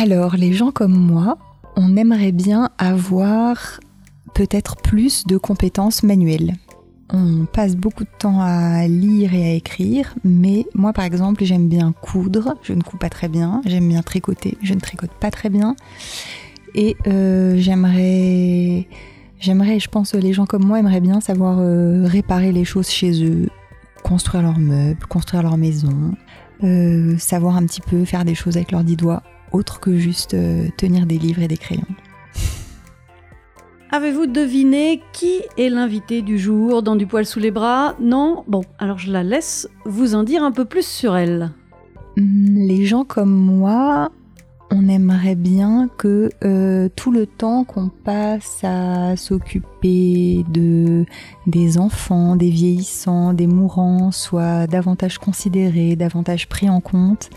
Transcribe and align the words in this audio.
Alors, 0.00 0.36
les 0.36 0.52
gens 0.52 0.70
comme 0.70 0.96
moi, 0.96 1.38
on 1.74 1.96
aimerait 1.96 2.30
bien 2.30 2.70
avoir 2.78 3.80
peut-être 4.32 4.76
plus 4.76 5.26
de 5.26 5.36
compétences 5.36 6.04
manuelles. 6.04 6.54
On 7.10 7.46
passe 7.46 7.74
beaucoup 7.74 8.04
de 8.04 8.10
temps 8.16 8.40
à 8.40 8.86
lire 8.86 9.34
et 9.34 9.44
à 9.44 9.54
écrire, 9.54 10.14
mais 10.22 10.66
moi 10.72 10.92
par 10.92 11.04
exemple 11.04 11.42
j'aime 11.44 11.66
bien 11.66 11.92
coudre, 11.92 12.54
je 12.62 12.74
ne 12.74 12.82
couds 12.82 12.98
pas 12.98 13.08
très 13.08 13.28
bien, 13.28 13.60
j'aime 13.66 13.88
bien 13.88 14.02
tricoter, 14.02 14.56
je 14.62 14.74
ne 14.74 14.78
tricote 14.78 15.10
pas 15.18 15.30
très 15.30 15.48
bien, 15.48 15.74
et 16.74 16.96
euh, 17.06 17.56
j'aimerais, 17.56 18.86
je 19.40 19.88
pense 19.88 20.14
les 20.14 20.34
gens 20.34 20.44
comme 20.44 20.64
moi 20.64 20.78
aimeraient 20.78 21.00
bien 21.00 21.22
savoir 21.22 21.56
euh, 21.60 22.04
réparer 22.06 22.52
les 22.52 22.66
choses 22.66 22.90
chez 22.90 23.24
eux, 23.24 23.48
construire 24.04 24.42
leurs 24.42 24.58
meubles, 24.58 25.06
construire 25.08 25.42
leur 25.42 25.56
maison, 25.56 26.14
euh, 26.62 27.16
savoir 27.16 27.56
un 27.56 27.64
petit 27.64 27.80
peu 27.80 28.04
faire 28.04 28.26
des 28.26 28.34
choses 28.34 28.58
avec 28.58 28.70
leurs 28.70 28.84
dix 28.84 28.96
doigts, 28.96 29.22
autre 29.52 29.80
que 29.80 29.96
juste 29.96 30.36
tenir 30.76 31.06
des 31.06 31.18
livres 31.18 31.42
et 31.42 31.48
des 31.48 31.56
crayons. 31.56 31.82
Avez-vous 33.90 34.26
deviné 34.26 35.02
qui 35.12 35.40
est 35.56 35.70
l'invité 35.70 36.20
du 36.20 36.38
jour 36.38 36.82
dans 36.82 36.94
Du 36.94 37.06
poil 37.06 37.24
sous 37.24 37.40
les 37.40 37.50
bras? 37.50 37.94
Non? 38.00 38.44
Bon, 38.46 38.62
alors 38.78 38.98
je 38.98 39.10
la 39.10 39.22
laisse 39.22 39.68
vous 39.86 40.14
en 40.14 40.24
dire 40.24 40.42
un 40.42 40.52
peu 40.52 40.66
plus 40.66 40.86
sur 40.86 41.16
elle. 41.16 41.52
Hmm, 42.18 42.66
les 42.66 42.84
gens 42.84 43.04
comme 43.04 43.32
moi, 43.32 44.10
on 44.70 44.88
aimerait 44.88 45.36
bien 45.36 45.88
que 45.96 46.28
euh, 46.44 46.88
tout 46.94 47.10
le 47.10 47.26
temps 47.26 47.64
qu'on 47.64 47.88
passe 47.88 48.60
à 48.62 49.16
s'occuper 49.16 50.44
de 50.50 51.06
des 51.46 51.78
enfants, 51.78 52.36
des 52.36 52.50
vieillissants, 52.50 53.32
des 53.32 53.46
mourants 53.46 54.10
soit 54.12 54.66
davantage 54.66 55.18
considéré, 55.18 55.96
davantage 55.96 56.48
pris 56.48 56.68
en 56.68 56.80
compte 56.80 57.30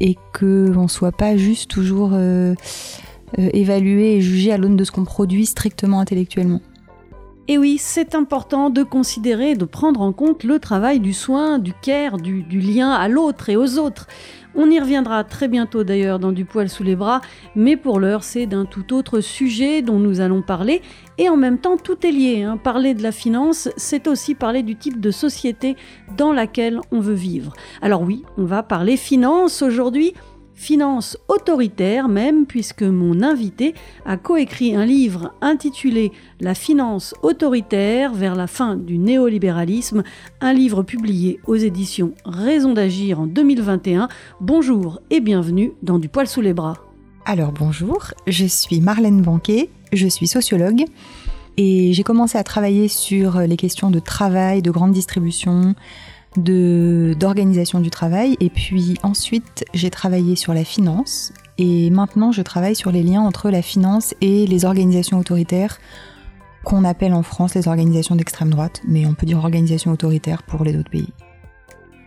et 0.00 0.16
que 0.32 0.72
on 0.76 0.88
soit 0.88 1.12
pas 1.12 1.36
juste 1.36 1.70
toujours 1.70 2.10
euh, 2.12 2.54
euh, 3.38 3.48
évaluer 3.52 4.16
et 4.16 4.20
juger 4.20 4.52
à 4.52 4.58
l'aune 4.58 4.76
de 4.76 4.84
ce 4.84 4.90
qu'on 4.90 5.04
produit 5.04 5.46
strictement 5.46 6.00
intellectuellement. 6.00 6.60
Et 7.48 7.58
oui, 7.58 7.78
c'est 7.78 8.14
important 8.14 8.70
de 8.70 8.82
considérer, 8.82 9.54
de 9.56 9.64
prendre 9.64 10.02
en 10.02 10.12
compte 10.12 10.44
le 10.44 10.58
travail 10.60 11.00
du 11.00 11.12
soin, 11.12 11.58
du 11.58 11.72
care, 11.72 12.16
du, 12.16 12.42
lien 12.42 12.90
à 12.90 13.08
l'autre 13.08 13.48
et 13.48 13.56
aux 13.56 13.78
autres. 13.78 14.06
On 14.54 14.70
y 14.70 14.78
reviendra 14.78 15.24
très 15.24 15.48
bientôt 15.48 15.82
d'ailleurs 15.82 16.18
dans 16.18 16.32
Du 16.32 16.44
poil 16.44 16.68
sous 16.68 16.82
les 16.82 16.96
bras, 16.96 17.20
mais 17.56 17.76
pour 17.76 17.98
l'heure 17.98 18.24
c'est 18.24 18.46
d'un 18.46 18.66
tout 18.66 18.94
autre 18.94 19.20
sujet 19.20 19.82
dont 19.82 19.98
nous 19.98 20.20
allons 20.20 20.42
parler, 20.42 20.82
et 21.18 21.28
en 21.28 21.36
même 21.36 21.58
temps 21.58 21.76
tout 21.76 22.06
est 22.06 22.12
lié. 22.12 22.42
Hein. 22.42 22.56
Parler 22.56 22.94
de 22.94 23.02
la 23.02 23.12
finance, 23.12 23.68
c'est 23.76 24.06
aussi 24.06 24.34
parler 24.34 24.62
du 24.62 24.76
type 24.76 25.00
de 25.00 25.10
société 25.10 25.76
dans 26.16 26.32
laquelle 26.32 26.80
on 26.92 27.00
veut 27.00 27.14
vivre. 27.14 27.52
Alors 27.80 28.02
oui, 28.02 28.24
on 28.38 28.44
va 28.44 28.62
parler 28.62 28.96
finance 28.96 29.62
aujourd'hui, 29.62 30.14
finance 30.60 31.16
autoritaire 31.28 32.06
même, 32.08 32.44
puisque 32.44 32.82
mon 32.82 33.22
invité 33.22 33.72
a 34.04 34.18
coécrit 34.18 34.76
un 34.76 34.84
livre 34.84 35.32
intitulé 35.40 36.12
La 36.38 36.54
finance 36.54 37.14
autoritaire 37.22 38.12
vers 38.12 38.34
la 38.34 38.46
fin 38.46 38.76
du 38.76 38.98
néolibéralisme, 38.98 40.02
un 40.42 40.52
livre 40.52 40.82
publié 40.82 41.40
aux 41.46 41.56
éditions 41.56 42.12
Raison 42.26 42.74
d'agir 42.74 43.20
en 43.20 43.26
2021. 43.26 44.08
Bonjour 44.42 45.00
et 45.08 45.20
bienvenue 45.20 45.72
dans 45.82 45.98
Du 45.98 46.10
poil 46.10 46.26
sous 46.26 46.42
les 46.42 46.52
bras. 46.52 46.76
Alors 47.24 47.52
bonjour, 47.52 48.12
je 48.26 48.44
suis 48.44 48.82
Marlène 48.82 49.22
Banquet, 49.22 49.70
je 49.94 50.08
suis 50.08 50.28
sociologue 50.28 50.84
et 51.56 51.94
j'ai 51.94 52.02
commencé 52.02 52.36
à 52.36 52.44
travailler 52.44 52.88
sur 52.88 53.38
les 53.40 53.56
questions 53.56 53.90
de 53.90 53.98
travail, 53.98 54.60
de 54.60 54.70
grande 54.70 54.92
distribution, 54.92 55.74
d'organisation 56.36 57.80
du 57.80 57.90
travail. 57.90 58.36
Et 58.40 58.50
puis 58.50 58.96
ensuite 59.02 59.64
j'ai 59.74 59.90
travaillé 59.90 60.36
sur 60.36 60.54
la 60.54 60.64
finance. 60.64 61.32
Et 61.58 61.90
maintenant 61.90 62.32
je 62.32 62.42
travaille 62.42 62.76
sur 62.76 62.90
les 62.92 63.02
liens 63.02 63.22
entre 63.22 63.50
la 63.50 63.62
finance 63.62 64.14
et 64.20 64.46
les 64.46 64.64
organisations 64.64 65.18
autoritaires 65.18 65.78
qu'on 66.64 66.84
appelle 66.84 67.14
en 67.14 67.22
France 67.22 67.54
les 67.54 67.68
organisations 67.68 68.16
d'extrême 68.16 68.50
droite, 68.50 68.82
mais 68.86 69.06
on 69.06 69.14
peut 69.14 69.26
dire 69.26 69.38
organisations 69.38 69.92
autoritaires 69.92 70.42
pour 70.42 70.64
les 70.64 70.76
autres 70.76 70.90
pays. 70.90 71.08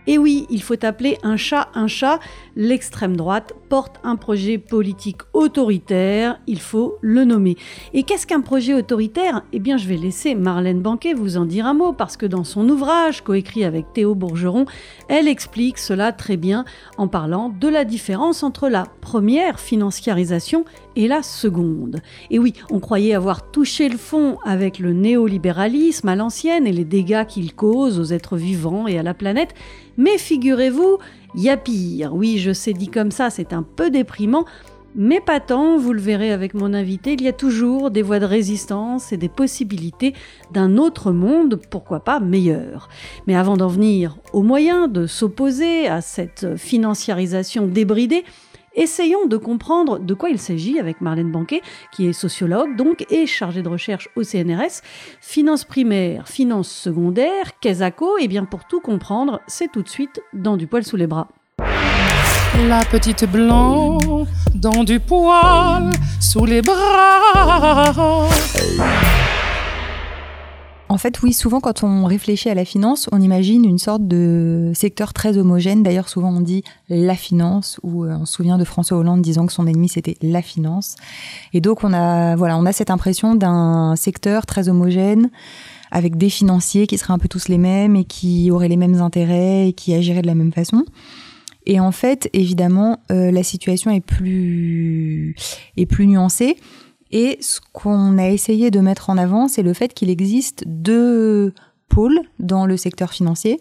Et 0.06 0.18
oui, 0.18 0.46
il 0.50 0.62
faut 0.62 0.84
appeler 0.84 1.18
un 1.22 1.36
chat 1.36 1.68
un 1.74 1.86
chat. 1.86 2.20
L'extrême 2.56 3.16
droite 3.16 3.54
porte 3.68 4.00
un 4.04 4.16
projet 4.16 4.58
politique 4.58 5.22
autoritaire, 5.32 6.38
il 6.46 6.60
faut 6.60 6.98
le 7.00 7.24
nommer. 7.24 7.56
Et 7.92 8.04
qu'est-ce 8.04 8.26
qu'un 8.26 8.40
projet 8.40 8.74
autoritaire? 8.74 9.42
Eh 9.52 9.58
bien, 9.58 9.76
je 9.76 9.88
vais 9.88 9.96
laisser 9.96 10.34
Marlène 10.34 10.80
Banquet 10.80 11.14
vous 11.14 11.36
en 11.36 11.44
dire 11.44 11.66
un 11.66 11.74
mot, 11.74 11.92
parce 11.92 12.16
que 12.16 12.26
dans 12.26 12.44
son 12.44 12.68
ouvrage, 12.68 13.22
coécrit 13.22 13.64
avec 13.64 13.92
Théo 13.92 14.14
Bourgeron, 14.14 14.66
elle 15.08 15.26
explique 15.26 15.78
cela 15.78 16.12
très 16.12 16.36
bien 16.36 16.64
en 16.98 17.08
parlant 17.08 17.48
de 17.48 17.68
la 17.68 17.84
différence 17.84 18.42
entre 18.42 18.68
la 18.68 18.84
première 19.00 19.58
financiarisation 19.58 20.64
et 20.96 21.08
la 21.08 21.22
seconde. 21.22 22.00
Et 22.30 22.38
oui, 22.38 22.52
on 22.70 22.78
croyait 22.78 23.14
avoir 23.14 23.50
touché 23.50 23.88
le 23.88 23.96
fond 23.96 24.38
avec 24.44 24.78
le 24.78 24.92
néolibéralisme 24.92 26.08
à 26.08 26.16
l'ancienne 26.16 26.66
et 26.66 26.72
les 26.72 26.84
dégâts 26.84 27.26
qu'il 27.26 27.54
cause 27.54 27.98
aux 27.98 28.12
êtres 28.12 28.36
vivants 28.36 28.86
et 28.86 28.98
à 28.98 29.02
la 29.02 29.14
planète, 29.14 29.54
mais 29.96 30.18
figurez-vous, 30.18 30.98
il 31.34 31.42
y 31.42 31.50
a 31.50 31.56
pire. 31.56 32.14
Oui, 32.14 32.38
je 32.38 32.52
sais 32.52 32.72
dit 32.72 32.88
comme 32.88 33.10
ça, 33.10 33.30
c'est 33.30 33.52
un 33.52 33.62
peu 33.62 33.90
déprimant, 33.90 34.44
mais 34.96 35.20
pas 35.20 35.40
tant, 35.40 35.76
vous 35.76 35.92
le 35.92 36.00
verrez 36.00 36.30
avec 36.30 36.54
mon 36.54 36.72
invité, 36.72 37.14
il 37.14 37.22
y 37.22 37.28
a 37.28 37.32
toujours 37.32 37.90
des 37.90 38.02
voies 38.02 38.20
de 38.20 38.26
résistance 38.26 39.12
et 39.12 39.16
des 39.16 39.28
possibilités 39.28 40.14
d'un 40.52 40.76
autre 40.76 41.10
monde, 41.10 41.60
pourquoi 41.68 42.00
pas 42.00 42.20
meilleur. 42.20 42.88
Mais 43.26 43.34
avant 43.34 43.56
d'en 43.56 43.66
venir 43.66 44.16
aux 44.32 44.42
moyens 44.42 44.90
de 44.90 45.06
s'opposer 45.06 45.88
à 45.88 46.00
cette 46.00 46.56
financiarisation 46.56 47.66
débridée, 47.66 48.24
Essayons 48.76 49.26
de 49.26 49.36
comprendre 49.36 49.98
de 49.98 50.14
quoi 50.14 50.30
il 50.30 50.38
s'agit 50.38 50.80
avec 50.80 51.00
Marlène 51.00 51.30
Banquet, 51.30 51.62
qui 51.92 52.06
est 52.08 52.12
sociologue 52.12 52.76
donc 52.76 53.06
et 53.10 53.26
chargée 53.26 53.62
de 53.62 53.68
recherche 53.68 54.08
au 54.16 54.24
CNRS. 54.24 54.82
Finance 55.20 55.64
primaire, 55.64 56.28
finance 56.28 56.68
secondaire, 56.68 57.58
Kesako, 57.60 58.18
et 58.18 58.28
bien 58.28 58.44
pour 58.44 58.64
tout 58.64 58.80
comprendre, 58.80 59.40
c'est 59.46 59.70
tout 59.70 59.82
de 59.82 59.88
suite 59.88 60.20
dans 60.32 60.56
du 60.56 60.66
poil 60.66 60.84
sous 60.84 60.96
les 60.96 61.06
bras. 61.06 61.28
La 62.68 62.84
petite 62.84 63.30
blanc 63.30 63.98
dans 64.54 64.84
du 64.84 65.00
poil 65.00 65.90
sous 66.20 66.44
les 66.44 66.62
bras. 66.62 68.28
En 70.90 70.98
fait, 70.98 71.22
oui, 71.22 71.32
souvent 71.32 71.60
quand 71.60 71.82
on 71.82 72.04
réfléchit 72.04 72.50
à 72.50 72.54
la 72.54 72.64
finance, 72.64 73.08
on 73.10 73.20
imagine 73.20 73.64
une 73.64 73.78
sorte 73.78 74.06
de 74.06 74.70
secteur 74.74 75.14
très 75.14 75.38
homogène. 75.38 75.82
D'ailleurs, 75.82 76.08
souvent 76.08 76.30
on 76.30 76.40
dit 76.40 76.62
la 76.88 77.16
finance, 77.16 77.80
ou 77.82 78.04
euh, 78.04 78.16
on 78.20 78.26
se 78.26 78.34
souvient 78.34 78.58
de 78.58 78.64
François 78.64 78.98
Hollande 78.98 79.22
disant 79.22 79.46
que 79.46 79.52
son 79.52 79.66
ennemi 79.66 79.88
c'était 79.88 80.16
la 80.20 80.42
finance. 80.42 80.96
Et 81.54 81.60
donc 81.60 81.84
on 81.84 81.92
a, 81.94 82.36
voilà, 82.36 82.58
on 82.58 82.66
a 82.66 82.72
cette 82.72 82.90
impression 82.90 83.34
d'un 83.34 83.96
secteur 83.96 84.44
très 84.44 84.68
homogène 84.68 85.30
avec 85.90 86.16
des 86.16 86.28
financiers 86.28 86.86
qui 86.86 86.98
seraient 86.98 87.14
un 87.14 87.18
peu 87.18 87.28
tous 87.28 87.48
les 87.48 87.58
mêmes 87.58 87.96
et 87.96 88.04
qui 88.04 88.50
auraient 88.50 88.68
les 88.68 88.76
mêmes 88.76 89.00
intérêts 89.00 89.68
et 89.68 89.72
qui 89.72 89.94
agiraient 89.94 90.22
de 90.22 90.26
la 90.26 90.34
même 90.34 90.52
façon. 90.52 90.84
Et 91.66 91.80
en 91.80 91.92
fait, 91.92 92.28
évidemment, 92.34 92.98
euh, 93.10 93.30
la 93.30 93.42
situation 93.42 93.90
est 93.90 94.00
plus 94.00 95.34
est 95.76 95.86
plus 95.86 96.06
nuancée. 96.06 96.58
Et 97.14 97.38
ce 97.40 97.60
qu'on 97.72 98.18
a 98.18 98.28
essayé 98.28 98.72
de 98.72 98.80
mettre 98.80 99.08
en 99.08 99.16
avant, 99.16 99.46
c'est 99.46 99.62
le 99.62 99.72
fait 99.72 99.94
qu'il 99.94 100.10
existe 100.10 100.64
deux 100.66 101.54
pôles 101.88 102.18
dans 102.40 102.66
le 102.66 102.76
secteur 102.76 103.12
financier 103.12 103.58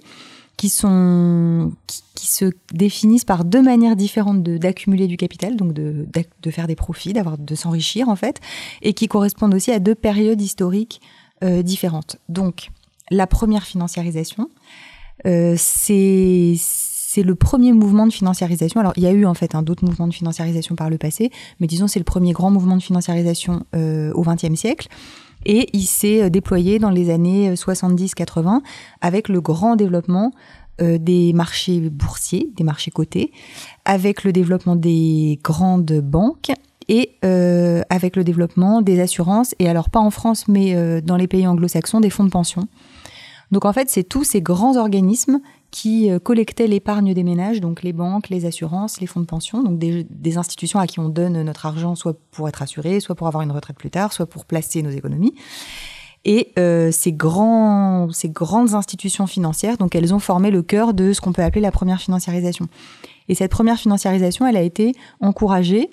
qui 0.57 0.69
sont 0.69 1.71
qui, 2.15 2.27
se 2.27 2.51
définissent 2.71 3.25
par 3.25 3.43
deux 3.43 3.61
manières 3.61 3.95
différentes 3.95 4.41
d'accumuler 4.43 5.07
du 5.07 5.17
capital, 5.17 5.55
donc 5.55 5.73
de, 5.73 6.07
de 6.41 6.51
faire 6.51 6.67
des 6.67 6.75
profits, 6.75 7.11
d'avoir 7.11 7.37
de 7.37 7.53
s'enrichir 7.53 8.07
en 8.07 8.15
fait, 8.15 8.39
et 8.81 8.93
qui 8.93 9.07
correspondent 9.07 9.53
aussi 9.53 9.71
à 9.71 9.79
deux 9.79 9.95
périodes 9.95 10.41
historiques 10.41 11.01
euh, 11.43 11.61
différentes. 11.61 12.17
Donc 12.29 12.69
la 13.11 13.27
première 13.27 13.63
financiarisation, 13.63 14.49
euh, 15.25 15.55
c'est 15.57 16.55
c'est 17.13 17.21
le 17.21 17.35
premier 17.35 17.73
mouvement 17.73 18.07
de 18.07 18.11
financiarisation. 18.11 18.79
Alors, 18.79 18.93
il 18.95 19.03
y 19.03 19.05
a 19.05 19.11
eu 19.11 19.27
en 19.27 19.35
fait 19.35 19.53
un 19.53 19.61
d'autres 19.61 19.85
mouvements 19.85 20.07
de 20.07 20.13
financiarisation 20.13 20.73
par 20.73 20.89
le 20.89 20.97
passé, 20.97 21.29
mais 21.59 21.67
disons 21.67 21.87
c'est 21.87 21.99
le 21.99 22.05
premier 22.05 22.31
grand 22.31 22.49
mouvement 22.49 22.75
de 22.75 22.81
financiarisation 22.81 23.67
euh, 23.75 24.11
au 24.13 24.23
XXe 24.23 24.55
siècle. 24.55 24.87
Et 25.45 25.69
il 25.73 25.85
s'est 25.85 26.23
euh, 26.23 26.29
déployé 26.31 26.79
dans 26.79 26.89
les 26.89 27.11
années 27.11 27.53
70-80 27.53 28.47
euh, 28.47 28.59
avec 29.01 29.29
le 29.29 29.41
grand 29.41 29.75
développement 29.75 30.31
des 30.79 31.33
marchés 31.33 31.79
boursiers, 31.91 32.49
des 32.57 32.63
marchés 32.63 32.89
cotés, 32.89 33.31
avec 33.85 34.23
le 34.23 34.33
développement 34.33 34.75
des 34.75 35.39
grandes 35.43 36.01
banques 36.01 36.51
et 36.89 37.11
avec 37.21 38.15
le 38.15 38.23
développement 38.23 38.81
des 38.81 38.99
assurances, 38.99 39.53
et 39.59 39.69
alors 39.69 39.91
pas 39.91 39.99
en 39.99 40.09
France, 40.09 40.47
mais 40.47 41.01
dans 41.03 41.15
les 41.15 41.27
pays 41.27 41.45
anglo-saxons, 41.45 41.99
des 41.99 42.09
fonds 42.09 42.23
de 42.23 42.31
pension. 42.31 42.67
Donc 43.51 43.65
en 43.65 43.71
fait, 43.71 43.91
c'est 43.91 44.03
tous 44.03 44.23
ces 44.23 44.41
grands 44.41 44.75
organismes 44.77 45.39
qui 45.73 46.11
euh, 46.11 46.19
collectaient 46.19 46.67
l'épargne 46.67 47.15
des 47.15 47.23
ménages, 47.23 47.59
donc 47.59 47.81
les 47.81 47.93
banques, 47.93 48.29
les 48.29 48.45
assurances, 48.45 49.01
les 49.01 49.07
fonds 49.07 49.19
de 49.19 49.25
pension, 49.25 49.63
donc 49.63 49.79
des, 49.79 50.37
institutions 50.37 50.79
à 50.79 50.85
qui 50.85 50.99
on 50.99 51.09
donne 51.09 51.41
notre 51.41 51.65
argent 51.65 51.95
soit 51.95 52.15
pour 52.31 52.47
être 52.47 52.61
assuré, 52.61 52.99
soit 52.99 53.15
pour 53.15 53.27
avoir 53.27 53.41
une 53.41 53.51
retraite 53.51 53.77
plus 53.77 53.89
tard, 53.89 54.13
soit 54.13 54.27
pour 54.27 54.45
placer 54.45 54.83
nos 54.83 54.91
économies. 54.91 55.33
Et 56.25 56.53
euh, 56.59 56.91
ces, 56.91 57.11
grandes 57.11 58.13
institutions 58.75 59.25
financières, 59.25 59.77
donc 59.77 59.95
elles 59.95 60.13
ont 60.13 60.19
formé 60.19 60.51
le 60.51 60.61
cœur 60.61 60.93
de 60.93 61.11
ce 61.11 61.21
qu'on 61.21 61.33
peut 61.33 61.41
appeler 61.41 61.61
la 61.61 61.71
première 61.71 61.99
financiarisation. 61.99 62.67
Et 63.27 63.33
cette 63.35 63.51
première 63.51 63.79
financiarisation, 63.79 64.45
elle 64.45 64.57
a 64.57 64.61
été 64.61 64.93
encouragée 65.19 65.89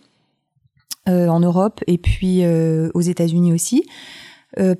en 1.06 1.40
Europe 1.40 1.80
et 1.88 1.98
puis 1.98 2.44
aux 2.46 3.00
États-Unis 3.00 3.52
aussi. 3.52 3.84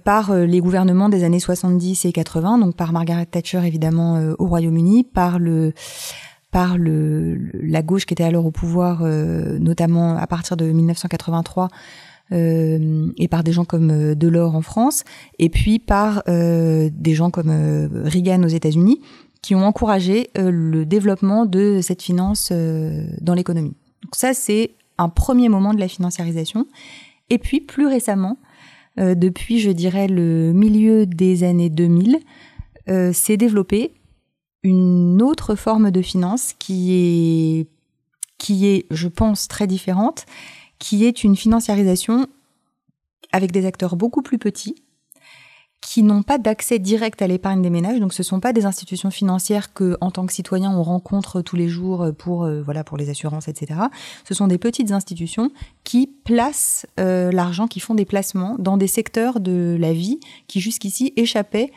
Par 0.04 0.34
les 0.34 0.60
gouvernements 0.60 1.08
des 1.08 1.24
années 1.24 1.40
70 1.40 2.04
et 2.04 2.12
80, 2.12 2.58
donc 2.58 2.76
par 2.76 2.92
Margaret 2.92 3.26
Thatcher 3.26 3.60
évidemment 3.64 4.20
au 4.38 4.46
Royaume-Uni, 4.46 5.04
par 5.04 5.38
le 5.38 5.72
par 6.50 6.76
le, 6.76 7.38
la 7.54 7.80
gauche 7.82 8.06
qui 8.06 8.14
était 8.14 8.24
alors 8.24 8.46
au 8.46 8.50
pouvoir, 8.50 9.02
notamment 9.04 10.16
à 10.16 10.26
partir 10.26 10.56
de 10.56 10.64
1983, 10.64 11.68
euh, 12.32 13.10
et 13.16 13.26
par 13.26 13.42
des 13.42 13.50
gens 13.50 13.64
comme 13.64 13.90
euh, 13.90 14.14
Delors 14.14 14.54
en 14.54 14.62
France, 14.62 15.02
et 15.40 15.48
puis 15.48 15.80
par 15.80 16.22
euh, 16.28 16.88
des 16.92 17.14
gens 17.14 17.30
comme 17.30 17.50
Reagan 18.04 18.44
aux 18.44 18.48
États-Unis, 18.48 19.00
qui 19.42 19.54
ont 19.54 19.64
encouragé 19.64 20.30
le 20.36 20.84
développement 20.84 21.46
de 21.46 21.80
cette 21.80 22.02
finance 22.02 22.52
dans 22.52 23.32
l'économie. 23.32 23.74
Donc 24.02 24.14
ça, 24.14 24.34
c'est 24.34 24.74
un 24.98 25.08
premier 25.08 25.48
moment 25.48 25.72
de 25.72 25.80
la 25.80 25.88
financiarisation. 25.88 26.66
Et 27.30 27.38
puis, 27.38 27.60
plus 27.60 27.86
récemment, 27.86 28.36
depuis, 28.96 29.60
je 29.60 29.70
dirais, 29.70 30.08
le 30.08 30.52
milieu 30.52 31.06
des 31.06 31.44
années 31.44 31.70
2000, 31.70 32.18
s'est 33.12 33.36
développée 33.36 33.92
une 34.62 35.22
autre 35.22 35.54
forme 35.54 35.90
de 35.90 36.02
finance 36.02 36.54
qui 36.58 36.92
est, 36.92 37.66
qui 38.36 38.66
est, 38.66 38.86
je 38.90 39.08
pense, 39.08 39.48
très 39.48 39.66
différente 39.66 40.26
qui 40.80 41.04
est 41.04 41.22
une 41.22 41.36
financiarisation 41.36 42.26
avec 43.30 43.52
des 43.52 43.66
acteurs 43.66 43.94
beaucoup 43.94 44.22
plus 44.22 44.38
petits, 44.38 44.82
qui 45.80 46.02
n'ont 46.02 46.22
pas 46.22 46.38
d'accès 46.38 46.78
direct 46.78 47.22
à 47.22 47.26
l'épargne 47.26 47.62
des 47.62 47.70
ménages. 47.70 48.00
Donc, 48.00 48.12
ce 48.12 48.22
ne 48.22 48.24
sont 48.24 48.40
pas 48.40 48.52
des 48.52 48.66
institutions 48.66 49.10
financières 49.10 49.72
que, 49.72 49.96
en 50.00 50.10
tant 50.10 50.26
que 50.26 50.32
citoyen, 50.32 50.70
on 50.70 50.82
rencontre 50.82 51.40
tous 51.40 51.56
les 51.56 51.68
jours 51.68 52.10
pour, 52.18 52.44
euh, 52.44 52.62
voilà, 52.62 52.84
pour 52.84 52.96
les 52.96 53.08
assurances, 53.08 53.48
etc. 53.48 53.80
Ce 54.24 54.34
sont 54.34 54.46
des 54.46 54.58
petites 54.58 54.92
institutions 54.92 55.50
qui 55.84 56.06
placent 56.24 56.86
euh, 56.98 57.32
l'argent, 57.32 57.66
qui 57.66 57.80
font 57.80 57.94
des 57.94 58.04
placements 58.04 58.56
dans 58.58 58.76
des 58.76 58.86
secteurs 58.86 59.40
de 59.40 59.76
la 59.80 59.92
vie 59.92 60.20
qui, 60.48 60.60
jusqu'ici, 60.60 61.12
échappaient 61.16 61.72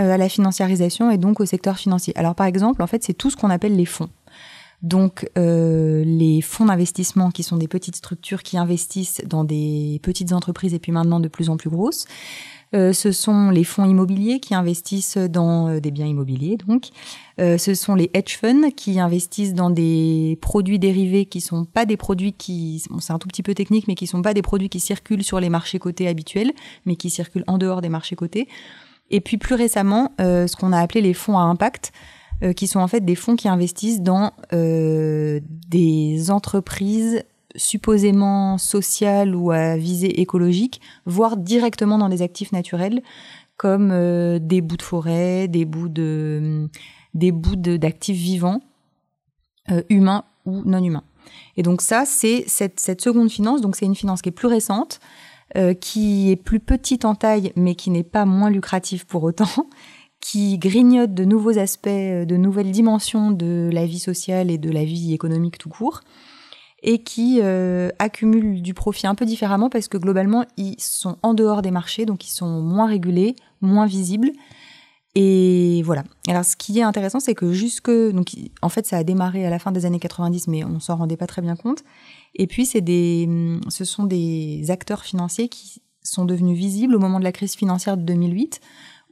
euh, 0.00 0.12
à 0.12 0.18
la 0.18 0.28
financiarisation 0.28 1.10
et 1.10 1.16
donc 1.16 1.40
au 1.40 1.46
secteur 1.46 1.78
financier. 1.78 2.12
Alors, 2.18 2.34
par 2.34 2.46
exemple, 2.46 2.82
en 2.82 2.86
fait, 2.88 3.04
c'est 3.04 3.14
tout 3.14 3.30
ce 3.30 3.36
qu'on 3.36 3.50
appelle 3.50 3.76
les 3.76 3.86
fonds. 3.86 4.10
Donc 4.82 5.28
euh, 5.38 6.04
les 6.04 6.40
fonds 6.42 6.66
d'investissement 6.66 7.30
qui 7.30 7.42
sont 7.42 7.56
des 7.56 7.68
petites 7.68 7.96
structures 7.96 8.42
qui 8.42 8.58
investissent 8.58 9.22
dans 9.26 9.44
des 9.44 10.00
petites 10.02 10.32
entreprises 10.32 10.74
et 10.74 10.78
puis 10.78 10.92
maintenant 10.92 11.20
de 11.20 11.28
plus 11.28 11.48
en 11.48 11.56
plus 11.56 11.70
grosses. 11.70 12.06
Euh, 12.74 12.92
ce 12.92 13.12
sont 13.12 13.50
les 13.50 13.64
fonds 13.64 13.84
immobiliers 13.84 14.40
qui 14.40 14.54
investissent 14.54 15.16
dans 15.16 15.68
euh, 15.68 15.80
des 15.80 15.90
biens 15.90 16.06
immobiliers, 16.06 16.56
donc. 16.66 16.88
ce 17.38 17.74
sont 17.74 17.94
les 17.94 18.10
hedge 18.14 18.38
funds 18.38 18.70
qui 18.74 18.98
investissent 18.98 19.54
dans 19.54 19.70
des 19.70 20.38
produits 20.40 20.78
dérivés 20.78 21.26
qui 21.26 21.40
sont 21.40 21.64
pas 21.64 21.84
des 21.84 21.96
produits 21.96 22.32
qui, 22.32 22.82
c'est 23.00 23.12
un 23.12 23.18
tout 23.18 23.28
petit 23.28 23.42
peu 23.42 23.54
technique, 23.54 23.86
mais 23.88 23.94
qui 23.94 24.06
sont 24.06 24.22
pas 24.22 24.34
des 24.34 24.42
produits 24.42 24.68
qui 24.68 24.80
circulent 24.80 25.22
sur 25.22 25.38
les 25.38 25.50
marchés 25.50 25.78
cotés 25.78 26.08
habituels, 26.08 26.52
mais 26.86 26.96
qui 26.96 27.10
circulent 27.10 27.44
en 27.46 27.58
dehors 27.58 27.82
des 27.82 27.90
marchés 27.90 28.16
cotés. 28.16 28.48
Et 29.10 29.20
puis 29.20 29.36
plus 29.36 29.54
récemment, 29.54 30.12
ce 30.18 30.56
qu'on 30.56 30.72
a 30.72 30.80
appelé 30.80 31.02
les 31.02 31.12
fonds 31.12 31.38
à 31.38 31.42
impact, 31.42 31.92
euh, 32.42 32.52
qui 32.52 32.66
sont 32.66 32.80
en 32.80 32.88
fait 32.88 33.02
des 33.02 33.14
fonds 33.14 33.34
qui 33.34 33.48
investissent 33.48 34.02
dans 34.02 34.32
euh, 34.52 35.40
des 35.42 36.30
entreprises 36.30 37.22
supposément 37.56 38.58
sociales 38.58 39.34
ou 39.34 39.50
à 39.50 39.76
visée 39.76 40.20
écologique, 40.20 40.80
voire 41.04 41.36
directement 41.36 41.98
dans 41.98 42.08
des 42.08 42.22
actifs 42.22 42.52
naturels 42.52 43.02
comme 43.56 43.90
euh, 43.90 44.38
des 44.38 44.60
bouts 44.60 44.76
de 44.76 44.82
forêt, 44.82 45.48
des 45.48 45.64
bouts 45.64 45.88
de 45.88 46.68
des 47.14 47.32
bouts 47.32 47.56
d'actifs 47.56 48.18
vivants, 48.18 48.60
humains 49.88 50.24
ou 50.44 50.62
non 50.64 50.84
humains. 50.84 51.04
Et 51.56 51.62
donc 51.62 51.80
ça, 51.80 52.04
c'est 52.04 52.44
cette, 52.46 53.00
seconde 53.00 53.30
finance. 53.30 53.62
Donc 53.62 53.74
c'est 53.74 53.86
une 53.86 53.94
finance 53.94 54.20
qui 54.20 54.28
est 54.28 54.32
plus 54.32 54.48
récente, 54.48 55.00
qui 55.80 56.30
est 56.30 56.36
plus 56.36 56.60
petite 56.60 57.06
en 57.06 57.14
taille, 57.14 57.52
mais 57.56 57.74
qui 57.74 57.88
n'est 57.90 58.04
pas 58.04 58.26
moins 58.26 58.50
lucrative 58.50 59.06
pour 59.06 59.24
autant, 59.24 59.46
qui 60.20 60.58
grignote 60.58 61.14
de 61.14 61.24
nouveaux 61.24 61.56
aspects, 61.56 61.86
euh, 61.86 62.24
de 62.24 62.36
nouvelles 62.36 62.72
dimensions 62.72 63.30
de 63.30 63.70
la 63.72 63.86
vie 63.86 64.00
sociale 64.00 64.50
et 64.50 64.58
de 64.58 64.70
la 64.70 64.84
vie 64.84 65.14
économique 65.14 65.58
tout 65.58 65.68
court, 65.68 66.00
et 66.82 67.02
qui 67.02 67.40
euh, 67.42 67.90
accumulent 67.98 68.62
du 68.62 68.74
profit 68.74 69.06
un 69.06 69.14
peu 69.14 69.24
différemment 69.24 69.70
parce 69.70 69.88
que 69.88 69.98
globalement, 69.98 70.44
ils 70.56 70.76
sont 70.78 71.16
en 71.22 71.34
dehors 71.34 71.62
des 71.62 71.70
marchés, 71.70 72.06
donc 72.06 72.26
ils 72.26 72.30
sont 72.30 72.60
moins 72.60 72.86
régulés, 72.86 73.34
moins 73.60 73.86
visibles. 73.86 74.30
Et 75.14 75.82
voilà. 75.84 76.04
Alors, 76.28 76.44
ce 76.44 76.56
qui 76.56 76.78
est 76.78 76.82
intéressant, 76.82 77.20
c'est 77.20 77.34
que 77.34 77.50
jusque, 77.50 77.90
donc, 77.90 78.32
en 78.60 78.68
fait, 78.68 78.86
ça 78.86 78.98
a 78.98 79.04
démarré 79.04 79.46
à 79.46 79.50
la 79.50 79.58
fin 79.58 79.72
des 79.72 79.86
années 79.86 79.98
90, 79.98 80.48
mais 80.48 80.62
on 80.62 80.78
s'en 80.78 80.96
rendait 80.96 81.16
pas 81.16 81.26
très 81.26 81.40
bien 81.40 81.56
compte. 81.56 81.82
Et 82.34 82.46
puis, 82.46 82.68
des, 82.82 83.26
ce 83.70 83.86
sont 83.86 84.04
des 84.04 84.70
acteurs 84.70 85.04
financiers 85.04 85.48
qui 85.48 85.80
sont 86.02 86.26
devenus 86.26 86.58
visibles 86.58 86.94
au 86.94 86.98
moment 86.98 87.18
de 87.18 87.24
la 87.24 87.32
crise 87.32 87.54
financière 87.54 87.96
de 87.96 88.02
2008 88.02 88.60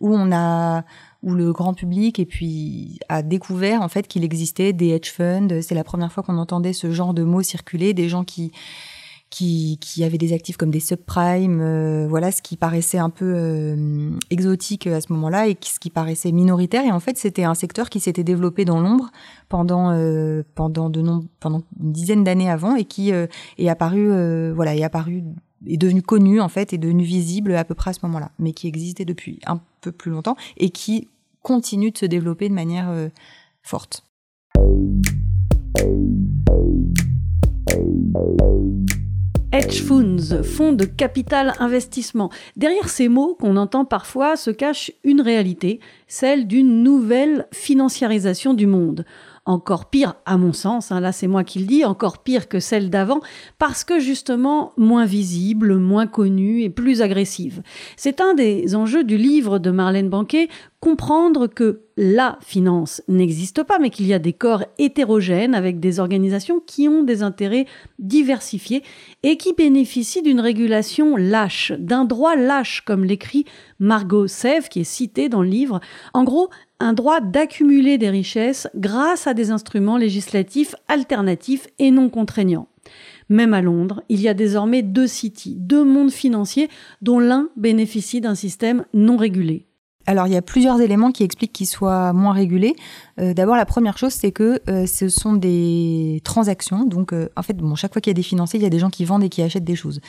où 0.00 0.14
on 0.14 0.32
a 0.32 0.84
où 1.24 1.34
le 1.34 1.52
grand 1.52 1.74
public 1.74 2.18
et 2.18 2.26
puis 2.26 2.98
a 3.08 3.22
découvert 3.22 3.82
en 3.82 3.88
fait 3.88 4.06
qu'il 4.06 4.22
existait 4.24 4.72
des 4.72 4.90
hedge 4.90 5.10
funds. 5.10 5.60
C'est 5.62 5.74
la 5.74 5.84
première 5.84 6.12
fois 6.12 6.22
qu'on 6.22 6.38
entendait 6.38 6.72
ce 6.72 6.90
genre 6.90 7.14
de 7.14 7.24
mots 7.24 7.42
circuler, 7.42 7.94
des 7.94 8.08
gens 8.08 8.24
qui 8.24 8.52
qui, 9.34 9.78
qui 9.80 10.04
avaient 10.04 10.18
des 10.18 10.32
actifs 10.32 10.56
comme 10.56 10.70
des 10.70 10.78
subprimes, 10.78 11.60
euh, 11.60 12.06
voilà, 12.08 12.30
ce 12.30 12.40
qui 12.40 12.56
paraissait 12.56 12.98
un 12.98 13.10
peu 13.10 13.34
euh, 13.36 14.10
exotique 14.30 14.86
à 14.86 15.00
ce 15.00 15.12
moment-là 15.12 15.48
et 15.48 15.56
ce 15.60 15.80
qui 15.80 15.90
paraissait 15.90 16.30
minoritaire. 16.30 16.84
Et 16.84 16.92
en 16.92 17.00
fait, 17.00 17.18
c'était 17.18 17.42
un 17.42 17.54
secteur 17.54 17.90
qui 17.90 17.98
s'était 17.98 18.22
développé 18.22 18.64
dans 18.64 18.80
l'ombre 18.80 19.10
pendant 19.48 19.90
euh, 19.90 20.44
pendant 20.54 20.88
de 20.88 21.00
non, 21.00 21.26
pendant 21.40 21.62
une 21.82 21.90
dizaine 21.90 22.22
d'années 22.22 22.48
avant 22.48 22.76
et 22.76 22.84
qui 22.84 23.10
est 23.10 23.68
apparu 23.68 24.06
voilà 24.52 24.76
est 24.76 24.84
apparu 24.84 25.24
est 25.66 25.78
devenu 25.78 26.02
connu 26.02 26.40
en 26.40 26.48
fait, 26.48 26.72
est 26.72 26.78
devenu 26.78 27.02
visible 27.02 27.56
à 27.56 27.64
peu 27.64 27.74
près 27.74 27.90
à 27.90 27.92
ce 27.92 28.00
moment-là, 28.04 28.30
mais 28.38 28.52
qui 28.52 28.68
existait 28.68 29.04
depuis 29.04 29.40
un 29.46 29.60
peu 29.80 29.90
plus 29.90 30.12
longtemps 30.12 30.36
et 30.58 30.70
qui 30.70 31.08
continue 31.44 31.92
de 31.92 31.98
se 31.98 32.06
développer 32.06 32.48
de 32.48 32.54
manière 32.54 32.90
euh, 32.90 33.08
forte. 33.62 34.02
Hedge 39.52 39.82
funds, 39.82 40.42
fonds 40.42 40.72
de 40.72 40.84
capital 40.84 41.52
investissement. 41.60 42.30
Derrière 42.56 42.88
ces 42.88 43.06
mots 43.08 43.36
qu'on 43.38 43.56
entend 43.56 43.84
parfois 43.84 44.34
se 44.34 44.50
cache 44.50 44.90
une 45.04 45.20
réalité, 45.20 45.78
celle 46.08 46.48
d'une 46.48 46.82
nouvelle 46.82 47.46
financiarisation 47.52 48.54
du 48.54 48.66
monde 48.66 49.04
encore 49.46 49.90
pire 49.90 50.14
à 50.24 50.38
mon 50.38 50.52
sens, 50.52 50.90
hein, 50.90 51.00
là 51.00 51.12
c'est 51.12 51.26
moi 51.26 51.44
qui 51.44 51.58
le 51.58 51.66
dis, 51.66 51.84
encore 51.84 52.18
pire 52.18 52.48
que 52.48 52.60
celle 52.60 52.88
d'avant, 52.88 53.20
parce 53.58 53.84
que 53.84 53.98
justement 53.98 54.72
moins 54.76 55.04
visible, 55.04 55.76
moins 55.76 56.06
connue 56.06 56.62
et 56.62 56.70
plus 56.70 57.02
agressive. 57.02 57.62
C'est 57.96 58.20
un 58.20 58.34
des 58.34 58.74
enjeux 58.74 59.04
du 59.04 59.16
livre 59.16 59.58
de 59.58 59.70
Marlène 59.70 60.08
Banquet, 60.08 60.48
comprendre 60.80 61.46
que 61.46 61.80
la 61.96 62.38
finance 62.42 63.02
n'existe 63.08 63.62
pas, 63.62 63.78
mais 63.78 63.90
qu'il 63.90 64.06
y 64.06 64.12
a 64.12 64.18
des 64.18 64.32
corps 64.32 64.64
hétérogènes 64.78 65.54
avec 65.54 65.80
des 65.80 66.00
organisations 66.00 66.60
qui 66.60 66.88
ont 66.88 67.02
des 67.02 67.22
intérêts 67.22 67.66
diversifiés 67.98 68.82
et 69.22 69.36
qui 69.36 69.54
bénéficient 69.54 70.22
d'une 70.22 70.40
régulation 70.40 71.16
lâche, 71.16 71.72
d'un 71.78 72.04
droit 72.04 72.36
lâche, 72.36 72.82
comme 72.84 73.04
l'écrit 73.04 73.44
Margot 73.78 74.26
Sèvres, 74.26 74.68
qui 74.68 74.80
est 74.80 74.84
citée 74.84 75.28
dans 75.28 75.42
le 75.42 75.48
livre. 75.48 75.80
En 76.12 76.24
gros, 76.24 76.50
un 76.80 76.92
droit 76.92 77.20
d'accumuler 77.20 77.98
des 77.98 78.10
richesses 78.10 78.68
grâce 78.74 79.26
à 79.26 79.34
des 79.34 79.50
instruments 79.50 79.96
législatifs 79.96 80.74
alternatifs 80.88 81.66
et 81.78 81.90
non 81.90 82.08
contraignants. 82.08 82.68
Même 83.28 83.54
à 83.54 83.62
Londres, 83.62 84.02
il 84.08 84.20
y 84.20 84.28
a 84.28 84.34
désormais 84.34 84.82
deux 84.82 85.06
cities, 85.06 85.56
deux 85.58 85.84
mondes 85.84 86.10
financiers 86.10 86.68
dont 87.00 87.18
l'un 87.18 87.48
bénéficie 87.56 88.20
d'un 88.20 88.34
système 88.34 88.84
non 88.92 89.16
régulé. 89.16 89.66
Alors 90.06 90.26
il 90.26 90.34
y 90.34 90.36
a 90.36 90.42
plusieurs 90.42 90.80
éléments 90.82 91.12
qui 91.12 91.22
expliquent 91.22 91.52
qu'ils 91.52 91.66
soient 91.66 92.12
moins 92.12 92.34
régulés. 92.34 92.76
Euh, 93.18 93.32
d'abord 93.32 93.56
la 93.56 93.64
première 93.64 93.96
chose 93.96 94.12
c'est 94.12 94.32
que 94.32 94.60
euh, 94.68 94.86
ce 94.86 95.08
sont 95.08 95.32
des 95.32 96.20
transactions. 96.24 96.84
Donc 96.84 97.12
euh, 97.12 97.28
en 97.36 97.42
fait 97.42 97.56
chaque 97.76 97.94
fois 97.94 98.02
qu'il 98.02 98.10
y 98.10 98.12
a 98.12 98.14
des 98.14 98.22
financiers 98.22 98.60
il 98.60 98.62
y 98.62 98.66
a 98.66 98.70
des 98.70 98.78
gens 98.78 98.90
qui 98.90 99.06
vendent 99.06 99.24
et 99.24 99.30
qui 99.30 99.40
achètent 99.40 99.64
des 99.64 99.76
choses. 99.76 100.00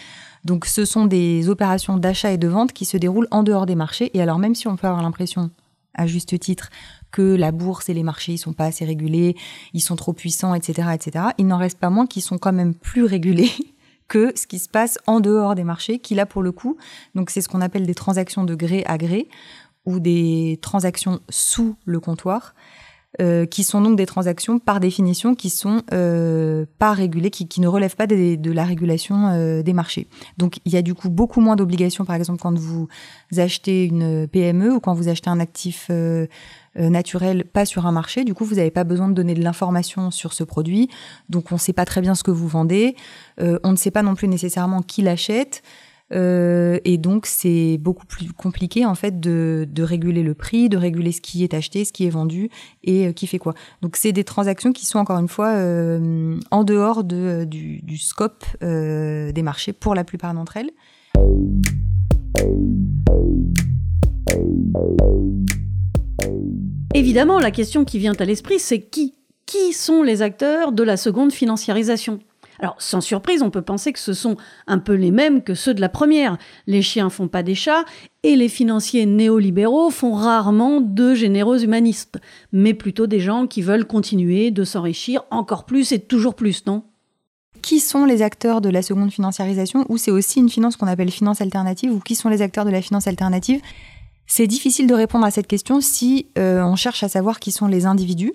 Donc 0.43 0.65
ce 0.65 0.83
sont 0.83 1.05
des 1.05 1.47
opérations 1.47 1.97
d'achat 1.97 2.31
et 2.31 2.37
de 2.37 2.47
vente 2.47 2.73
qui 2.73 2.83
se 2.83 2.97
déroulent 2.97 3.29
en 3.31 3.43
dehors 3.43 3.65
des 3.65 3.75
marchés. 3.75 4.11
Et 4.13 4.21
alors 4.21 4.37
même 4.37 4.53
si 4.53 4.67
on 4.67 4.75
peut 4.75 4.87
avoir 4.87 5.01
l'impression 5.01 5.49
à 5.95 6.07
juste 6.07 6.37
titre 6.39 6.69
que 7.11 7.35
la 7.35 7.51
bourse 7.51 7.89
et 7.89 7.93
les 7.93 8.03
marchés 8.03 8.33
ils 8.33 8.37
sont 8.37 8.53
pas 8.53 8.65
assez 8.65 8.85
régulés, 8.85 9.35
ils 9.73 9.81
sont 9.81 9.95
trop 9.95 10.13
puissants, 10.13 10.53
etc., 10.53 10.89
etc. 10.93 11.25
Il 11.37 11.47
n'en 11.47 11.57
reste 11.57 11.79
pas 11.79 11.89
moins 11.89 12.07
qu'ils 12.07 12.21
sont 12.21 12.37
quand 12.37 12.53
même 12.53 12.73
plus 12.73 13.03
régulés 13.03 13.51
que 14.07 14.31
ce 14.35 14.47
qui 14.47 14.59
se 14.59 14.69
passe 14.69 14.99
en 15.07 15.19
dehors 15.19 15.55
des 15.55 15.63
marchés, 15.63 15.99
qui 15.99 16.15
là 16.15 16.25
pour 16.25 16.43
le 16.43 16.51
coup, 16.51 16.77
donc 17.15 17.29
c'est 17.29 17.41
ce 17.41 17.49
qu'on 17.49 17.61
appelle 17.61 17.85
des 17.85 17.95
transactions 17.95 18.43
de 18.43 18.53
gré 18.53 18.83
à 18.85 18.97
gré 18.97 19.27
ou 19.85 19.99
des 19.99 20.59
transactions 20.61 21.19
sous 21.29 21.75
le 21.85 21.99
comptoir. 21.99 22.53
Euh, 23.21 23.45
qui 23.45 23.63
sont 23.63 23.81
donc 23.81 23.95
des 23.95 24.05
transactions 24.05 24.59
par 24.59 24.79
définition 24.79 25.35
qui 25.35 25.49
sont 25.49 25.83
euh, 25.93 26.65
pas 26.79 26.91
régulées, 26.91 27.29
qui, 27.29 27.47
qui, 27.47 27.61
ne 27.61 27.67
relèvent 27.67 27.95
pas 27.95 28.07
des, 28.07 28.35
de 28.35 28.51
la 28.51 28.65
régulation 28.65 29.27
euh, 29.27 29.61
des 29.61 29.73
marchés. 29.73 30.07
Donc 30.37 30.59
il 30.65 30.73
y 30.73 30.77
a 30.77 30.81
du 30.81 30.93
coup 30.93 31.09
beaucoup 31.09 31.39
moins 31.39 31.55
d'obligations, 31.55 32.05
par 32.05 32.15
exemple 32.15 32.41
quand 32.41 32.57
vous 32.57 32.87
achetez 33.37 33.85
une 33.85 34.27
PME 34.27 34.73
ou 34.73 34.79
quand 34.79 34.93
vous 34.93 35.07
achetez 35.07 35.29
un 35.29 35.39
actif 35.39 35.87
euh, 35.91 36.27
euh, 36.77 36.89
naturel 36.89 37.45
pas 37.45 37.65
sur 37.65 37.85
un 37.85 37.91
marché. 37.91 38.25
Du 38.25 38.33
coup, 38.33 38.43
vous 38.43 38.55
n'avez 38.55 38.71
pas 38.71 38.83
besoin 38.83 39.07
de 39.07 39.13
donner 39.13 39.33
de 39.33 39.43
l'information 39.43 40.11
sur 40.11 40.33
ce 40.33 40.43
produit. 40.43 40.89
Donc 41.29 41.51
on 41.51 41.55
ne 41.55 41.59
sait 41.59 41.73
pas 41.73 41.85
très 41.85 42.01
bien 42.01 42.15
ce 42.15 42.23
que 42.23 42.31
vous 42.31 42.47
vendez. 42.47 42.95
on 43.39 43.71
ne 43.71 43.77
sait 43.77 43.91
pas 43.91 44.03
non 44.03 44.15
plus 44.15 44.27
nécessairement 44.27 44.81
qui 44.81 45.01
l'achète. 45.01 45.63
Euh, 46.15 46.79
et 46.85 46.97
donc 46.97 47.25
c'est 47.25 47.77
beaucoup 47.77 48.05
plus 48.05 48.31
compliqué 48.31 48.85
en 48.85 48.95
fait 48.95 49.19
de, 49.19 49.67
réguler 49.79 50.23
le 50.23 50.33
prix, 50.33 50.69
de 50.69 50.77
réguler 50.77 51.11
ce 51.11 51.21
qui 51.21 51.43
est 51.43 51.53
acheté, 51.53 51.85
ce 51.85 51.91
qui 51.91 52.05
est 52.05 52.09
vendu 52.09 52.49
et 52.83 53.07
euh, 53.07 53.11
qui 53.11 53.27
fait 53.27 53.39
quoi. 53.39 53.53
Donc 53.81 53.97
c'est 53.97 54.11
des 54.11 54.23
transactions 54.23 54.71
qui 54.71 54.85
sont 54.85 54.99
encore 54.99 55.19
une 55.19 55.27
fois 55.27 55.49
euh, 55.49 56.39
en 56.51 56.63
dehors 56.63 57.03
de, 57.03 57.45
du, 57.45 57.81
du 57.81 57.97
scope 57.97 58.45
des 58.61 59.41
marchés 59.43 59.73
pour 59.73 59.95
la 59.95 60.03
plupart 60.03 60.33
d'entre 60.33 60.57
elles. 60.57 60.71
Évidemment, 66.93 67.39
la 67.39 67.51
question 67.51 67.83
qui 67.83 67.99
vient 67.99 68.13
à 68.17 68.25
l'esprit, 68.25 68.59
c'est 68.59 68.79
qui? 68.79 69.15
Qui 69.45 69.73
sont 69.73 70.01
les 70.01 70.21
acteurs 70.21 70.71
de 70.71 70.81
la 70.81 70.97
seconde 70.97 71.31
financiarisation? 71.31 72.19
Alors, 72.59 72.75
sans 72.79 73.01
surprise, 73.01 73.41
on 73.41 73.49
peut 73.49 73.61
penser 73.61 73.91
que 73.93 73.99
ce 73.99 74.13
sont 74.13 74.37
un 74.67 74.79
peu 74.79 74.93
les 74.93 75.11
mêmes 75.11 75.41
que 75.41 75.55
ceux 75.55 75.73
de 75.73 75.81
la 75.81 75.89
première. 75.89 76.37
Les 76.67 76.81
chiens 76.81 77.09
font 77.09 77.27
pas 77.27 77.43
des 77.43 77.55
chats 77.55 77.85
et 78.23 78.35
les 78.35 78.49
financiers 78.49 79.05
néolibéraux 79.05 79.89
font 79.89 80.13
rarement 80.13 80.81
de 80.81 81.13
généreux 81.13 81.63
humanistes, 81.63 82.19
mais 82.51 82.73
plutôt 82.73 83.07
des 83.07 83.19
gens 83.19 83.47
qui 83.47 83.61
veulent 83.61 83.85
continuer 83.85 84.51
de 84.51 84.63
s'enrichir 84.63 85.23
encore 85.31 85.65
plus 85.65 85.91
et 85.91 85.99
toujours 85.99 86.35
plus, 86.35 86.65
non? 86.65 86.83
Qui 87.61 87.79
sont 87.79 88.05
les 88.05 88.21
acteurs 88.21 88.61
de 88.61 88.69
la 88.69 88.81
seconde 88.81 89.11
financiarisation? 89.11 89.85
Ou 89.89 89.97
c'est 89.97 90.11
aussi 90.11 90.39
une 90.39 90.49
finance 90.49 90.77
qu'on 90.77 90.87
appelle 90.87 91.09
finance 91.09 91.41
alternative? 91.41 91.91
Ou 91.91 91.99
qui 91.99 92.13
sont 92.13 92.29
les 92.29 92.41
acteurs 92.41 92.65
de 92.65 92.69
la 92.69 92.81
finance 92.81 93.07
alternative? 93.07 93.59
C'est 94.27 94.47
difficile 94.47 94.87
de 94.87 94.93
répondre 94.93 95.25
à 95.25 95.31
cette 95.31 95.47
question 95.47 95.81
si 95.81 96.27
euh, 96.37 96.63
on 96.63 96.75
cherche 96.75 97.03
à 97.03 97.09
savoir 97.09 97.39
qui 97.39 97.51
sont 97.51 97.67
les 97.67 97.85
individus 97.85 98.33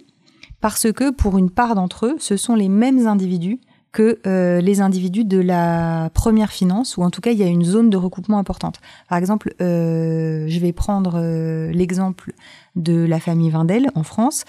parce 0.61 0.93
que 0.93 1.11
pour 1.11 1.39
une 1.39 1.51
part 1.51 1.75
d'entre 1.75 2.07
eux, 2.07 2.17
ce 2.19 2.37
sont 2.37 2.55
les 2.55 2.69
mêmes 2.69 3.07
individus 3.07 3.61
que 3.93 4.21
euh, 4.27 4.61
les 4.61 4.81
individus 4.81 5.25
de 5.25 5.41
la 5.41 6.11
première 6.15 6.53
finance, 6.53 6.97
ou 6.97 7.03
en 7.03 7.11
tout 7.11 7.21
cas 7.21 7.33
il 7.33 7.39
y 7.39 7.43
a 7.43 7.47
une 7.47 7.65
zone 7.65 7.91
de 7.91 7.97
recoupement 7.97 8.39
importante. 8.39 8.81
Par 9.09 9.19
exemple, 9.19 9.55
euh, 9.61 10.47
je 10.49 10.61
vais 10.61 10.73
prendre 10.73 11.15
euh, 11.17 11.73
l'exemple 11.73 12.33
de 12.77 13.05
la 13.05 13.19
famille 13.19 13.51
Vindel 13.51 13.91
en 13.97 14.05
France. 14.05 14.45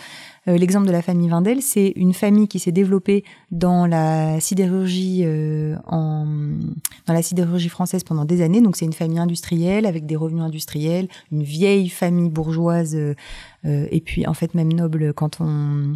Euh, 0.48 0.58
l'exemple 0.58 0.86
de 0.86 0.92
la 0.92 1.02
famille 1.02 1.28
Vindel, 1.28 1.64
c'est 1.64 1.92
une 1.96 2.14
famille 2.14 2.48
qui 2.48 2.60
s'est 2.60 2.72
développée 2.72 3.24
dans 3.50 3.88
la 3.88 4.40
sidérurgie 4.40 5.22
euh, 5.24 5.76
en 5.88 6.26
dans 7.08 7.14
la 7.14 7.24
sidérurgie 7.24 7.70
française 7.70 8.04
pendant 8.04 8.26
des 8.26 8.44
années. 8.44 8.62
Donc 8.62 8.76
c'est 8.76 8.86
une 8.86 8.94
famille 8.94 9.20
industrielle 9.20 9.88
avec 9.88 10.06
des 10.06 10.16
revenus 10.16 10.44
industriels, 10.44 11.08
une 11.32 11.42
vieille 11.42 11.90
famille 11.90 12.30
bourgeoise 12.30 12.96
et 13.64 14.02
puis 14.02 14.26
en 14.26 14.34
fait 14.34 14.56
même 14.56 14.74
noble 14.74 15.14
quand 15.14 15.40
on 15.40 15.48
euh, 15.48 15.96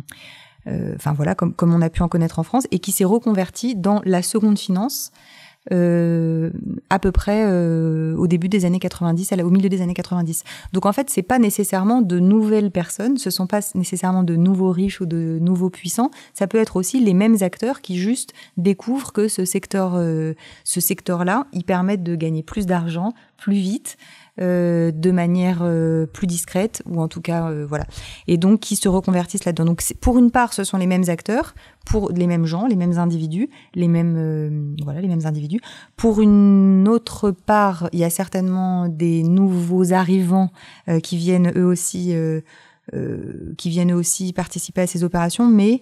enfin 0.67 1.13
voilà, 1.13 1.36
comme, 1.36 1.53
comme 1.53 1.74
on 1.74 1.81
a 1.81 1.89
pu 1.89 2.01
en 2.01 2.07
connaître 2.07 2.39
en 2.39 2.43
France, 2.43 2.67
et 2.72 2.79
qui 2.79 2.91
s'est 2.91 3.05
reconverti 3.05 3.75
dans 3.75 4.01
la 4.05 4.22
seconde 4.22 4.57
finance. 4.57 5.12
Euh, 5.72 6.51
à 6.91 7.00
peu 7.00 7.12
près 7.12 7.43
euh, 7.48 8.15
au 8.17 8.27
début 8.27 8.50
des 8.50 8.65
années 8.65 8.77
90, 8.77 9.34
au 9.43 9.50
milieu 9.50 9.67
des 9.67 9.81
années 9.81 9.95
90. 9.95 10.43
Donc 10.74 10.86
en 10.86 10.93
fait, 10.93 11.10
c'est 11.10 11.24
pas 11.24 11.39
nécessairement 11.39 12.01
de 12.01 12.19
nouvelles 12.19 12.69
personnes, 12.69 13.17
ce 13.17 13.31
sont 13.31 13.48
pas 13.48 13.62
nécessairement 13.74 14.22
de 14.22 14.36
nouveaux 14.36 14.72
riches 14.72 15.01
ou 15.01 15.07
de 15.07 15.39
nouveaux 15.41 15.72
puissants. 15.72 16.12
Ça 16.36 16.45
peut 16.45 16.60
être 16.60 16.75
aussi 16.75 17.00
les 17.00 17.15
mêmes 17.15 17.38
acteurs 17.41 17.81
qui 17.81 17.98
juste 17.98 18.34
découvrent 18.57 19.12
que 19.12 19.27
ce 19.27 19.43
secteur, 19.43 19.93
euh, 19.95 20.34
ce 20.63 20.79
secteur-là, 20.79 21.48
ils 21.51 21.63
permettent 21.63 22.03
de 22.03 22.15
gagner 22.15 22.43
plus 22.43 22.67
d'argent 22.67 23.13
plus 23.38 23.55
vite. 23.55 23.98
Euh, 24.42 24.92
de 24.92 25.12
manière 25.12 25.60
euh, 25.62 26.08
plus 26.08 26.27
discrète 26.27 26.84
ou 26.86 27.00
en 27.01 27.08
tout 27.08 27.22
cas 27.22 27.50
euh, 27.50 27.65
voilà. 27.65 27.86
Et 28.27 28.36
donc 28.36 28.60
qui 28.60 28.75
se 28.75 28.89
reconvertissent 28.89 29.46
là-dedans. 29.46 29.63
Donc 29.63 29.82
pour 30.01 30.18
une 30.18 30.30
part 30.30 30.51
ce 30.51 30.65
sont 30.65 30.77
les 30.77 30.88
mêmes 30.88 31.06
acteurs 31.08 31.56
pour 31.86 32.12
les 32.12 32.27
mêmes 32.27 32.46
gens 32.46 32.68
les 32.68 32.75
mêmes 32.75 32.98
individus 32.98 33.50
les 33.75 33.88
mêmes 33.88 34.75
voilà 34.84 35.00
les 35.00 35.08
mêmes 35.08 35.25
individus. 35.25 35.62
Pour 35.96 36.20
une 36.20 36.86
autre 36.89 37.32
part 37.32 37.88
il 37.94 38.00
y 38.00 38.04
a 38.04 38.10
certainement 38.10 38.89
des 38.89 39.24
nouveaux 39.24 39.94
arrivants 39.94 40.51
qui 41.01 41.15
viennent 41.15 41.54
eux 41.56 41.65
aussi 41.65 42.13
qui 43.58 43.70
viennent 43.70 43.94
eux 43.94 43.98
aussi 43.98 44.34
participer 44.34 44.82
à 44.82 44.88
ces 44.88 45.06
opérations 45.06 45.48
mais 45.48 45.80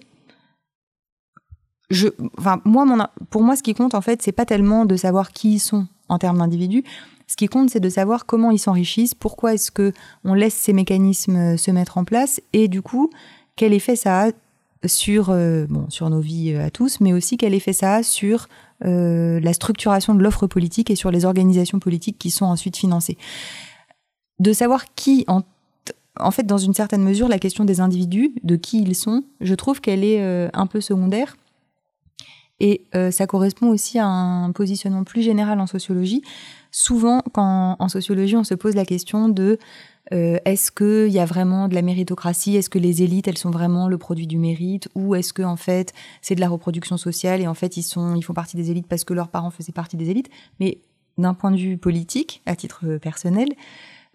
je, 1.90 2.08
enfin, 2.38 2.60
moi, 2.64 2.86
mon, 2.86 2.98
pour 3.28 3.42
moi, 3.42 3.56
ce 3.56 3.62
qui 3.62 3.74
compte, 3.74 3.94
en 3.94 4.00
fait, 4.00 4.22
c'est 4.22 4.32
pas 4.32 4.46
tellement 4.46 4.86
de 4.86 4.96
savoir 4.96 5.32
qui 5.32 5.56
ils 5.56 5.58
sont 5.58 5.86
en 6.08 6.18
termes 6.18 6.38
d'individus, 6.38 6.82
ce 7.26 7.36
qui 7.36 7.48
compte, 7.48 7.70
c'est 7.70 7.80
de 7.80 7.88
savoir 7.88 8.26
comment 8.26 8.50
ils 8.50 8.58
s'enrichissent, 8.58 9.14
pourquoi 9.14 9.54
est-ce 9.54 9.70
que 9.70 9.92
on 10.24 10.34
laisse 10.34 10.54
ces 10.54 10.72
mécanismes 10.72 11.36
euh, 11.36 11.56
se 11.56 11.70
mettre 11.70 11.98
en 11.98 12.04
place, 12.04 12.40
et 12.52 12.68
du 12.68 12.82
coup, 12.82 13.10
quel 13.56 13.72
effet 13.72 13.96
ça 13.96 14.26
a 14.26 14.30
sur, 14.86 15.30
euh, 15.30 15.66
nos 15.66 16.20
vies 16.20 16.52
euh, 16.52 16.66
à 16.66 16.70
tous, 16.70 17.00
mais 17.00 17.12
aussi 17.12 17.36
quel 17.36 17.54
effet 17.54 17.72
ça 17.72 17.96
a 17.96 18.02
sur 18.02 18.48
la 18.80 19.52
structuration 19.54 20.14
de 20.14 20.22
l'offre 20.22 20.46
politique 20.46 20.90
et 20.90 20.94
sur 20.94 21.10
les 21.10 21.24
organisations 21.24 21.78
politiques 21.78 22.18
qui 22.18 22.28
sont 22.28 22.44
ensuite 22.44 22.76
financées. 22.76 23.16
De 24.40 24.52
savoir 24.52 24.94
qui, 24.94 25.24
en, 25.26 26.30
fait, 26.30 26.42
dans 26.42 26.58
une 26.58 26.74
certaine 26.74 27.02
mesure, 27.02 27.28
la 27.28 27.38
question 27.38 27.64
des 27.64 27.80
individus, 27.80 28.34
de 28.42 28.56
qui 28.56 28.82
ils 28.82 28.94
sont, 28.94 29.24
je 29.40 29.54
trouve 29.54 29.80
qu'elle 29.80 30.04
est 30.04 30.20
un 30.52 30.66
peu 30.66 30.82
secondaire. 30.82 31.34
Et 32.60 32.86
euh, 32.94 33.10
ça 33.10 33.26
correspond 33.26 33.68
aussi 33.68 33.98
à 33.98 34.06
un 34.06 34.52
positionnement 34.52 35.04
plus 35.04 35.22
général 35.22 35.60
en 35.60 35.66
sociologie. 35.66 36.22
Souvent, 36.70 37.22
quand 37.32 37.76
en 37.78 37.88
sociologie, 37.88 38.36
on 38.36 38.44
se 38.44 38.54
pose 38.54 38.74
la 38.74 38.84
question 38.84 39.28
de 39.28 39.58
euh, 40.12 40.38
est-ce 40.44 40.70
qu'il 40.70 41.12
y 41.12 41.18
a 41.18 41.24
vraiment 41.24 41.68
de 41.68 41.74
la 41.74 41.82
méritocratie? 41.82 42.56
Est-ce 42.56 42.70
que 42.70 42.78
les 42.78 43.02
élites, 43.02 43.26
elles 43.26 43.38
sont 43.38 43.50
vraiment 43.50 43.88
le 43.88 43.98
produit 43.98 44.26
du 44.26 44.38
mérite? 44.38 44.88
Ou 44.94 45.14
est-ce 45.14 45.32
que 45.32 45.42
en 45.42 45.56
fait, 45.56 45.92
c'est 46.20 46.34
de 46.34 46.40
la 46.40 46.48
reproduction 46.48 46.96
sociale 46.96 47.40
et 47.40 47.46
en 47.46 47.54
fait, 47.54 47.76
ils, 47.76 47.82
sont, 47.82 48.14
ils 48.14 48.22
font 48.22 48.34
partie 48.34 48.56
des 48.56 48.70
élites 48.70 48.86
parce 48.86 49.04
que 49.04 49.14
leurs 49.14 49.28
parents 49.28 49.50
faisaient 49.50 49.72
partie 49.72 49.96
des 49.96 50.10
élites? 50.10 50.30
Mais 50.60 50.78
d'un 51.18 51.34
point 51.34 51.50
de 51.50 51.56
vue 51.56 51.78
politique, 51.78 52.42
à 52.46 52.56
titre 52.56 52.98
personnel, 52.98 53.48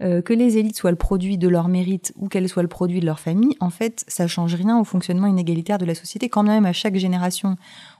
euh, 0.01 0.21
que 0.21 0.33
les 0.33 0.57
élites 0.57 0.77
soient 0.77 0.91
le 0.91 0.97
produit 0.97 1.37
de 1.37 1.47
leur 1.47 1.67
mérite 1.67 2.13
ou 2.15 2.27
qu'elles 2.27 2.47
soient 2.47 2.63
le 2.63 2.69
produit 2.69 2.99
de 2.99 3.05
leur 3.05 3.19
famille, 3.19 3.55
en 3.59 3.69
fait, 3.69 4.05
ça 4.07 4.27
change 4.27 4.55
rien 4.55 4.79
au 4.79 4.83
fonctionnement 4.83 5.27
inégalitaire 5.27 5.77
de 5.77 5.85
la 5.85 5.95
société. 5.95 6.29
Quand 6.29 6.43
même, 6.43 6.65
à 6.65 6.73
chaque 6.73 6.95
génération, 6.95 7.57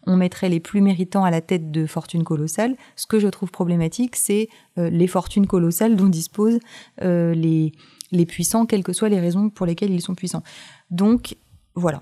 on 0.08 0.16
mettrait 0.16 0.50
les 0.50 0.60
plus 0.60 0.82
méritants 0.82 1.24
à 1.24 1.32
la 1.32 1.42
tête 1.42 1.72
de 1.72 1.86
fortunes 1.86 2.24
colossales. 2.24 2.76
Ce 2.96 3.06
que 3.06 3.20
je 3.20 3.28
trouve 3.28 3.52
problématique, 3.52 4.16
c'est 4.16 4.48
euh, 4.78 4.90
les 4.90 5.08
fortunes 5.08 5.48
colossales 5.48 5.96
dont 5.96 6.08
disposent 6.08 6.60
euh, 7.02 7.34
les, 7.34 7.74
les 8.12 8.26
puissants, 8.26 8.66
quelles 8.66 8.84
que 8.84 8.94
soient 8.94 9.10
les 9.10 9.20
raisons 9.20 9.50
pour 9.50 9.66
lesquelles 9.66 9.92
ils 9.92 10.02
sont 10.02 10.16
puissants. 10.16 10.44
Donc, 10.92 11.36
voilà. 11.76 12.02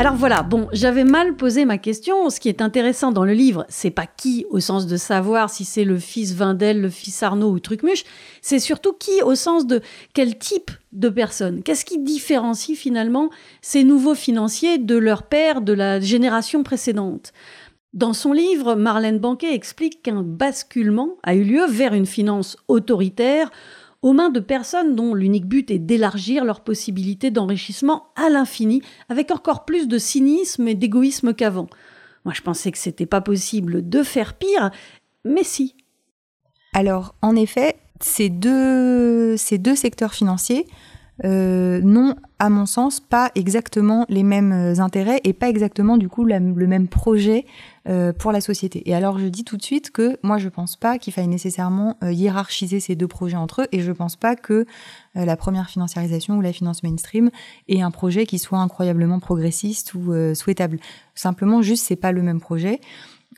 Alors 0.00 0.14
voilà, 0.14 0.42
bon, 0.42 0.66
j'avais 0.72 1.04
mal 1.04 1.36
posé 1.36 1.66
ma 1.66 1.76
question. 1.76 2.30
Ce 2.30 2.40
qui 2.40 2.48
est 2.48 2.62
intéressant 2.62 3.12
dans 3.12 3.26
le 3.26 3.34
livre, 3.34 3.66
c'est 3.68 3.90
pas 3.90 4.06
qui 4.06 4.46
au 4.48 4.58
sens 4.58 4.86
de 4.86 4.96
savoir 4.96 5.50
si 5.50 5.66
c'est 5.66 5.84
le 5.84 5.98
fils 5.98 6.32
Vindel, 6.32 6.80
le 6.80 6.88
fils 6.88 7.22
Arnaud 7.22 7.50
ou 7.50 7.60
Trucmuche, 7.60 8.04
c'est 8.40 8.60
surtout 8.60 8.94
qui 8.94 9.20
au 9.22 9.34
sens 9.34 9.66
de 9.66 9.82
quel 10.14 10.38
type 10.38 10.70
de 10.92 11.10
personne. 11.10 11.62
Qu'est-ce 11.62 11.84
qui 11.84 11.98
différencie 11.98 12.78
finalement 12.78 13.28
ces 13.60 13.84
nouveaux 13.84 14.14
financiers 14.14 14.78
de 14.78 14.96
leur 14.96 15.24
père 15.24 15.60
de 15.60 15.74
la 15.74 16.00
génération 16.00 16.62
précédente? 16.62 17.34
Dans 17.92 18.14
son 18.14 18.32
livre, 18.32 18.76
Marlène 18.76 19.18
Banquet 19.18 19.52
explique 19.52 20.02
qu'un 20.02 20.22
basculement 20.22 21.16
a 21.24 21.34
eu 21.34 21.44
lieu 21.44 21.66
vers 21.66 21.92
une 21.92 22.06
finance 22.06 22.56
autoritaire 22.68 23.50
aux 24.02 24.12
mains 24.12 24.30
de 24.30 24.40
personnes 24.40 24.94
dont 24.94 25.14
l'unique 25.14 25.46
but 25.46 25.70
est 25.70 25.78
d'élargir 25.78 26.44
leurs 26.44 26.62
possibilités 26.62 27.30
d'enrichissement 27.30 28.06
à 28.16 28.30
l'infini, 28.30 28.82
avec 29.08 29.30
encore 29.30 29.64
plus 29.64 29.88
de 29.88 29.98
cynisme 29.98 30.66
et 30.68 30.74
d'égoïsme 30.74 31.34
qu'avant. 31.34 31.68
Moi, 32.24 32.34
je 32.34 32.42
pensais 32.42 32.72
que 32.72 32.78
c'était 32.78 33.06
pas 33.06 33.20
possible 33.20 33.88
de 33.88 34.02
faire 34.02 34.34
pire, 34.34 34.70
mais 35.24 35.44
si. 35.44 35.74
Alors, 36.72 37.14
en 37.22 37.36
effet, 37.36 37.76
ces 38.00 38.28
deux, 38.28 39.36
ces 39.36 39.58
deux 39.58 39.74
secteurs 39.74 40.14
financiers 40.14 40.66
euh, 41.24 41.80
n'ont, 41.82 42.14
à 42.38 42.48
mon 42.48 42.66
sens, 42.66 43.00
pas 43.00 43.30
exactement 43.34 44.06
les 44.08 44.22
mêmes 44.22 44.52
euh, 44.52 44.80
intérêts 44.80 45.20
et 45.24 45.32
pas 45.32 45.48
exactement, 45.48 45.96
du 45.96 46.08
coup, 46.08 46.24
le 46.24 46.66
même 46.66 46.88
projet 46.88 47.44
euh, 47.88 48.12
pour 48.12 48.30
la 48.30 48.42
société. 48.42 48.82
Et 48.88 48.94
alors, 48.94 49.18
je 49.18 49.26
dis 49.26 49.42
tout 49.42 49.56
de 49.56 49.62
suite 49.62 49.90
que 49.90 50.18
moi, 50.22 50.36
je 50.36 50.50
pense 50.50 50.76
pas 50.76 50.98
qu'il 50.98 51.14
faille 51.14 51.28
nécessairement 51.28 51.96
euh, 52.04 52.12
hiérarchiser 52.12 52.78
ces 52.78 52.94
deux 52.94 53.08
projets 53.08 53.38
entre 53.38 53.62
eux 53.62 53.66
et 53.72 53.80
je 53.80 53.90
pense 53.90 54.16
pas 54.16 54.36
que 54.36 54.66
euh, 55.16 55.24
la 55.24 55.34
première 55.34 55.70
financiarisation 55.70 56.36
ou 56.36 56.42
la 56.42 56.52
finance 56.52 56.82
mainstream 56.82 57.30
ait 57.68 57.80
un 57.80 57.90
projet 57.90 58.26
qui 58.26 58.38
soit 58.38 58.58
incroyablement 58.58 59.18
progressiste 59.18 59.94
ou 59.94 60.12
souhaitable. 60.34 60.78
Simplement, 61.14 61.62
juste, 61.62 61.86
c'est 61.86 61.96
pas 61.96 62.12
le 62.12 62.22
même 62.22 62.40
projet. 62.40 62.80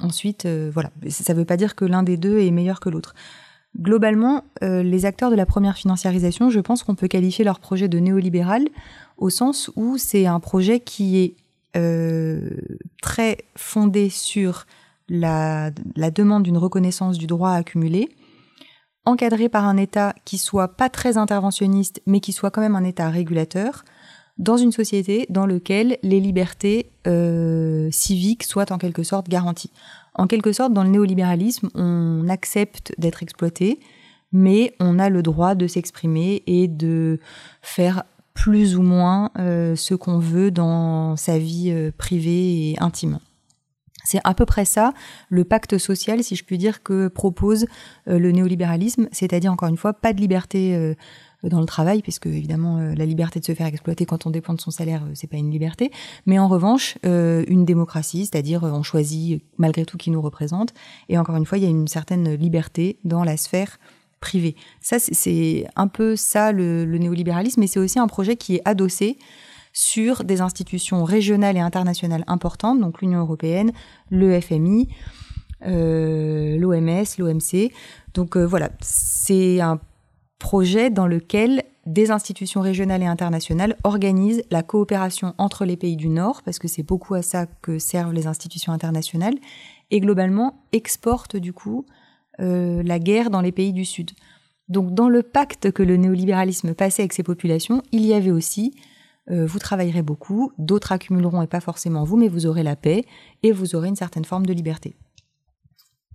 Ensuite, 0.00 0.46
voilà. 0.46 0.90
Ça 1.08 1.34
veut 1.34 1.44
pas 1.44 1.56
dire 1.56 1.76
que 1.76 1.84
l'un 1.84 2.02
des 2.02 2.16
deux 2.16 2.38
est 2.38 2.50
meilleur 2.50 2.80
que 2.80 2.88
l'autre. 2.88 3.14
Globalement, 3.78 4.44
les 4.60 5.06
acteurs 5.06 5.30
de 5.30 5.34
la 5.34 5.46
première 5.46 5.76
financiarisation, 5.76 6.50
je 6.50 6.60
pense 6.60 6.82
qu'on 6.82 6.94
peut 6.94 7.08
qualifier 7.08 7.44
leur 7.44 7.58
projet 7.58 7.88
de 7.88 7.98
néolibéral 7.98 8.68
au 9.16 9.30
sens 9.30 9.70
où 9.76 9.96
c'est 9.96 10.26
un 10.26 10.40
projet 10.40 10.78
qui 10.78 11.18
est 11.18 11.34
très 13.00 13.38
fondé 13.56 14.10
sur 14.10 14.66
la, 15.08 15.70
la 15.96 16.10
demande 16.10 16.42
d'une 16.42 16.58
reconnaissance 16.58 17.16
du 17.16 17.26
droit 17.26 17.50
à 17.50 17.56
accumuler, 17.56 18.10
encadré 19.04 19.48
par 19.48 19.64
un 19.64 19.76
État 19.76 20.14
qui 20.24 20.38
soit 20.38 20.68
pas 20.76 20.88
très 20.88 21.16
interventionniste, 21.16 22.02
mais 22.06 22.20
qui 22.20 22.32
soit 22.32 22.50
quand 22.50 22.60
même 22.60 22.76
un 22.76 22.84
État 22.84 23.08
régulateur, 23.10 23.84
dans 24.38 24.56
une 24.56 24.72
société 24.72 25.26
dans 25.28 25.46
laquelle 25.46 25.98
les 26.02 26.20
libertés 26.20 26.90
euh, 27.06 27.88
civiques 27.90 28.44
soient 28.44 28.72
en 28.72 28.78
quelque 28.78 29.02
sorte 29.02 29.28
garanties. 29.28 29.70
En 30.14 30.26
quelque 30.26 30.52
sorte, 30.52 30.72
dans 30.72 30.84
le 30.84 30.90
néolibéralisme, 30.90 31.70
on 31.74 32.28
accepte 32.28 32.92
d'être 32.98 33.22
exploité, 33.22 33.80
mais 34.32 34.74
on 34.80 34.98
a 34.98 35.08
le 35.08 35.22
droit 35.22 35.54
de 35.54 35.66
s'exprimer 35.66 36.42
et 36.46 36.68
de 36.68 37.18
faire 37.60 38.04
plus 38.34 38.76
ou 38.76 38.82
moins 38.82 39.30
euh, 39.38 39.76
ce 39.76 39.94
qu'on 39.94 40.18
veut 40.18 40.50
dans 40.50 41.16
sa 41.16 41.38
vie 41.38 41.70
euh, 41.70 41.90
privée 41.96 42.70
et 42.70 42.76
intime. 42.80 43.18
C'est 44.04 44.20
à 44.24 44.34
peu 44.34 44.46
près 44.46 44.64
ça 44.64 44.94
le 45.28 45.44
pacte 45.44 45.78
social, 45.78 46.24
si 46.24 46.34
je 46.34 46.44
puis 46.44 46.58
dire, 46.58 46.82
que 46.82 47.08
propose 47.08 47.66
euh, 48.08 48.18
le 48.18 48.32
néolibéralisme, 48.32 49.08
c'est-à-dire 49.12 49.52
encore 49.52 49.68
une 49.68 49.76
fois 49.76 49.92
pas 49.92 50.12
de 50.12 50.20
liberté 50.20 50.94
dans 51.42 51.60
le 51.60 51.66
travail, 51.66 52.02
puisque 52.02 52.26
évidemment 52.26 52.78
euh, 52.78 52.94
la 52.94 53.06
liberté 53.06 53.40
de 53.40 53.44
se 53.44 53.54
faire 53.54 53.66
exploiter 53.66 54.06
quand 54.06 54.26
on 54.26 54.30
dépend 54.30 54.54
de 54.54 54.60
son 54.60 54.70
salaire, 54.70 55.02
c'est 55.14 55.26
pas 55.26 55.36
une 55.36 55.50
liberté, 55.50 55.90
mais 56.26 56.38
en 56.38 56.48
revanche 56.48 56.98
une 57.04 57.64
démocratie, 57.64 58.26
c'est-à-dire 58.26 58.62
on 58.62 58.82
choisit 58.82 59.42
malgré 59.58 59.84
tout 59.84 59.96
qui 59.96 60.10
nous 60.10 60.20
représente, 60.20 60.72
et 61.08 61.18
encore 61.18 61.36
une 61.36 61.46
fois 61.46 61.58
il 61.58 61.64
y 61.64 61.66
a 61.66 61.70
une 61.70 61.88
certaine 61.88 62.34
liberté 62.34 62.98
dans 63.04 63.24
la 63.24 63.36
sphère 63.36 63.78
privée. 64.20 64.56
Ça 64.80 64.98
c'est 64.98 65.66
un 65.76 65.88
peu 65.88 66.16
ça 66.16 66.52
le, 66.52 66.84
le 66.84 66.98
néolibéralisme, 66.98 67.60
mais 67.60 67.66
c'est 67.66 67.80
aussi 67.80 67.98
un 67.98 68.06
projet 68.06 68.36
qui 68.36 68.56
est 68.56 68.62
adossé 68.64 69.18
sur 69.72 70.24
des 70.24 70.40
institutions 70.40 71.04
régionales 71.04 71.56
et 71.56 71.60
internationales 71.60 72.24
importantes, 72.26 72.80
donc 72.80 73.00
l'Union 73.00 73.20
européenne, 73.20 73.72
le 74.10 74.38
FMI, 74.40 74.88
euh, 75.66 76.58
l'OMS, 76.58 77.04
l'OMC. 77.18 77.72
Donc 78.14 78.36
euh, 78.36 78.44
voilà, 78.44 78.70
c'est 78.80 79.60
un 79.60 79.80
projet 80.42 80.90
dans 80.90 81.06
lequel 81.06 81.62
des 81.86 82.10
institutions 82.10 82.60
régionales 82.60 83.02
et 83.02 83.06
internationales 83.06 83.76
organisent 83.84 84.42
la 84.50 84.62
coopération 84.62 85.34
entre 85.38 85.64
les 85.64 85.76
pays 85.76 85.96
du 85.96 86.08
Nord, 86.08 86.42
parce 86.42 86.58
que 86.58 86.68
c'est 86.68 86.82
beaucoup 86.82 87.14
à 87.14 87.22
ça 87.22 87.46
que 87.46 87.78
servent 87.78 88.12
les 88.12 88.26
institutions 88.26 88.72
internationales, 88.72 89.36
et 89.90 90.00
globalement 90.00 90.64
exportent 90.72 91.36
du 91.36 91.52
coup 91.52 91.86
euh, 92.40 92.82
la 92.82 92.98
guerre 92.98 93.30
dans 93.30 93.40
les 93.40 93.52
pays 93.52 93.72
du 93.72 93.84
Sud. 93.84 94.10
Donc 94.68 94.92
dans 94.94 95.08
le 95.08 95.22
pacte 95.22 95.70
que 95.70 95.82
le 95.82 95.96
néolibéralisme 95.96 96.74
passait 96.74 97.02
avec 97.02 97.12
ces 97.12 97.22
populations, 97.22 97.82
il 97.92 98.04
y 98.04 98.12
avait 98.12 98.30
aussi 98.30 98.74
euh, 99.30 99.46
vous 99.46 99.60
travaillerez 99.60 100.02
beaucoup, 100.02 100.50
d'autres 100.58 100.90
accumuleront 100.90 101.42
et 101.42 101.46
pas 101.46 101.60
forcément 101.60 102.02
vous, 102.02 102.16
mais 102.16 102.28
vous 102.28 102.46
aurez 102.46 102.64
la 102.64 102.74
paix 102.74 103.04
et 103.44 103.52
vous 103.52 103.76
aurez 103.76 103.88
une 103.88 103.96
certaine 103.96 104.24
forme 104.24 104.46
de 104.46 104.52
liberté. 104.52 104.96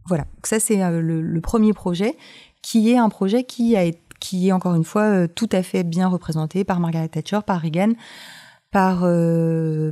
Voilà, 0.08 0.26
ça 0.44 0.60
c'est 0.60 0.84
euh, 0.84 1.02
le, 1.02 1.42
premier 1.42 1.74
projet, 1.74 2.18
qui 2.62 2.92
est 2.92 2.98
un 2.98 3.10
projet 3.10 3.44
qui, 3.44 3.76
a, 3.76 3.84
qui 4.28 4.50
est 4.50 4.52
encore 4.52 4.76
une 4.76 4.84
fois 4.84 5.04
euh, 5.04 5.28
tout 5.28 5.50
à 5.52 5.64
fait 5.64 5.84
bien 5.84 6.08
représenté 6.08 6.64
par 6.64 6.80
Margaret 6.80 7.08
Thatcher, 7.08 7.40
par 7.46 7.62
Reagan, 7.62 7.94
par, 8.70 9.08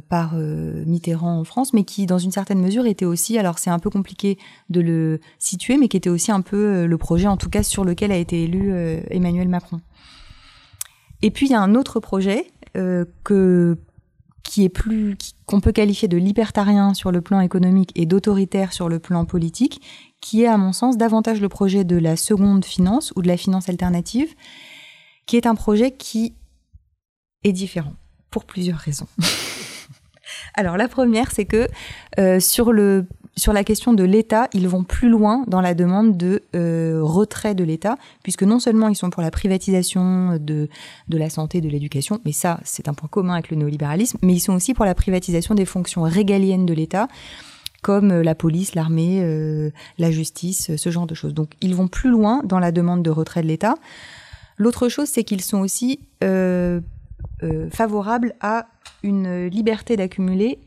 par 0.10 0.36
Mitterrand 0.36 1.40
en 1.40 1.44
France, 1.46 1.74
mais 1.74 1.86
qui 1.86 2.06
dans 2.06 2.18
une 2.18 2.32
certaine 2.32 2.60
mesure 2.60 2.86
était 2.86 3.06
aussi, 3.06 3.38
alors 3.40 3.58
c'est 3.58 3.70
un 3.70 3.80
peu 3.80 3.90
compliqué 3.90 4.38
de 4.70 4.82
le 4.82 5.22
situer, 5.40 5.78
mais 5.78 5.88
qui 5.88 5.96
était 5.96 6.10
aussi 6.10 6.32
un 6.32 6.42
peu 6.42 6.86
le 6.86 6.98
projet 6.98 7.28
en 7.28 7.38
tout 7.38 7.50
cas 7.50 7.64
sur 7.64 7.86
lequel 7.86 8.12
a 8.12 8.18
été 8.18 8.44
élu 8.44 8.74
Emmanuel 9.10 9.48
Macron. 9.48 9.80
Et 11.22 11.32
puis 11.32 11.48
il 11.48 11.54
y 11.54 11.56
a 11.56 11.62
un 11.62 11.74
autre 11.74 12.00
projet 12.00 12.52
euh, 12.78 13.06
qui 14.44 14.64
est 14.64 14.70
plus 14.70 15.18
qu'on 15.46 15.60
peut 15.60 15.72
qualifier 15.72 16.08
de 16.08 16.18
libertarien 16.18 16.94
sur 16.94 17.12
le 17.12 17.22
plan 17.22 17.40
économique 17.40 17.92
et 17.96 18.06
d'autoritaire 18.06 18.74
sur 18.74 18.90
le 18.90 19.00
plan 19.00 19.26
politique, 19.26 19.82
qui 20.26 20.42
est 20.42 20.48
à 20.48 20.58
mon 20.58 20.74
sens 20.74 20.98
davantage 20.98 21.40
le 21.40 21.50
projet 21.50 21.84
de 21.84 21.98
la 21.98 22.16
seconde 22.16 22.66
finance 22.66 23.14
ou 23.16 23.22
de 23.22 23.28
la 23.28 23.38
finance 23.38 23.70
alternative, 23.70 24.34
qui 25.28 25.38
est 25.38 25.46
un 25.46 25.54
projet 25.54 25.92
qui 25.92 26.34
est 27.44 27.52
différent 27.52 27.94
pour 28.32 28.46
plusieurs 28.46 28.80
raisons. 28.80 29.06
Alors 30.56 30.78
la 30.78 30.88
première, 30.88 31.30
c'est 31.30 31.46
que 31.46 31.68
euh, 32.18 32.40
sur 32.40 32.72
le 32.72 33.06
sur 33.38 33.54
la 33.54 33.64
question 33.64 33.94
de 33.94 34.04
l'État, 34.04 34.48
ils 34.54 34.68
vont 34.68 34.84
plus 34.84 35.10
loin 35.10 35.44
dans 35.46 35.62
la 35.62 35.76
demande 35.76 36.18
de 36.18 36.42
euh, 36.56 37.02
retrait 37.04 37.54
de 37.54 37.64
l'État, 37.64 37.98
puisque 38.24 38.44
non 38.44 38.60
seulement 38.60 38.88
ils 38.88 38.96
sont 38.96 39.12
pour 39.12 39.22
la 39.22 39.30
privatisation 39.30 40.40
de, 40.40 40.70
de 41.08 41.18
la 41.20 41.30
santé, 41.30 41.62
de 41.62 41.70
l'éducation, 41.70 42.20
mais 42.26 42.32
ça 42.32 42.60
c'est 42.64 42.88
un 42.88 42.96
point 42.96 43.10
commun 43.10 43.34
avec 43.34 43.52
le 43.52 43.58
néolibéralisme, 43.58 44.18
mais 44.24 44.34
ils 44.34 44.40
sont 44.40 44.54
aussi 44.54 44.74
pour 44.74 44.86
la 44.86 44.96
privatisation 44.96 45.54
des 45.54 45.66
fonctions 45.66 46.02
régaliennes 46.02 46.66
de 46.66 46.74
l'État 46.74 47.10
comme 47.86 48.10
euh, 48.10 48.24
la 48.24 48.34
police, 48.34 48.74
l'armée, 48.74 49.20
euh, 49.22 49.70
la 50.00 50.10
justice, 50.10 50.76
ce 50.76 50.90
genre 50.90 51.06
de 51.06 51.14
choses. 51.14 51.36
Donc 51.36 51.52
ils 51.62 51.76
vont 51.76 51.88
plus 51.88 52.10
loin 52.10 52.42
dans 52.44 52.58
la 52.58 52.72
demande 52.72 53.04
de 53.04 53.12
retrait 53.12 53.44
de 53.44 53.48
l'État. 53.48 53.76
L'autre 54.58 54.90
chose, 54.90 55.08
c'est 55.08 55.24
qu'ils 55.24 55.42
sont 55.42 55.60
aussi 55.60 56.00
favorables 57.70 58.34
à 58.40 58.68
une 59.04 59.48
liberté 59.48 59.98
d'accumuler, 59.98 60.58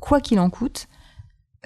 quoi 0.00 0.20
qu'il 0.20 0.40
en 0.40 0.50
coûte, 0.50 0.88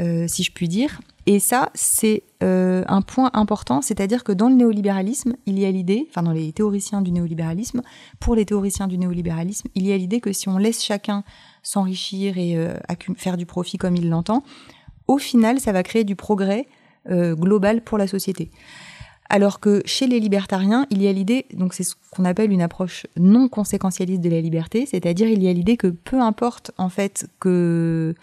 euh, 0.01 0.27
si 0.29 0.43
je 0.43 0.53
puis 0.53 0.67
dire. 0.67 1.01
Et 1.27 1.41
ça, 1.41 1.71
c'est 1.75 2.23
euh, 2.43 2.83
un 2.89 3.03
point 3.03 3.31
important, 3.35 3.83
c'est-à-dire 3.83 4.25
que 4.25 4.33
dans 4.33 4.49
le 4.49 4.55
néolibéralisme, 4.55 5.35
il 5.45 5.59
y 5.59 5.67
a 5.67 5.71
l'idée, 5.71 6.07
enfin 6.09 6.23
dans 6.23 6.33
les 6.33 6.53
théoriciens 6.53 7.03
du 7.03 7.13
néolibéralisme, 7.13 7.83
pour 8.19 8.35
les 8.35 8.47
théoriciens 8.47 8.87
du 8.87 8.97
néolibéralisme, 8.97 9.69
il 9.75 9.87
y 9.87 9.93
a 9.93 9.97
l'idée 9.99 10.21
que 10.21 10.33
si 10.33 10.49
on 10.49 10.57
laisse 10.57 10.83
chacun 10.83 11.23
s'enrichir 11.63 12.39
et 12.39 12.57
euh, 12.57 12.75
faire 13.17 13.37
du 13.37 13.47
profit 13.47 13.79
comme 13.79 13.97
il 13.97 14.09
l'entend, 14.09 14.43
au 15.09 15.19
final, 15.19 15.61
ça 15.61 15.73
va 15.73 15.83
créer 15.83 16.05
du 16.05 16.17
progrès 16.17 16.67
global 17.09 17.83
pour 17.83 17.97
la 17.97 18.07
société. 18.07 18.51
Alors 19.31 19.61
que 19.61 19.81
chez 19.85 20.09
les 20.09 20.19
libertariens, 20.19 20.87
il 20.91 21.01
y 21.01 21.07
a 21.07 21.13
l'idée, 21.13 21.47
donc 21.55 21.73
c'est 21.73 21.85
ce 21.85 21.95
qu'on 22.11 22.25
appelle 22.25 22.51
une 22.51 22.61
approche 22.61 23.07
non 23.17 23.49
conséquentialiste 23.49 24.21
de 24.21 24.29
la 24.29 24.41
liberté, 24.41 24.87
c'est-à-dire 24.87 25.29
il 25.29 25.41
y 25.41 25.49
a 25.49 25.53
l'idée 25.53 25.77
que 25.77 25.87
peu 25.87 26.21
importe 26.21 26.73
en 26.79 26.89
fait 26.89 27.29
que 27.39 28.17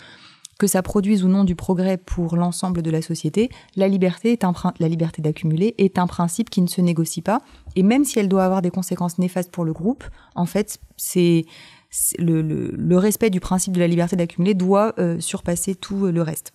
que 0.60 0.67
ça 0.67 0.82
produise 0.82 1.23
ou 1.23 1.28
non 1.28 1.43
du 1.43 1.56
progrès 1.56 1.97
pour 1.97 2.36
l'ensemble 2.36 2.82
de 2.82 2.89
la 2.89 3.02
société, 3.02 3.50
la 3.76 3.88
liberté 3.88 4.34
est 4.34 4.43
la 4.80 4.88
liberté 4.88 5.21
d'accumuler 5.21 5.76
est 5.78 6.00
un 6.00 6.08
principe 6.08 6.50
qui 6.50 6.62
ne 6.62 6.67
se 6.67 6.82
négocie 6.82 7.21
pas. 7.21 7.41
Et 7.76 7.84
même 7.84 8.04
si 8.04 8.17
elle 8.17 8.28
doit 8.28 8.43
avoir 8.43 8.63
des 8.63 8.71
conséquences 8.71 9.19
néfastes 9.19 9.52
pour 9.52 9.65
le 9.65 9.73
groupe, 9.73 10.04
en 10.34 10.47
fait, 10.47 10.80
c'est 10.97 11.45
le, 12.19 12.97
respect 12.97 13.30
du 13.30 13.39
principe 13.39 13.73
de 13.73 13.80
la 13.80 13.88
liberté 13.88 14.15
d'accumuler 14.15 14.54
doit 14.54 14.93
euh, 15.00 15.19
surpasser 15.19 15.76
tout 15.76 16.08
le 16.08 16.21
reste. 16.21 16.54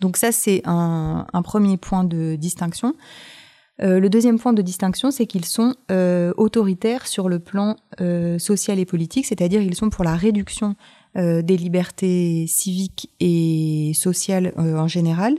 Donc 0.00 0.16
ça, 0.16 0.32
c'est 0.32 0.62
un, 0.64 1.26
premier 1.42 1.76
point 1.76 2.04
de 2.04 2.36
distinction. 2.36 2.94
Euh, 3.82 3.98
le 3.98 4.08
deuxième 4.08 4.38
point 4.38 4.52
de 4.52 4.62
distinction, 4.62 5.10
c'est 5.10 5.26
qu'ils 5.26 5.44
sont 5.44 5.74
euh, 5.90 6.32
autoritaires 6.36 7.06
sur 7.06 7.28
le 7.28 7.38
plan 7.38 7.76
social 8.38 8.78
et 8.78 8.84
politique, 8.84 9.26
c'est-à-dire 9.26 9.62
ils 9.62 9.74
sont 9.74 9.90
pour 9.90 10.04
la 10.04 10.16
réduction 10.16 10.76
euh, 11.16 11.42
des 11.42 11.56
libertés 11.56 12.46
civiques 12.48 13.08
et 13.20 13.92
sociales 13.94 14.52
euh, 14.58 14.76
en 14.76 14.88
général. 14.88 15.38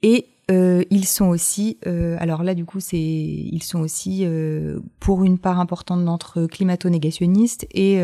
Et 0.00 0.28
euh, 0.50 0.84
ils 0.90 1.06
sont 1.06 1.26
aussi, 1.26 1.78
alors 1.84 2.42
là 2.42 2.54
du 2.54 2.64
coup 2.64 2.80
c'est, 2.80 2.98
ils 2.98 3.62
sont 3.62 3.80
aussi 3.80 4.26
pour 5.00 5.24
une 5.24 5.38
part 5.38 5.60
importante 5.60 6.04
d'entre 6.04 6.46
climato-négationnistes 6.46 7.66
et 7.72 8.00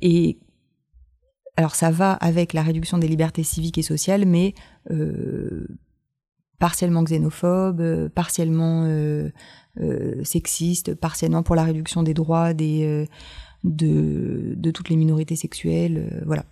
et 0.00 0.38
alors 1.56 1.74
ça 1.74 1.90
va 1.90 2.12
avec 2.12 2.52
la 2.52 2.62
réduction 2.62 2.98
des 2.98 3.08
libertés 3.08 3.42
civiques 3.42 3.78
et 3.78 3.82
sociales, 3.82 4.26
mais 4.26 4.54
partiellement 6.58 7.02
xénophobe, 7.02 8.08
partiellement 8.08 8.84
euh, 8.84 9.30
sexiste, 10.24 10.94
partiellement 10.94 11.42
pour 11.42 11.56
la 11.56 11.64
réduction 11.64 12.02
des 12.02 12.14
droits 12.14 12.54
des 12.54 13.06
de, 13.64 14.54
de 14.56 14.70
toutes 14.70 14.88
les 14.88 14.96
minorités 14.96 15.36
sexuelles, 15.36 16.10
euh, 16.12 16.22
voilà. 16.26 16.44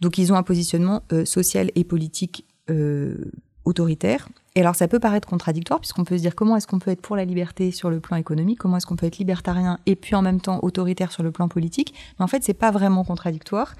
Donc 0.00 0.18
ils 0.18 0.32
ont 0.32 0.36
un 0.36 0.42
positionnement 0.42 1.02
euh, 1.12 1.24
social 1.24 1.70
et 1.74 1.84
politique 1.84 2.46
euh, 2.70 3.30
autoritaire. 3.70 4.28
Et 4.54 4.60
alors 4.60 4.74
ça 4.74 4.88
peut 4.88 4.98
paraître 4.98 5.28
contradictoire 5.28 5.80
puisqu'on 5.80 6.04
peut 6.04 6.16
se 6.16 6.22
dire 6.22 6.34
comment 6.34 6.56
est-ce 6.56 6.66
qu'on 6.66 6.78
peut 6.78 6.90
être 6.90 7.00
pour 7.00 7.16
la 7.16 7.24
liberté 7.24 7.70
sur 7.70 7.88
le 7.88 8.00
plan 8.00 8.16
économique, 8.16 8.58
comment 8.58 8.76
est-ce 8.76 8.86
qu'on 8.86 8.96
peut 8.96 9.06
être 9.06 9.18
libertarien 9.18 9.78
et 9.86 9.96
puis 9.96 10.14
en 10.14 10.22
même 10.22 10.40
temps 10.40 10.58
autoritaire 10.62 11.12
sur 11.12 11.22
le 11.22 11.30
plan 11.30 11.48
politique. 11.48 11.94
Mais 12.18 12.24
en 12.24 12.28
fait 12.28 12.42
c'est 12.42 12.54
pas 12.54 12.70
vraiment 12.70 13.04
contradictoire 13.04 13.74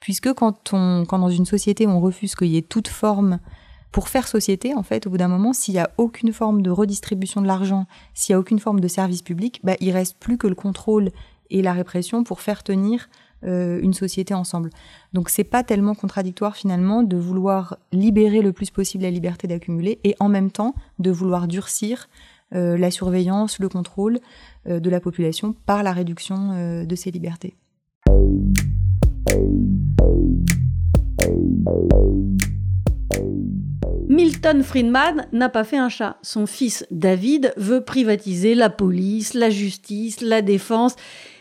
puisque 0.00 0.32
quand 0.34 0.72
on 0.72 1.04
quand 1.06 1.18
dans 1.18 1.30
une 1.30 1.46
société 1.46 1.86
on 1.86 2.00
refuse 2.00 2.34
qu'il 2.34 2.48
y 2.48 2.56
ait 2.56 2.62
toute 2.62 2.88
forme 2.88 3.38
pour 3.94 4.08
faire 4.08 4.26
société, 4.26 4.74
en 4.74 4.82
fait, 4.82 5.06
au 5.06 5.10
bout 5.10 5.18
d'un 5.18 5.28
moment, 5.28 5.52
s'il 5.52 5.74
y 5.74 5.78
a 5.78 5.88
aucune 5.98 6.32
forme 6.32 6.62
de 6.62 6.70
redistribution 6.72 7.40
de 7.40 7.46
l'argent, 7.46 7.86
s'il 8.12 8.32
y 8.32 8.34
a 8.34 8.40
aucune 8.40 8.58
forme 8.58 8.80
de 8.80 8.88
service 8.88 9.22
public, 9.22 9.60
bah, 9.62 9.76
il 9.78 9.92
reste 9.92 10.18
plus 10.18 10.36
que 10.36 10.48
le 10.48 10.56
contrôle 10.56 11.12
et 11.50 11.62
la 11.62 11.72
répression 11.72 12.24
pour 12.24 12.40
faire 12.40 12.64
tenir 12.64 13.08
une 13.44 13.94
société 13.94 14.34
ensemble. 14.34 14.70
Donc 15.12 15.28
c'est 15.28 15.44
pas 15.44 15.62
tellement 15.62 15.94
contradictoire 15.94 16.56
finalement 16.56 17.02
de 17.02 17.16
vouloir 17.16 17.78
libérer 17.92 18.42
le 18.42 18.52
plus 18.52 18.70
possible 18.70 19.04
la 19.04 19.10
liberté 19.10 19.46
d'accumuler 19.46 19.98
et 20.04 20.16
en 20.20 20.28
même 20.28 20.50
temps 20.50 20.74
de 20.98 21.10
vouloir 21.10 21.46
durcir 21.46 22.08
la 22.52 22.90
surveillance, 22.90 23.58
le 23.58 23.68
contrôle 23.68 24.20
de 24.66 24.90
la 24.90 25.00
population 25.00 25.54
par 25.66 25.82
la 25.82 25.92
réduction 25.92 26.84
de 26.84 26.94
ces 26.94 27.10
libertés. 27.10 27.54
Milton 34.08 34.62
Friedman 34.62 35.26
n'a 35.32 35.48
pas 35.48 35.64
fait 35.64 35.78
un 35.78 35.88
chat. 35.88 36.18
Son 36.22 36.46
fils 36.46 36.86
David 36.90 37.52
veut 37.56 37.80
privatiser 37.80 38.54
la 38.54 38.70
police, 38.70 39.34
la 39.34 39.50
justice, 39.50 40.20
la 40.20 40.42
défense. 40.42 40.94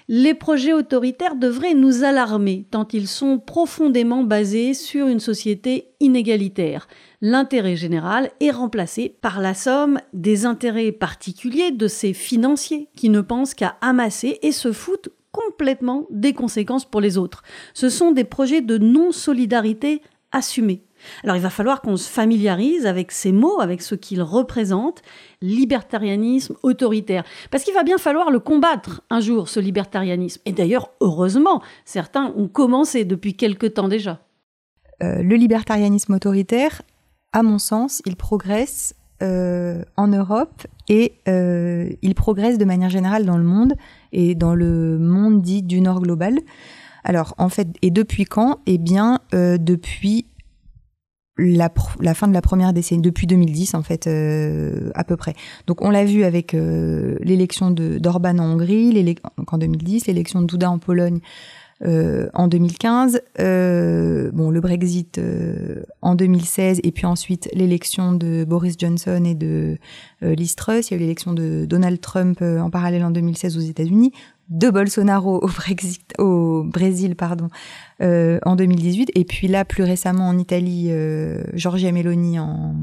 Les 0.09 0.33
projets 0.33 0.73
autoritaires 0.73 1.35
devraient 1.35 1.73
nous 1.73 2.03
alarmer 2.03 2.65
tant 2.71 2.87
ils 2.91 3.07
sont 3.07 3.39
profondément 3.39 4.23
basés 4.23 4.73
sur 4.73 5.07
une 5.07 5.21
société 5.21 5.93
inégalitaire. 6.01 6.87
L'intérêt 7.21 7.77
général 7.77 8.31
est 8.41 8.51
remplacé 8.51 9.15
par 9.21 9.39
la 9.39 9.53
somme 9.53 9.99
des 10.11 10.45
intérêts 10.45 10.91
particuliers 10.91 11.71
de 11.71 11.87
ces 11.87 12.13
financiers 12.13 12.89
qui 12.95 13.09
ne 13.09 13.21
pensent 13.21 13.53
qu'à 13.53 13.77
amasser 13.79 14.39
et 14.41 14.51
se 14.51 14.73
foutent 14.73 15.09
complètement 15.31 16.05
des 16.11 16.33
conséquences 16.33 16.85
pour 16.85 17.01
les 17.01 17.17
autres. 17.17 17.41
Ce 17.73 17.89
sont 17.89 18.11
des 18.11 18.25
projets 18.25 18.61
de 18.61 18.77
non-solidarité 18.77 20.01
assumés. 20.31 20.83
Alors 21.23 21.35
il 21.35 21.41
va 21.41 21.49
falloir 21.49 21.81
qu'on 21.81 21.97
se 21.97 22.09
familiarise 22.09 22.85
avec 22.85 23.11
ces 23.11 23.31
mots, 23.31 23.59
avec 23.59 23.81
ce 23.81 23.95
qu'ils 23.95 24.21
représentent, 24.21 25.01
libertarianisme 25.41 26.55
autoritaire. 26.63 27.23
Parce 27.51 27.63
qu'il 27.63 27.73
va 27.73 27.83
bien 27.83 27.97
falloir 27.97 28.31
le 28.31 28.39
combattre 28.39 29.01
un 29.09 29.19
jour, 29.19 29.49
ce 29.49 29.59
libertarianisme. 29.59 30.41
Et 30.45 30.51
d'ailleurs, 30.51 30.89
heureusement, 31.01 31.61
certains 31.85 32.33
ont 32.35 32.47
commencé 32.47 33.05
depuis 33.05 33.35
quelque 33.35 33.67
temps 33.67 33.87
déjà. 33.87 34.19
Euh, 35.01 35.21
le 35.21 35.35
libertarianisme 35.35 36.13
autoritaire, 36.13 36.81
à 37.31 37.43
mon 37.43 37.59
sens, 37.59 38.01
il 38.05 38.15
progresse 38.15 38.95
euh, 39.21 39.83
en 39.97 40.07
Europe 40.07 40.65
et 40.89 41.13
euh, 41.27 41.89
il 42.01 42.15
progresse 42.15 42.57
de 42.57 42.65
manière 42.65 42.89
générale 42.89 43.25
dans 43.25 43.37
le 43.37 43.43
monde 43.43 43.73
et 44.11 44.35
dans 44.35 44.55
le 44.55 44.97
monde 44.97 45.41
dit 45.41 45.63
du 45.63 45.81
Nord 45.81 46.01
global. 46.01 46.37
Alors 47.03 47.33
en 47.37 47.49
fait, 47.49 47.67
et 47.81 47.91
depuis 47.91 48.25
quand? 48.25 48.59
Eh 48.65 48.77
bien, 48.77 49.19
depuis 49.33 50.25
la, 51.37 51.69
fin 52.13 52.27
de 52.27 52.33
la 52.33 52.41
première 52.41 52.73
décennie, 52.73 53.01
depuis 53.01 53.27
2010 53.27 53.73
en 53.75 53.83
fait, 53.83 54.07
euh, 54.07 54.91
à 54.95 55.03
peu 55.03 55.17
près. 55.17 55.33
Donc 55.67 55.81
on 55.81 55.89
l'a 55.89 56.05
vu 56.05 56.23
avec 56.23 56.53
euh, 56.53 57.17
l'élection 57.21 57.71
d'Orban 57.71 58.37
en 58.39 58.53
Hongrie, 58.53 59.15
en 59.47 59.57
2010, 59.57 60.07
l'élection 60.07 60.41
de 60.41 60.47
Duda 60.47 60.69
en 60.69 60.79
Pologne 60.79 61.19
euh, 61.85 62.29
en 62.33 62.47
2015, 62.47 63.21
euh, 63.39 64.31
bon 64.31 64.51
le 64.51 64.61
Brexit 64.61 65.17
euh, 65.17 65.83
en 66.01 66.15
2016 66.15 66.79
et 66.83 66.91
puis 66.91 67.05
ensuite 67.05 67.49
l'élection 67.53 68.13
de 68.13 68.45
Boris 68.45 68.75
Johnson 68.77 69.23
et 69.25 69.35
de 69.35 69.77
Liz 70.21 70.55
Truss, 70.55 70.89
il 70.89 70.93
y 70.93 70.95
a 70.95 70.97
eu 70.97 71.01
l'élection 71.01 71.33
de 71.33 71.65
Donald 71.65 71.99
Trump 71.99 72.41
en 72.41 72.69
parallèle 72.69 73.03
en 73.03 73.11
2016 73.11 73.57
aux 73.57 73.61
États-Unis 73.61 74.13
de 74.49 74.69
Bolsonaro 74.69 75.39
au 75.41 75.47
Brexit, 75.47 76.13
au 76.19 76.63
Brésil, 76.63 77.15
pardon, 77.15 77.47
euh, 78.01 78.39
en 78.45 78.55
2018, 78.55 79.11
et 79.15 79.23
puis 79.23 79.47
là 79.47 79.65
plus 79.65 79.83
récemment 79.83 80.27
en 80.27 80.37
Italie, 80.37 80.87
euh, 80.89 81.43
Giorgia 81.53 81.91
Meloni 81.91 82.39
en 82.39 82.75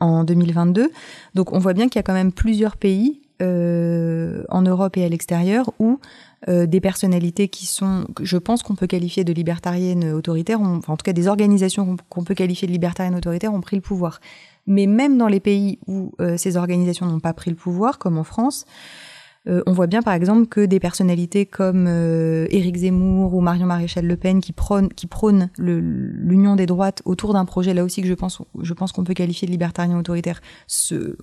en 0.00 0.24
2022. 0.24 0.90
Donc 1.34 1.52
on 1.52 1.58
voit 1.58 1.72
bien 1.72 1.88
qu'il 1.88 1.96
y 1.96 2.00
a 2.00 2.02
quand 2.02 2.14
même 2.14 2.32
plusieurs 2.32 2.76
pays 2.76 3.22
euh, 3.42 4.42
en 4.48 4.62
Europe 4.62 4.96
et 4.96 5.04
à 5.04 5.08
l'extérieur 5.08 5.72
où 5.78 6.00
euh, 6.48 6.66
des 6.66 6.80
personnalités 6.80 7.48
qui 7.48 7.66
sont, 7.66 8.06
je 8.22 8.36
pense 8.36 8.62
qu'on 8.62 8.74
peut 8.74 8.86
qualifier 8.86 9.24
de 9.24 9.32
libertariennes 9.32 10.12
autoritaires, 10.12 10.60
enfin 10.60 10.92
en 10.92 10.96
tout 10.96 11.04
cas 11.04 11.12
des 11.12 11.28
organisations 11.28 11.96
qu'on 12.08 12.24
peut 12.24 12.34
qualifier 12.34 12.68
de 12.68 12.72
libertariennes 12.72 13.16
autoritaires 13.16 13.52
ont 13.52 13.60
pris 13.60 13.76
le 13.76 13.82
pouvoir. 13.82 14.20
Mais 14.66 14.86
même 14.86 15.16
dans 15.16 15.28
les 15.28 15.40
pays 15.40 15.78
où 15.86 16.12
euh, 16.20 16.36
ces 16.36 16.56
organisations 16.56 17.06
n'ont 17.06 17.20
pas 17.20 17.32
pris 17.32 17.50
le 17.50 17.56
pouvoir, 17.56 17.98
comme 17.98 18.18
en 18.18 18.24
France, 18.24 18.66
euh, 19.46 19.62
on 19.66 19.72
voit 19.72 19.86
bien 19.86 20.02
par 20.02 20.14
exemple 20.14 20.46
que 20.46 20.64
des 20.64 20.80
personnalités 20.80 21.46
comme 21.46 21.86
euh, 21.88 22.46
Éric 22.50 22.76
Zemmour 22.76 23.34
ou 23.34 23.40
Marion 23.40 23.66
Maréchal 23.66 24.06
Le 24.06 24.16
Pen 24.16 24.40
qui 24.40 24.52
prônent, 24.52 25.50
l'union 25.58 26.56
des 26.56 26.66
droites 26.66 27.02
autour 27.04 27.32
d'un 27.32 27.44
projet 27.44 27.72
là 27.72 27.84
aussi 27.84 28.02
que 28.02 28.08
je 28.08 28.14
pense, 28.14 28.42
je 28.60 28.74
pense 28.74 28.92
qu'on 28.92 29.04
peut 29.04 29.14
qualifier 29.14 29.46
de 29.46 29.52
libertarien 29.52 29.98
autoritaire, 29.98 30.40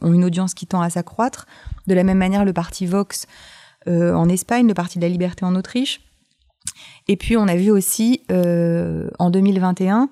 ont 0.01 0.13
une 0.13 0.23
audience 0.23 0.53
qui 0.53 0.65
tend 0.65 0.81
à 0.81 0.89
s'accroître. 0.89 1.45
De 1.87 1.93
la 1.93 2.03
même 2.03 2.17
manière, 2.17 2.45
le 2.45 2.53
parti 2.53 2.85
Vox 2.85 3.27
euh, 3.87 4.13
en 4.13 4.29
Espagne, 4.29 4.67
le 4.67 4.73
parti 4.73 4.97
de 4.97 5.03
la 5.03 5.09
liberté 5.09 5.45
en 5.45 5.55
Autriche. 5.55 6.01
Et 7.07 7.17
puis 7.17 7.37
on 7.37 7.47
a 7.47 7.55
vu 7.55 7.69
aussi 7.69 8.21
en 8.29 9.29
2021 9.29 10.09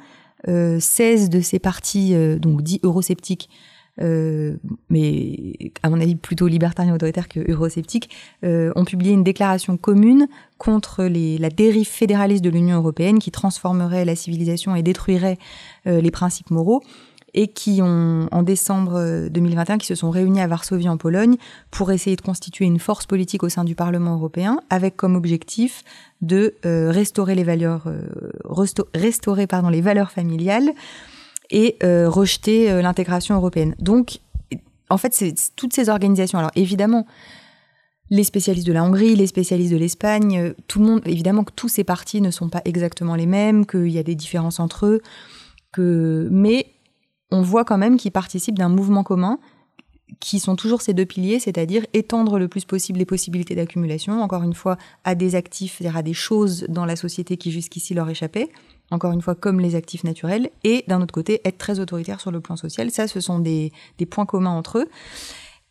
16 0.79 1.29
de 1.29 1.41
ces 1.41 1.57
partis 1.57 2.13
donc 2.37 2.61
dits 2.61 2.79
eurosceptiques 2.83 3.49
euh, 4.01 4.55
mais 4.89 5.53
à 5.83 5.89
mon 5.89 6.01
avis 6.01 6.15
plutôt 6.15 6.47
libertarien 6.47 6.95
autoritaire 6.95 7.27
que 7.27 7.39
eurosceptique, 7.51 8.09
euh, 8.43 8.71
ont 8.75 8.85
publié 8.85 9.13
une 9.13 9.23
déclaration 9.23 9.77
commune 9.77 10.27
contre 10.57 11.03
les, 11.03 11.37
la 11.37 11.49
dérive 11.49 11.87
fédéraliste 11.87 12.43
de 12.43 12.49
l'Union 12.49 12.77
européenne 12.77 13.19
qui 13.19 13.31
transformerait 13.31 14.05
la 14.05 14.15
civilisation 14.15 14.75
et 14.75 14.81
détruirait 14.81 15.37
euh, 15.85 16.01
les 16.01 16.11
principes 16.11 16.49
moraux 16.49 16.81
et 17.35 17.47
qui 17.47 17.81
ont, 17.81 18.27
en 18.31 18.43
décembre 18.43 19.27
2021, 19.29 19.79
qui 19.79 19.87
se 19.87 19.95
sont 19.95 20.11
réunis 20.11 20.39
à 20.39 20.45
Varsovie 20.45 20.87
en 20.87 20.97
Pologne 20.97 21.37
pour 21.71 21.91
essayer 21.91 22.15
de 22.15 22.21
constituer 22.21 22.65
une 22.65 22.77
force 22.77 23.07
politique 23.07 23.41
au 23.41 23.49
sein 23.49 23.63
du 23.63 23.73
Parlement 23.73 24.13
européen, 24.13 24.59
avec 24.69 24.95
comme 24.95 25.15
objectif 25.15 25.83
de 26.21 26.53
restaurer 26.63 27.33
les 27.33 27.43
valeurs, 27.43 27.91
restaurer 28.93 29.47
pardon 29.47 29.69
les 29.69 29.81
valeurs 29.81 30.11
familiales, 30.11 30.73
et 31.49 31.77
euh, 31.83 32.09
rejeter 32.09 32.71
euh, 32.71 32.81
l'intégration 32.81 33.35
européenne. 33.35 33.75
Donc, 33.79 34.19
en 34.89 34.97
fait, 34.97 35.13
c'est 35.13 35.33
toutes 35.55 35.73
ces 35.73 35.89
organisations. 35.89 36.39
Alors, 36.39 36.51
évidemment, 36.55 37.05
les 38.09 38.23
spécialistes 38.23 38.67
de 38.67 38.73
la 38.73 38.83
Hongrie, 38.83 39.15
les 39.15 39.27
spécialistes 39.27 39.71
de 39.71 39.77
l'Espagne, 39.77 40.37
euh, 40.37 40.53
tout 40.67 40.79
le 40.79 40.85
monde, 40.85 41.01
évidemment 41.05 41.43
que 41.43 41.53
tous 41.55 41.69
ces 41.69 41.83
partis 41.83 42.21
ne 42.21 42.31
sont 42.31 42.49
pas 42.49 42.61
exactement 42.65 43.15
les 43.15 43.25
mêmes, 43.25 43.65
qu'il 43.65 43.89
y 43.89 43.97
a 43.97 44.03
des 44.03 44.15
différences 44.15 44.59
entre 44.59 44.85
eux, 44.85 45.01
que, 45.71 46.27
mais 46.31 46.67
on 47.31 47.41
voit 47.41 47.65
quand 47.65 47.77
même 47.77 47.97
qu'ils 47.97 48.11
participent 48.11 48.59
d'un 48.59 48.69
mouvement 48.69 49.03
commun 49.03 49.39
qui 50.19 50.39
sont 50.39 50.55
toujours 50.55 50.81
ces 50.81 50.93
deux 50.93 51.05
piliers, 51.05 51.39
c'est-à-dire 51.39 51.85
étendre 51.93 52.37
le 52.37 52.47
plus 52.47 52.65
possible 52.65 52.99
les 52.99 53.05
possibilités 53.05 53.55
d'accumulation, 53.55 54.21
encore 54.21 54.43
une 54.43 54.53
fois, 54.53 54.77
à 55.03 55.15
des 55.15 55.33
actifs, 55.33 55.77
c'est-à-dire 55.77 55.97
à 55.97 56.03
des 56.03 56.13
choses 56.13 56.65
dans 56.69 56.85
la 56.85 56.95
société 56.95 57.37
qui 57.37 57.51
jusqu'ici 57.51 57.93
leur 57.93 58.09
échappaient, 58.09 58.49
encore 58.91 59.11
une 59.11 59.21
fois, 59.21 59.35
comme 59.35 59.59
les 59.59 59.75
actifs 59.75 60.03
naturels, 60.03 60.49
et 60.63 60.83
d'un 60.87 61.01
autre 61.01 61.13
côté, 61.13 61.41
être 61.45 61.57
très 61.57 61.79
autoritaire 61.79 62.19
sur 62.19 62.31
le 62.31 62.39
plan 62.39 62.55
social. 62.55 62.91
Ça, 62.91 63.07
ce 63.07 63.19
sont 63.19 63.39
des, 63.39 63.71
points 64.09 64.25
communs 64.25 64.51
entre 64.51 64.79
eux. 64.79 64.87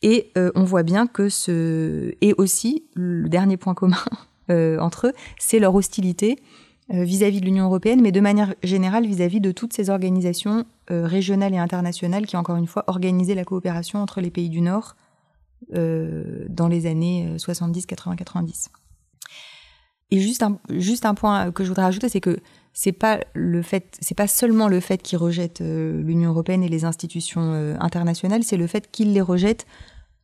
Et 0.02 0.32
euh, 0.36 0.50
on 0.54 0.64
voit 0.64 0.82
bien 0.82 1.06
que 1.06 1.28
ce... 1.28 2.12
Et 2.20 2.34
aussi, 2.36 2.84
le 2.94 3.28
dernier 3.28 3.56
point 3.56 3.74
commun 3.74 4.02
euh, 4.50 4.78
entre 4.80 5.08
eux, 5.08 5.12
c'est 5.38 5.60
leur 5.60 5.74
hostilité 5.74 6.38
euh, 6.92 7.04
vis-à-vis 7.04 7.40
de 7.40 7.44
l'Union 7.44 7.66
européenne, 7.66 8.00
mais 8.02 8.10
de 8.10 8.20
manière 8.20 8.54
générale 8.64 9.06
vis-à-vis 9.06 9.40
de 9.40 9.52
toutes 9.52 9.72
ces 9.72 9.90
organisations 9.90 10.64
régionales 10.88 11.54
et 11.54 11.58
internationales 11.58 12.26
qui, 12.26 12.36
encore 12.36 12.56
une 12.56 12.66
fois, 12.66 12.84
organisaient 12.86 13.34
la 13.34 13.44
coopération 13.44 14.00
entre 14.02 14.20
les 14.20 14.30
pays 14.30 14.50
du 14.50 14.60
Nord 14.60 14.94
dans 15.70 16.68
les 16.68 16.84
années 16.84 17.32
70, 17.38 17.86
80, 17.86 18.16
90. 18.16 18.70
Et 20.10 20.20
juste 20.20 20.44
juste 20.68 21.06
un 21.06 21.14
point 21.14 21.50
que 21.50 21.64
je 21.64 21.68
voudrais 21.68 21.86
ajouter, 21.86 22.10
c'est 22.10 22.20
que 22.20 22.40
c'est 22.72 22.92
pas 22.92 23.20
le 23.34 23.62
fait, 23.62 23.96
c'est 24.00 24.16
pas 24.16 24.26
seulement 24.26 24.68
le 24.68 24.80
fait 24.80 25.02
qu'ils 25.02 25.18
rejettent 25.18 25.60
euh, 25.60 26.02
l'Union 26.02 26.30
européenne 26.30 26.62
et 26.62 26.68
les 26.68 26.84
institutions 26.84 27.52
euh, 27.52 27.74
internationales, 27.80 28.44
c'est 28.44 28.56
le 28.56 28.66
fait 28.66 28.90
qu'ils 28.90 29.12
les 29.12 29.20
rejettent 29.20 29.66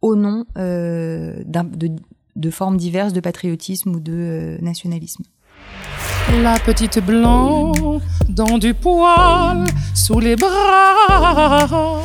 au 0.01 0.17
nom 0.17 0.47
euh, 0.57 1.43
de, 1.45 1.91
de, 2.37 2.51
formes 2.51 2.77
diverses 2.77 3.13
de 3.13 3.21
patriotisme 3.21 3.97
ou 3.97 4.01
de 4.01 4.57
nationalisme. 4.63 5.25
La 6.43 6.59
petite 6.59 7.05
blanc 7.05 7.73
dans 8.29 8.59
du 8.59 8.75
poil 8.75 9.65
sous 9.95 10.21
les 10.21 10.37
bras. 10.37 12.03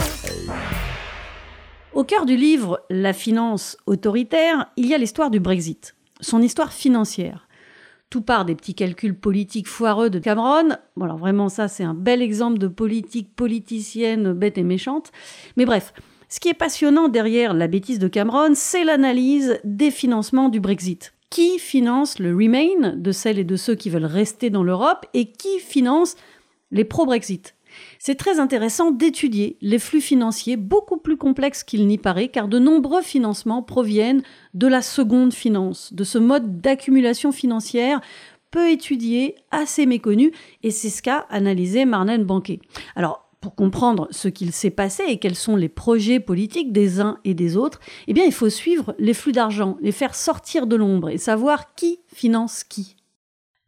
Au 1.94 2.04
cœur 2.04 2.26
du 2.26 2.36
livre 2.36 2.82
La 2.90 3.14
finance 3.14 3.78
autoritaire, 3.86 4.72
il 4.76 4.88
y 4.88 4.94
a 4.94 4.98
l'histoire 4.98 5.30
du 5.30 5.40
Brexit, 5.40 5.96
son 6.22 6.42
histoire 6.42 6.74
financière. 6.74 7.43
Tout 8.14 8.22
part 8.22 8.46
des 8.46 8.54
petits 8.54 8.76
calculs 8.76 9.18
politiques 9.18 9.68
foireux 9.68 10.12
de 10.12 10.20
Cameron. 10.20 10.78
Bon, 10.96 11.06
alors 11.06 11.18
vraiment, 11.18 11.50
ça, 11.50 11.68
c'est 11.68 11.84
un 11.84 11.96
bel 11.96 12.22
exemple 12.22 12.60
de 12.60 12.68
politique 12.68 13.36
politicienne 13.36 14.34
bête 14.34 14.60
et 14.60 14.64
méchante. 14.64 15.12
Mais 15.58 15.66
bref, 15.66 15.96
ce 16.30 16.40
qui 16.40 16.48
est 16.48 16.54
passionnant 16.54 17.08
derrière 17.08 17.56
la 17.56 17.66
bêtise 17.66 17.98
de 17.98 18.08
Cameron, 18.08 18.52
c'est 18.54 18.84
l'analyse 18.84 19.60
des 19.64 19.90
financements 19.90 20.50
du 20.50 20.60
Brexit. 20.60 21.16
Qui 21.32 21.58
finance 21.58 22.20
le 22.20 22.36
Remain 22.36 22.96
de 22.96 23.12
celles 23.12 23.40
et 23.40 23.44
de 23.44 23.56
ceux 23.56 23.74
qui 23.74 23.90
veulent 23.90 24.06
rester 24.06 24.52
dans 24.52 24.62
l'Europe 24.62 25.08
et 25.16 25.32
qui 25.32 25.58
finance 25.58 26.16
les 26.70 26.86
pro-Brexit? 26.86 27.56
C'est 28.00 28.16
très 28.16 28.40
intéressant 28.40 28.92
d'étudier 28.92 29.58
les 29.62 29.80
flux 29.80 30.02
financiers 30.02 30.58
beaucoup 30.58 30.98
plus 30.98 31.18
complexes 31.18 31.64
qu'il 31.64 31.88
n'y 31.88 31.98
paraît, 31.98 32.28
car 32.28 32.48
de 32.48 32.60
nombreux 32.60 33.02
financements 33.02 33.64
proviennent 33.64 34.24
de 34.54 34.68
la 34.68 34.82
seconde 34.82 35.34
finance, 35.34 35.94
de 35.94 36.04
ce 36.04 36.18
mode 36.18 36.62
d'accumulation 36.62 37.32
financière 37.32 38.02
peu 38.52 38.70
étudié, 38.70 39.36
assez 39.50 39.88
méconnu, 39.88 40.32
et 40.62 40.70
c'est 40.70 40.90
ce 40.90 41.02
qu'a 41.02 41.26
analysé 41.30 41.86
Marlène 41.86 42.24
Banquet. 42.24 42.60
Alors, 42.96 43.24
pour 43.42 43.56
comprendre 43.56 44.08
ce 44.12 44.30
qu'il 44.30 44.54
s'est 44.54 44.70
passé 44.70 45.04
et 45.08 45.18
quels 45.18 45.36
sont 45.36 45.58
les 45.58 45.68
projets 45.68 46.22
politiques 46.22 46.72
des 46.72 47.02
uns 47.02 47.18
et 47.26 47.34
des 47.34 47.58
autres, 47.58 47.82
eh 48.08 48.14
bien, 48.14 48.24
il 48.24 48.32
faut 48.32 48.50
suivre 48.50 48.96
les 49.00 49.14
flux 49.14 49.34
d'argent, 49.34 49.78
les 49.82 49.92
faire 49.92 50.16
sortir 50.16 50.66
de 50.66 50.78
l'ombre 50.78 51.10
et 51.10 51.18
savoir 51.18 51.76
qui 51.76 52.00
finance 52.14 52.64
qui. 52.64 52.96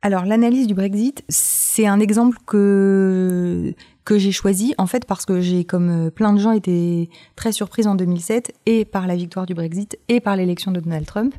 Alors, 0.02 0.24
l'analyse 0.24 0.68
du 0.68 0.76
Brexit, 0.76 1.26
c'est 1.28 1.88
un 1.88 2.00
exemple 2.00 2.38
que, 2.46 3.74
que 4.06 4.20
j'ai 4.20 4.32
choisi, 4.32 4.76
en 4.78 4.86
fait, 4.86 5.06
parce 5.06 5.26
que 5.26 5.42
j'ai, 5.42 5.66
comme 5.66 6.12
plein 6.12 6.32
de 6.32 6.40
gens, 6.40 6.52
été 6.52 7.10
très 7.36 7.52
surprise 7.52 7.88
en 7.88 7.96
2007, 7.96 8.54
et 8.68 8.86
par 8.86 9.08
la 9.08 9.16
victoire 9.16 9.48
du 9.48 9.56
Brexit, 9.56 9.98
et 10.08 10.20
par 10.20 10.36
l'élection 10.36 10.72
de 10.72 10.80
Donald 10.80 11.06
Trump. 11.06 11.34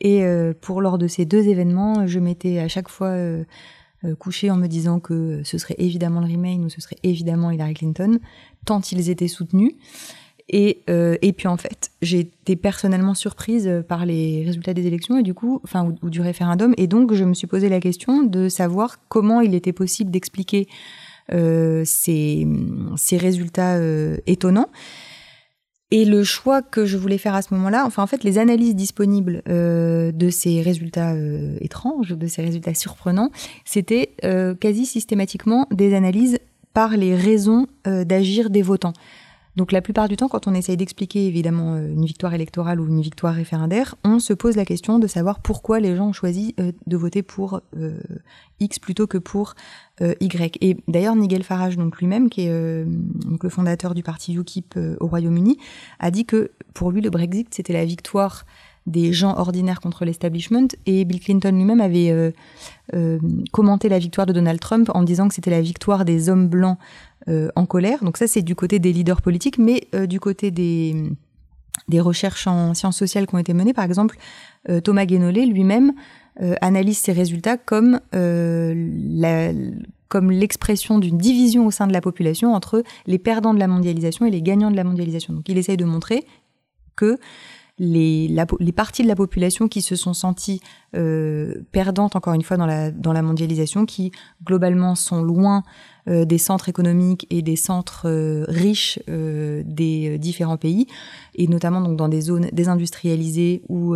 Et 0.00 0.22
euh, 0.24 0.52
pour 0.58 0.80
lors 0.82 0.98
de 0.98 1.06
ces 1.06 1.24
deux 1.24 1.48
événements, 1.48 2.06
je 2.06 2.18
m'étais 2.18 2.58
à 2.58 2.68
chaque 2.68 2.88
fois 2.88 3.08
euh, 3.08 3.44
euh, 4.04 4.14
couchée 4.14 4.50
en 4.50 4.56
me 4.56 4.66
disant 4.66 5.00
que 5.00 5.42
ce 5.44 5.58
serait 5.58 5.76
évidemment 5.78 6.20
le 6.20 6.26
Remain 6.26 6.60
ou 6.60 6.68
ce 6.68 6.80
serait 6.80 6.96
évidemment 7.02 7.50
Hillary 7.50 7.74
Clinton, 7.74 8.18
tant 8.64 8.80
ils 8.92 9.10
étaient 9.10 9.28
soutenus. 9.28 9.72
Et, 10.52 10.82
et 10.88 11.32
puis 11.32 11.46
en 11.46 11.56
fait, 11.56 11.92
j'ai 12.02 12.18
été 12.18 12.56
personnellement 12.56 13.14
surprise 13.14 13.70
par 13.86 14.04
les 14.04 14.42
résultats 14.44 14.74
des 14.74 14.84
élections 14.84 15.16
et 15.16 15.22
du 15.22 15.32
coup, 15.32 15.60
enfin, 15.62 15.94
ou, 16.02 16.10
du 16.10 16.20
référendum. 16.20 16.74
Et 16.76 16.88
donc, 16.88 17.14
je 17.14 17.22
me 17.22 17.34
suis 17.34 17.46
posé 17.46 17.68
la 17.68 17.78
question 17.78 18.24
de 18.24 18.48
savoir 18.48 18.98
comment 19.08 19.42
il 19.42 19.54
était 19.54 19.72
possible 19.72 20.10
d'expliquer 20.10 20.66
euh, 20.66 21.09
ces, 21.28 22.46
ces, 22.96 23.16
résultats 23.16 23.78
étonnants. 24.26 24.68
Et 25.92 26.04
le 26.04 26.22
choix 26.22 26.62
que 26.62 26.86
je 26.86 26.96
voulais 26.96 27.18
faire 27.18 27.34
à 27.34 27.42
ce 27.42 27.52
moment-là, 27.54 27.84
enfin 27.84 28.04
en 28.04 28.06
fait 28.06 28.22
les 28.22 28.38
analyses 28.38 28.76
disponibles 28.76 29.42
euh, 29.48 30.12
de 30.12 30.30
ces 30.30 30.62
résultats 30.62 31.14
euh, 31.14 31.56
étranges, 31.60 32.10
de 32.10 32.26
ces 32.28 32.42
résultats 32.42 32.74
surprenants, 32.74 33.30
c'était 33.64 34.10
euh, 34.24 34.54
quasi 34.54 34.86
systématiquement 34.86 35.66
des 35.72 35.94
analyses 35.94 36.38
par 36.74 36.96
les 36.96 37.16
raisons 37.16 37.66
euh, 37.88 38.04
d'agir 38.04 38.50
des 38.50 38.62
votants. 38.62 38.92
Donc 39.60 39.72
la 39.72 39.82
plupart 39.82 40.08
du 40.08 40.16
temps, 40.16 40.28
quand 40.28 40.48
on 40.48 40.54
essaye 40.54 40.78
d'expliquer 40.78 41.26
évidemment 41.26 41.74
euh, 41.74 41.92
une 41.92 42.06
victoire 42.06 42.32
électorale 42.32 42.80
ou 42.80 42.88
une 42.88 43.02
victoire 43.02 43.34
référendaire, 43.34 43.94
on 44.04 44.18
se 44.18 44.32
pose 44.32 44.56
la 44.56 44.64
question 44.64 44.98
de 44.98 45.06
savoir 45.06 45.40
pourquoi 45.40 45.80
les 45.80 45.94
gens 45.96 46.08
ont 46.08 46.12
choisi 46.14 46.54
de 46.86 46.96
voter 46.96 47.22
pour 47.22 47.60
X 48.58 48.78
plutôt 48.78 49.06
que 49.06 49.18
pour 49.18 49.54
Y. 50.00 50.56
Et 50.62 50.78
d'ailleurs, 50.88 51.14
Nigel 51.14 51.42
Farage, 51.42 51.76
donc 51.76 51.98
lui-même, 51.98 52.30
qui 52.30 52.46
est 52.46 52.50
le 52.50 53.48
fondateur 53.50 53.92
du 53.92 54.02
parti 54.02 54.32
UKIP 54.32 54.78
au 54.98 55.06
Royaume-Uni, 55.06 55.58
a 55.98 56.10
dit 56.10 56.24
que 56.24 56.52
pour 56.72 56.90
lui, 56.90 57.02
le 57.02 57.10
Brexit, 57.10 57.52
c'était 57.52 57.74
la 57.74 57.84
victoire 57.84 58.46
des 58.86 59.12
gens 59.12 59.36
ordinaires 59.36 59.80
contre 59.80 60.04
l'establishment. 60.04 60.68
Et 60.86 61.04
Bill 61.04 61.20
Clinton 61.20 61.52
lui-même 61.52 61.80
avait 61.80 62.10
euh, 62.10 62.30
euh, 62.94 63.18
commenté 63.52 63.88
la 63.88 63.98
victoire 63.98 64.26
de 64.26 64.32
Donald 64.32 64.60
Trump 64.60 64.90
en 64.94 65.02
disant 65.02 65.28
que 65.28 65.34
c'était 65.34 65.50
la 65.50 65.60
victoire 65.60 66.04
des 66.04 66.28
hommes 66.28 66.48
blancs 66.48 66.78
euh, 67.28 67.48
en 67.56 67.66
colère. 67.66 68.02
Donc 68.02 68.16
ça, 68.16 68.26
c'est 68.26 68.42
du 68.42 68.54
côté 68.54 68.78
des 68.78 68.92
leaders 68.92 69.22
politiques, 69.22 69.58
mais 69.58 69.88
du 70.08 70.20
côté 70.20 70.50
des, 70.50 70.94
des 71.88 72.00
recherches 72.00 72.46
en 72.46 72.74
sciences 72.74 72.96
sociales 72.96 73.26
qui 73.26 73.34
ont 73.34 73.38
été 73.38 73.54
menées, 73.54 73.74
par 73.74 73.84
exemple, 73.84 74.16
Thomas 74.84 75.06
Guénolé 75.06 75.46
lui-même 75.46 75.92
analyse 76.60 76.98
ces 76.98 77.12
résultats 77.12 77.56
comme 77.56 78.00
comme 80.08 80.30
l'expression 80.32 80.98
d'une 80.98 81.16
division 81.16 81.66
au 81.66 81.70
sein 81.70 81.86
de 81.86 81.92
la 81.92 82.00
population 82.00 82.52
entre 82.52 82.82
les 83.06 83.18
perdants 83.18 83.54
de 83.54 83.60
la 83.60 83.68
mondialisation 83.68 84.26
et 84.26 84.30
les 84.30 84.42
gagnants 84.42 84.70
de 84.70 84.76
la 84.76 84.84
mondialisation. 84.84 85.32
Donc 85.32 85.48
il 85.48 85.56
essaye 85.56 85.76
de 85.76 85.84
montrer 85.84 86.26
que 86.96 87.16
les, 87.80 88.28
les 88.60 88.72
parties 88.72 89.02
de 89.02 89.08
la 89.08 89.16
population 89.16 89.66
qui 89.66 89.80
se 89.80 89.96
sont 89.96 90.12
senties 90.12 90.60
euh, 90.94 91.62
perdantes, 91.72 92.14
encore 92.14 92.34
une 92.34 92.42
fois, 92.42 92.58
dans 92.58 92.66
la, 92.66 92.90
dans 92.90 93.14
la 93.14 93.22
mondialisation, 93.22 93.86
qui 93.86 94.12
globalement 94.44 94.94
sont 94.94 95.22
loin 95.22 95.62
euh, 96.06 96.26
des 96.26 96.36
centres 96.36 96.68
économiques 96.68 97.26
et 97.30 97.40
des 97.40 97.56
centres 97.56 98.02
euh, 98.04 98.44
riches 98.48 98.98
des 99.08 100.18
différents 100.18 100.58
pays, 100.58 100.88
et 101.34 101.48
notamment 101.48 101.80
donc 101.80 101.96
dans 101.96 102.08
des 102.08 102.20
zones 102.20 102.50
désindustrialisées 102.52 103.62
ou 103.70 103.94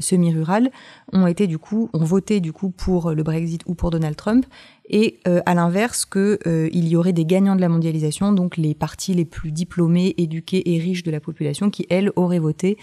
semi-rurales, 0.00 0.70
ont 1.12 1.28
été 1.28 1.46
du 1.46 1.58
coup, 1.58 1.88
ont 1.92 2.04
voté 2.04 2.40
du 2.40 2.52
coup 2.52 2.70
pour 2.70 3.12
le 3.12 3.22
Brexit 3.22 3.62
ou 3.66 3.74
pour 3.74 3.90
Donald 3.90 4.16
Trump, 4.16 4.44
et 4.88 5.20
à 5.46 5.54
l'inverse 5.54 6.04
que 6.04 6.38
il 6.72 6.88
y 6.88 6.96
aurait 6.96 7.12
des 7.12 7.24
gagnants 7.24 7.54
de 7.54 7.60
la 7.60 7.68
mondialisation, 7.68 8.32
donc 8.32 8.56
les 8.56 8.74
parties 8.74 9.14
les 9.14 9.24
plus 9.24 9.52
diplômées, 9.52 10.14
éduquées 10.18 10.74
et 10.74 10.78
riches 10.78 11.04
de 11.04 11.12
la 11.12 11.20
population, 11.20 11.70
qui 11.70 11.86
elles 11.90 12.10
auraient 12.16 12.40
voté 12.40 12.76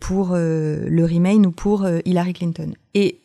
pour 0.00 0.30
euh, 0.32 0.86
le 0.88 1.04
Remain 1.04 1.44
ou 1.44 1.50
pour 1.50 1.84
euh, 1.84 1.98
Hillary 2.04 2.32
Clinton. 2.32 2.72
Et 2.94 3.18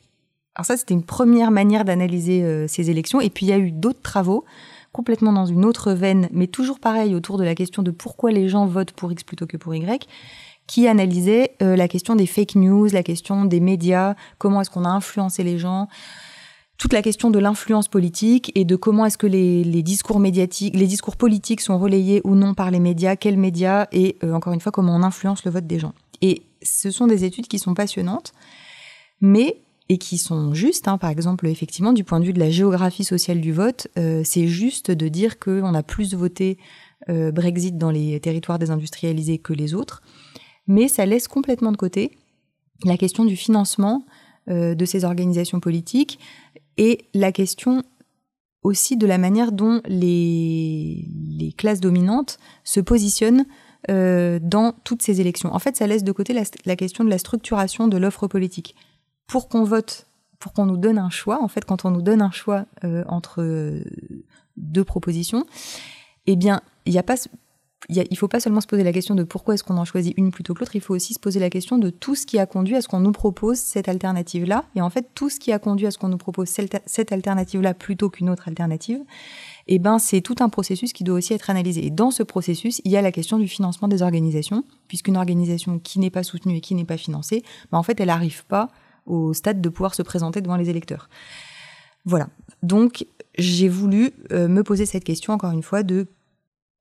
alors 0.56 0.66
ça, 0.66 0.78
c'était 0.78 0.94
une 0.94 1.04
première 1.04 1.52
manière 1.52 1.86
d'analyser 1.86 2.68
ces 2.68 2.90
élections. 2.90 3.22
Et 3.22 3.30
puis 3.30 3.46
il 3.46 3.50
y 3.50 3.54
a 3.54 3.58
eu 3.58 3.72
d'autres 3.72 4.02
travaux 4.02 4.44
complètement 4.92 5.32
dans 5.32 5.46
une 5.46 5.64
autre 5.64 5.94
veine, 5.94 6.28
mais 6.34 6.48
toujours 6.48 6.80
pareil 6.80 7.16
autour 7.16 7.38
de 7.38 7.46
la 7.46 7.56
question 7.56 7.84
de 7.84 7.92
pourquoi 7.92 8.32
les 8.32 8.50
gens 8.50 8.66
votent 8.66 8.92
pour 8.92 9.12
X 9.14 9.24
plutôt 9.24 9.48
que 9.48 9.56
pour 9.56 9.74
Y, 9.74 10.06
qui 10.68 10.90
analysaient 10.90 11.56
la 11.62 11.88
question 11.88 12.18
des 12.18 12.26
fake 12.26 12.56
news, 12.56 12.88
la 12.92 13.02
question 13.02 13.46
des 13.46 13.62
médias, 13.62 14.16
comment 14.38 14.60
est-ce 14.60 14.70
qu'on 14.70 14.84
a 14.84 14.90
influencé 14.90 15.44
les 15.44 15.58
gens, 15.58 15.88
toute 16.78 16.92
la 16.92 17.02
question 17.02 17.30
de 17.30 17.40
l'influence 17.40 17.88
politique 17.88 18.52
et 18.54 18.66
de 18.66 18.76
comment 18.76 19.06
est-ce 19.06 19.18
que 19.18 19.28
les, 19.28 19.64
les, 19.64 19.84
discours 19.84 20.20
médiatiques, 20.20 20.76
les 20.76 20.88
discours 20.88 21.16
politiques 21.16 21.62
sont 21.62 21.80
relayés 21.80 22.20
ou 22.26 22.36
non 22.36 22.54
par 22.54 22.72
les 22.72 22.82
médias, 22.82 23.16
quels 23.16 23.38
médias, 23.38 23.88
et 23.94 24.18
encore 24.24 24.52
une 24.52 24.60
fois 24.60 24.74
comment 24.74 24.94
on 24.94 25.04
influence 25.04 25.46
le 25.46 25.52
vote 25.52 25.66
des 25.66 25.80
gens. 25.80 25.94
Et 26.22 26.44
ce 26.62 26.92
sont 26.92 27.08
des 27.08 27.24
études 27.24 27.48
qui 27.48 27.60
sont 27.60 27.74
passionnantes, 27.74 28.34
mais 29.20 29.58
et 29.90 29.98
qui 29.98 30.18
sont 30.18 30.54
justes. 30.54 30.88
Hein. 30.88 30.98
Par 30.98 31.10
exemple, 31.10 31.48
effectivement, 31.48 31.92
du 31.92 32.06
point 32.06 32.22
de 32.22 32.26
vue 32.26 32.32
de 32.32 32.40
la 32.40 32.50
géographie 32.50 33.04
sociale 33.04 33.42
du 33.42 33.52
vote, 33.52 33.88
euh, 33.98 34.22
c'est 34.24 34.48
juste 34.48 34.90
de 34.90 35.08
dire 35.10 35.38
qu'on 35.38 35.74
a 35.74 35.84
plus 35.84 36.14
voté 36.14 36.58
euh, 37.10 37.32
Brexit 37.32 37.78
dans 37.78 37.92
les 37.92 38.20
territoires 38.22 38.58
désindustrialisés 38.58 39.38
que 39.38 39.52
les 39.52 39.74
autres, 39.74 40.02
mais 40.66 40.88
ça 40.88 41.06
laisse 41.06 41.28
complètement 41.28 41.74
de 41.74 41.78
côté 41.78 42.12
la 42.86 42.96
question 42.96 43.26
du 43.26 43.36
financement 43.36 44.06
euh, 44.50 44.76
de 44.76 44.86
ces 44.86 45.04
organisations 45.04 45.60
politiques 45.60 46.20
et 46.78 47.00
la 47.14 47.34
question 47.34 47.84
aussi 48.64 48.96
de 48.96 49.08
la 49.08 49.18
manière 49.18 49.52
dont 49.52 49.82
les, 49.88 51.06
les 51.38 51.52
classes 51.52 51.82
dominantes 51.82 52.40
se 52.64 52.80
positionnent 52.80 53.46
euh, 53.90 54.40
dans 54.42 54.74
toutes 54.84 55.02
ces 55.02 55.22
élections. 55.22 55.54
En 55.54 55.60
fait, 55.60 55.76
ça 55.76 55.88
laisse 55.88 56.04
de 56.04 56.12
côté 56.12 56.34
la, 56.34 56.76
question 56.76 57.04
de 57.04 57.10
la 57.10 57.18
structuration 57.18 57.88
de 57.88 57.98
l'offre 57.98 58.28
politique. 58.28 58.76
Pour 59.26 59.50
qu'on 59.50 59.64
vote, 59.64 60.06
pour 60.40 60.54
qu'on 60.54 60.66
nous 60.66 60.78
donne 60.78 61.00
un 61.00 61.10
choix, 61.10 61.42
en 61.42 61.48
fait, 61.48 61.66
quand 61.66 61.86
on 61.86 61.90
nous 61.92 62.02
donne 62.02 62.22
un 62.22 62.32
choix 62.32 62.66
euh, 62.84 63.04
entre 63.08 63.82
deux 64.58 64.84
propositions, 64.84 65.46
eh 66.28 66.36
bien, 66.36 66.62
il 66.86 66.94
ne 66.96 68.16
faut 68.16 68.28
pas 68.28 68.40
seulement 68.40 68.62
se 68.62 68.68
poser 68.68 68.84
la 68.84 68.94
question 68.94 69.16
de 69.16 69.24
pourquoi 69.24 69.56
est-ce 69.56 69.64
qu'on 69.64 69.78
en 69.78 69.86
choisit 69.86 70.14
une 70.18 70.32
plutôt 70.32 70.54
que 70.54 70.60
l'autre, 70.60 70.76
il 70.76 70.82
faut 70.82 70.94
aussi 70.94 71.16
se 71.16 71.20
poser 71.20 71.40
la 71.40 71.50
question 71.50 71.78
de 71.80 71.90
tout 71.90 72.14
ce 72.16 72.26
qui 72.26 72.38
a 72.38 72.46
conduit 72.46 72.76
à 72.76 72.82
ce 72.82 72.88
qu'on 72.88 73.00
nous 73.00 73.12
propose 73.12 73.58
cette 73.58 73.90
alternative-là. 73.90 74.66
Et 74.76 74.82
en 74.82 74.90
fait, 74.90 75.08
tout 75.16 75.30
ce 75.30 75.40
qui 75.40 75.52
a 75.52 75.60
conduit 75.60 75.88
à 75.88 75.92
ce 75.92 75.98
qu'on 75.98 76.10
nous 76.10 76.18
propose 76.18 76.50
cette 76.50 77.12
alternative-là 77.12 77.74
plutôt 77.74 78.10
qu'une 78.10 78.30
autre 78.30 78.48
alternative, 78.48 79.02
eh 79.74 79.80
ben 79.80 80.00
c'est 80.00 80.20
tout 80.20 80.36
un 80.42 80.50
processus 80.50 80.92
qui 80.92 81.06
doit 81.06 81.16
aussi 81.16 81.34
être 81.34 81.50
analysé. 81.50 81.86
Et 81.86 81.92
dans 81.92 82.12
ce 82.12 82.24
processus, 82.24 82.82
il 82.84 82.92
y 82.92 82.98
a 82.98 83.02
la 83.02 83.14
question 83.14 83.40
du 83.40 83.48
financement 83.48 83.88
des 83.88 84.02
organisations, 84.02 84.66
puisqu'une 84.90 85.16
organisation 85.16 85.80
qui 85.80 85.98
n'est 86.00 86.10
pas 86.10 86.24
soutenue 86.24 86.58
et 86.58 86.60
qui 86.60 86.76
n'est 86.76 86.84
pas 86.84 86.98
financée, 86.98 87.42
ben 87.72 87.78
en 87.78 87.84
fait, 87.84 87.98
elle 88.02 88.08
n'arrive 88.08 88.46
pas 88.46 88.68
au 89.06 89.34
stade 89.34 89.62
de 89.62 89.70
pouvoir 89.70 89.96
se 89.96 90.02
présenter 90.02 90.42
devant 90.42 90.58
les 90.58 90.70
électeurs. 90.70 91.08
Voilà. 92.04 92.28
Donc, 92.64 93.06
j'ai 93.38 93.70
voulu 93.70 94.12
euh, 94.34 94.50
me 94.50 94.62
poser 94.62 94.86
cette 94.86 95.06
question, 95.06 95.32
encore 95.32 95.52
une 95.52 95.64
fois, 95.64 95.84
de, 95.84 96.08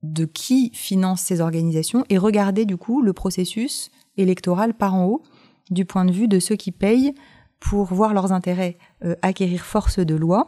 de 0.03 0.25
qui 0.25 0.73
finance 0.75 1.21
ces 1.21 1.41
organisations 1.41 2.05
et 2.09 2.19
regarder, 2.19 2.65
du 2.65 2.77
coup, 2.77 3.03
le 3.03 3.13
processus 3.13 3.93
électoral 4.17 4.75
par 4.75 4.97
en 4.97 5.07
haut, 5.07 5.23
du 5.71 5.85
point 5.85 6.05
de 6.05 6.11
vue 6.11 6.27
de 6.27 6.41
ceux 6.41 6.57
qui 6.57 6.73
payent 6.73 7.15
pour 7.61 7.85
voir 7.85 8.15
leurs 8.15 8.33
intérêts 8.33 8.79
euh, 9.05 9.15
acquérir 9.23 9.65
force 9.65 10.01
de 10.01 10.17
loi 10.17 10.47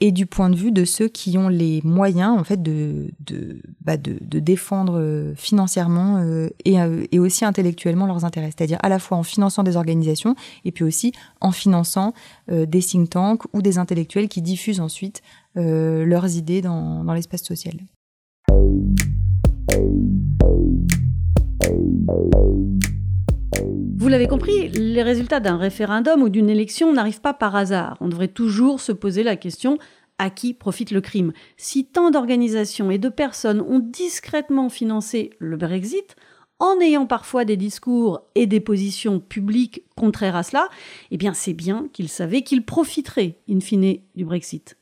et 0.00 0.12
du 0.12 0.26
point 0.26 0.50
de 0.50 0.56
vue 0.56 0.72
de 0.72 0.84
ceux 0.84 1.08
qui 1.08 1.36
ont 1.36 1.48
les 1.48 1.80
moyens 1.84 2.38
en 2.38 2.44
fait 2.44 2.62
de 2.62 3.10
de, 3.20 3.60
bah 3.82 3.96
de, 3.96 4.38
défendre 4.40 4.98
euh, 4.98 5.34
financièrement 5.36 6.18
euh, 6.18 6.48
et, 6.64 6.80
euh, 6.80 7.04
et, 7.12 7.18
aussi 7.18 7.44
intellectuellement 7.44 8.06
leurs 8.06 8.24
intérêts, 8.24 8.50
c'est-à-dire 8.56 8.78
à 8.82 8.88
la 8.88 8.98
fois 8.98 9.18
en 9.18 9.22
finançant 9.22 9.62
des 9.62 9.76
organisations 9.76 10.34
et 10.64 10.72
puis 10.72 10.84
aussi 10.84 11.12
en 11.40 11.52
finançant 11.52 12.14
des 12.48 12.80
think 12.80 13.10
tanks 13.10 13.42
ou 13.52 13.62
des 13.62 13.78
intellectuels 13.78 14.28
qui 14.28 14.42
diffusent 14.42 14.80
ensuite 14.80 15.22
leurs 15.54 16.36
idées 16.36 16.62
dans, 16.62 17.04
dans 17.04 17.12
l'espace 17.12 17.42
social. 17.42 17.74
Vous 24.00 24.08
l'avez 24.08 24.28
compris, 24.28 24.68
les 24.68 25.02
résultats 25.02 25.40
d'un 25.40 25.58
référendum 25.58 26.22
ou 26.22 26.30
d'une 26.30 26.48
élection 26.48 26.90
n'arrivent 26.90 27.20
pas 27.20 27.34
par 27.34 27.54
hasard. 27.54 27.98
On 28.00 28.08
devrait 28.08 28.28
toujours 28.28 28.80
se 28.80 28.92
poser 28.92 29.22
la 29.22 29.36
question 29.36 29.76
à 30.16 30.30
qui 30.30 30.54
profite 30.54 30.90
le 30.90 31.02
crime? 31.02 31.34
Si 31.58 31.84
tant 31.84 32.10
d'organisations 32.10 32.90
et 32.90 32.96
de 32.96 33.10
personnes 33.10 33.60
ont 33.60 33.78
discrètement 33.78 34.70
financé 34.70 35.28
le 35.38 35.58
Brexit, 35.58 36.16
en 36.60 36.80
ayant 36.80 37.04
parfois 37.04 37.44
des 37.44 37.58
discours 37.58 38.22
et 38.34 38.46
des 38.46 38.60
positions 38.60 39.20
publiques 39.20 39.82
contraires 39.96 40.36
à 40.36 40.44
cela, 40.44 40.70
eh 41.10 41.18
bien 41.18 41.34
c'est 41.34 41.52
bien 41.52 41.86
qu'il 41.92 42.08
savait 42.08 42.40
qu'il 42.40 42.64
profiterait, 42.64 43.36
in 43.50 43.60
fine, 43.60 43.98
du 44.16 44.24
Brexit. 44.24 44.78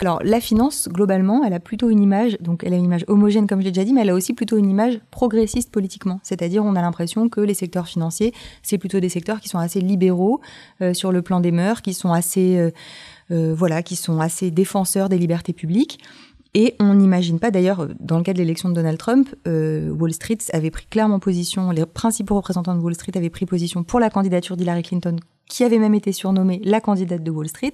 Alors 0.00 0.20
la 0.22 0.40
finance, 0.40 0.88
globalement, 0.88 1.42
elle 1.44 1.54
a 1.54 1.60
plutôt 1.60 1.90
une 1.90 2.00
image, 2.00 2.36
donc 2.40 2.62
elle 2.64 2.72
a 2.72 2.76
une 2.76 2.84
image 2.84 3.04
homogène 3.08 3.48
comme 3.48 3.60
je 3.60 3.64
l'ai 3.64 3.72
déjà 3.72 3.84
dit, 3.84 3.92
mais 3.92 4.02
elle 4.02 4.10
a 4.10 4.14
aussi 4.14 4.32
plutôt 4.32 4.56
une 4.56 4.70
image 4.70 5.00
progressiste 5.10 5.72
politiquement. 5.72 6.20
C'est-à-dire 6.22 6.64
on 6.64 6.76
a 6.76 6.82
l'impression 6.82 7.28
que 7.28 7.40
les 7.40 7.54
secteurs 7.54 7.88
financiers, 7.88 8.32
c'est 8.62 8.78
plutôt 8.78 9.00
des 9.00 9.08
secteurs 9.08 9.40
qui 9.40 9.48
sont 9.48 9.58
assez 9.58 9.80
libéraux 9.80 10.40
euh, 10.82 10.94
sur 10.94 11.10
le 11.10 11.20
plan 11.22 11.40
des 11.40 11.50
mœurs, 11.50 11.82
qui 11.82 11.94
sont 11.94 12.12
assez, 12.12 12.56
euh, 12.58 12.70
euh, 13.32 13.54
voilà, 13.56 13.82
qui 13.82 13.96
sont 13.96 14.20
assez 14.20 14.52
défenseurs 14.52 15.08
des 15.08 15.18
libertés 15.18 15.52
publiques. 15.52 15.98
Et 16.54 16.74
on 16.80 16.94
n'imagine 16.94 17.38
pas, 17.38 17.50
d'ailleurs, 17.50 17.88
dans 18.00 18.18
le 18.18 18.24
cas 18.24 18.32
de 18.32 18.38
l'élection 18.38 18.68
de 18.68 18.74
Donald 18.74 18.98
Trump, 18.98 19.28
Wall 19.46 20.12
Street 20.12 20.38
avait 20.52 20.70
pris 20.70 20.86
clairement 20.86 21.18
position, 21.18 21.70
les 21.70 21.84
principaux 21.86 22.36
représentants 22.36 22.74
de 22.74 22.80
Wall 22.80 22.94
Street 22.94 23.12
avaient 23.16 23.30
pris 23.30 23.46
position 23.46 23.84
pour 23.84 24.00
la 24.00 24.10
candidature 24.10 24.56
d'Hillary 24.56 24.82
Clinton 24.82 25.16
qui 25.48 25.64
avait 25.64 25.78
même 25.78 25.94
été 25.94 26.12
surnommée 26.12 26.60
la 26.64 26.80
candidate 26.80 27.22
de 27.22 27.30
Wall 27.30 27.48
Street. 27.48 27.72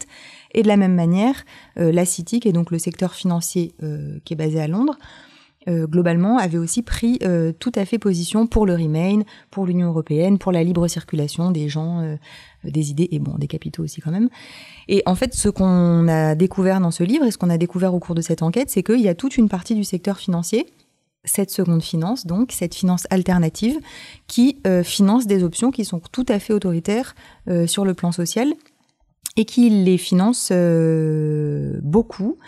Et 0.52 0.62
de 0.62 0.68
la 0.68 0.76
même 0.76 0.94
manière, 0.94 1.44
euh, 1.78 1.92
la 1.92 2.04
City, 2.04 2.40
qui 2.40 2.48
est 2.48 2.52
donc 2.52 2.70
le 2.70 2.78
secteur 2.78 3.14
financier 3.14 3.74
euh, 3.82 4.18
qui 4.24 4.32
est 4.32 4.36
basé 4.36 4.60
à 4.60 4.68
Londres, 4.68 4.96
euh, 5.68 5.86
globalement 5.86 6.38
avait 6.38 6.58
aussi 6.58 6.82
pris 6.82 7.18
tout 7.58 7.72
à 7.74 7.84
fait 7.84 7.98
position 7.98 8.46
pour 8.46 8.66
le 8.66 8.74
Remain, 8.74 9.20
pour 9.50 9.66
l'Union 9.66 9.88
européenne, 9.88 10.38
pour 10.38 10.52
la 10.52 10.62
libre 10.62 10.86
circulation 10.88 11.50
des 11.50 11.68
gens, 11.68 12.16
des 12.64 12.90
idées 12.90 13.08
et 13.10 13.18
bon 13.18 13.36
des 13.38 13.46
capitaux 13.46 13.82
aussi 13.82 14.00
quand 14.00 14.10
même. 14.10 14.28
Et 14.88 15.02
en 15.06 15.14
fait, 15.14 15.34
ce 15.34 15.48
qu'on 15.48 16.08
a 16.08 16.34
découvert 16.34 16.80
dans 16.80 16.90
ce 16.90 17.04
livre 17.04 17.24
et 17.24 17.30
ce 17.30 17.38
qu'on 17.38 17.50
a 17.50 17.58
découvert 17.58 17.94
au 17.94 18.00
cours 18.00 18.14
de 18.14 18.20
cette 18.20 18.42
enquête, 18.42 18.70
c'est 18.70 18.82
qu'il 18.82 19.00
y 19.00 19.08
a 19.08 19.14
toute 19.14 19.36
une 19.36 19.48
partie 19.48 19.74
du 19.74 19.84
secteur 19.84 20.18
financier 20.18 20.66
cette 21.24 21.50
seconde 21.50 21.82
finance, 21.82 22.26
donc 22.26 22.52
cette 22.52 22.74
finance 22.74 23.06
alternative, 23.10 23.78
qui 24.26 24.60
euh, 24.66 24.82
finance 24.82 25.26
des 25.26 25.42
options 25.42 25.70
qui 25.70 25.84
sont 25.84 26.00
tout 26.12 26.26
à 26.28 26.38
fait 26.38 26.52
autoritaires 26.52 27.14
euh, 27.48 27.66
sur 27.66 27.84
le 27.84 27.94
plan 27.94 28.12
social 28.12 28.52
et 29.36 29.44
qui 29.44 29.68
les 29.70 29.98
finance 29.98 30.50
euh, 30.52 31.80
beaucoup, 31.82 32.38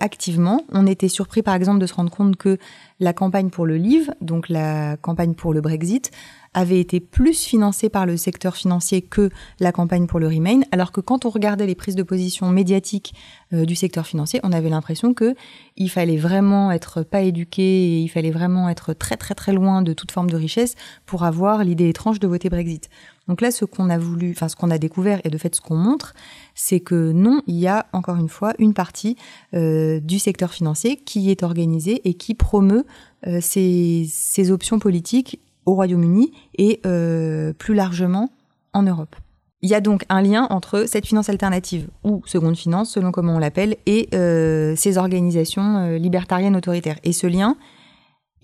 activement. 0.00 0.64
On 0.70 0.86
était 0.86 1.08
surpris 1.08 1.42
par 1.42 1.54
exemple 1.54 1.78
de 1.78 1.86
se 1.86 1.94
rendre 1.94 2.10
compte 2.10 2.36
que 2.36 2.58
la 3.00 3.12
campagne 3.12 3.50
pour 3.50 3.66
le 3.66 3.76
livre, 3.76 4.12
donc 4.20 4.48
la 4.48 4.96
campagne 4.98 5.34
pour 5.34 5.54
le 5.54 5.60
Brexit, 5.60 6.10
avait 6.54 6.80
été 6.80 7.00
plus 7.00 7.44
financée 7.44 7.88
par 7.88 8.04
le 8.06 8.16
secteur 8.16 8.56
financier 8.56 9.02
que 9.02 9.30
la 9.58 9.72
campagne 9.72 10.06
pour 10.06 10.20
le 10.20 10.28
Remain, 10.28 10.60
alors 10.70 10.92
que 10.92 11.00
quand 11.00 11.24
on 11.24 11.30
regardait 11.30 11.66
les 11.66 11.74
prises 11.74 11.96
de 11.96 12.02
position 12.02 12.48
médiatiques 12.48 13.14
euh, 13.52 13.64
du 13.64 13.74
secteur 13.74 14.06
financier, 14.06 14.40
on 14.42 14.52
avait 14.52 14.68
l'impression 14.68 15.14
que 15.14 15.34
il 15.76 15.88
fallait 15.88 16.18
vraiment 16.18 16.70
être 16.70 17.02
pas 17.02 17.22
éduqué 17.22 17.62
et 17.62 18.00
il 18.00 18.08
fallait 18.08 18.30
vraiment 18.30 18.68
être 18.68 18.92
très 18.92 19.16
très 19.16 19.34
très 19.34 19.52
loin 19.52 19.82
de 19.82 19.94
toute 19.94 20.12
forme 20.12 20.30
de 20.30 20.36
richesse 20.36 20.74
pour 21.06 21.24
avoir 21.24 21.64
l'idée 21.64 21.88
étrange 21.88 22.20
de 22.20 22.26
voter 22.26 22.50
Brexit. 22.50 22.90
Donc 23.28 23.40
là, 23.40 23.50
ce 23.50 23.64
qu'on 23.64 23.88
a 23.88 23.98
voulu, 23.98 24.32
enfin 24.32 24.48
ce 24.48 24.56
qu'on 24.56 24.70
a 24.70 24.78
découvert 24.78 25.20
et 25.24 25.30
de 25.30 25.38
fait 25.38 25.54
ce 25.54 25.60
qu'on 25.60 25.76
montre, 25.76 26.12
c'est 26.54 26.80
que 26.80 27.12
non, 27.12 27.42
il 27.46 27.58
y 27.58 27.66
a 27.66 27.86
encore 27.92 28.16
une 28.16 28.28
fois 28.28 28.54
une 28.58 28.74
partie 28.74 29.16
euh, 29.54 30.00
du 30.00 30.18
secteur 30.18 30.52
financier 30.52 30.96
qui 30.96 31.30
est 31.30 31.42
organisée 31.42 32.00
et 32.08 32.14
qui 32.14 32.34
promeut 32.34 32.84
euh, 33.26 33.38
ces, 33.40 34.50
options 34.50 34.78
politiques 34.78 35.40
au 35.66 35.74
Royaume-Uni 35.74 36.32
et 36.58 36.80
euh, 36.86 37.52
plus 37.52 37.74
largement 37.74 38.30
en 38.72 38.82
Europe. 38.82 39.16
Il 39.60 39.70
y 39.70 39.74
a 39.74 39.80
donc 39.80 40.04
un 40.08 40.22
lien 40.22 40.48
entre 40.50 40.86
cette 40.88 41.06
finance 41.06 41.28
alternative 41.28 41.88
ou 42.02 42.22
seconde 42.26 42.56
finance, 42.56 42.90
selon 42.90 43.12
comment 43.12 43.36
on 43.36 43.38
l'appelle, 43.38 43.76
et 43.86 44.08
ces 44.10 44.98
organisations 44.98 45.96
libertariennes 45.98 46.56
autoritaires. 46.56 46.98
Et 47.04 47.12
ce 47.12 47.28
lien, 47.28 47.56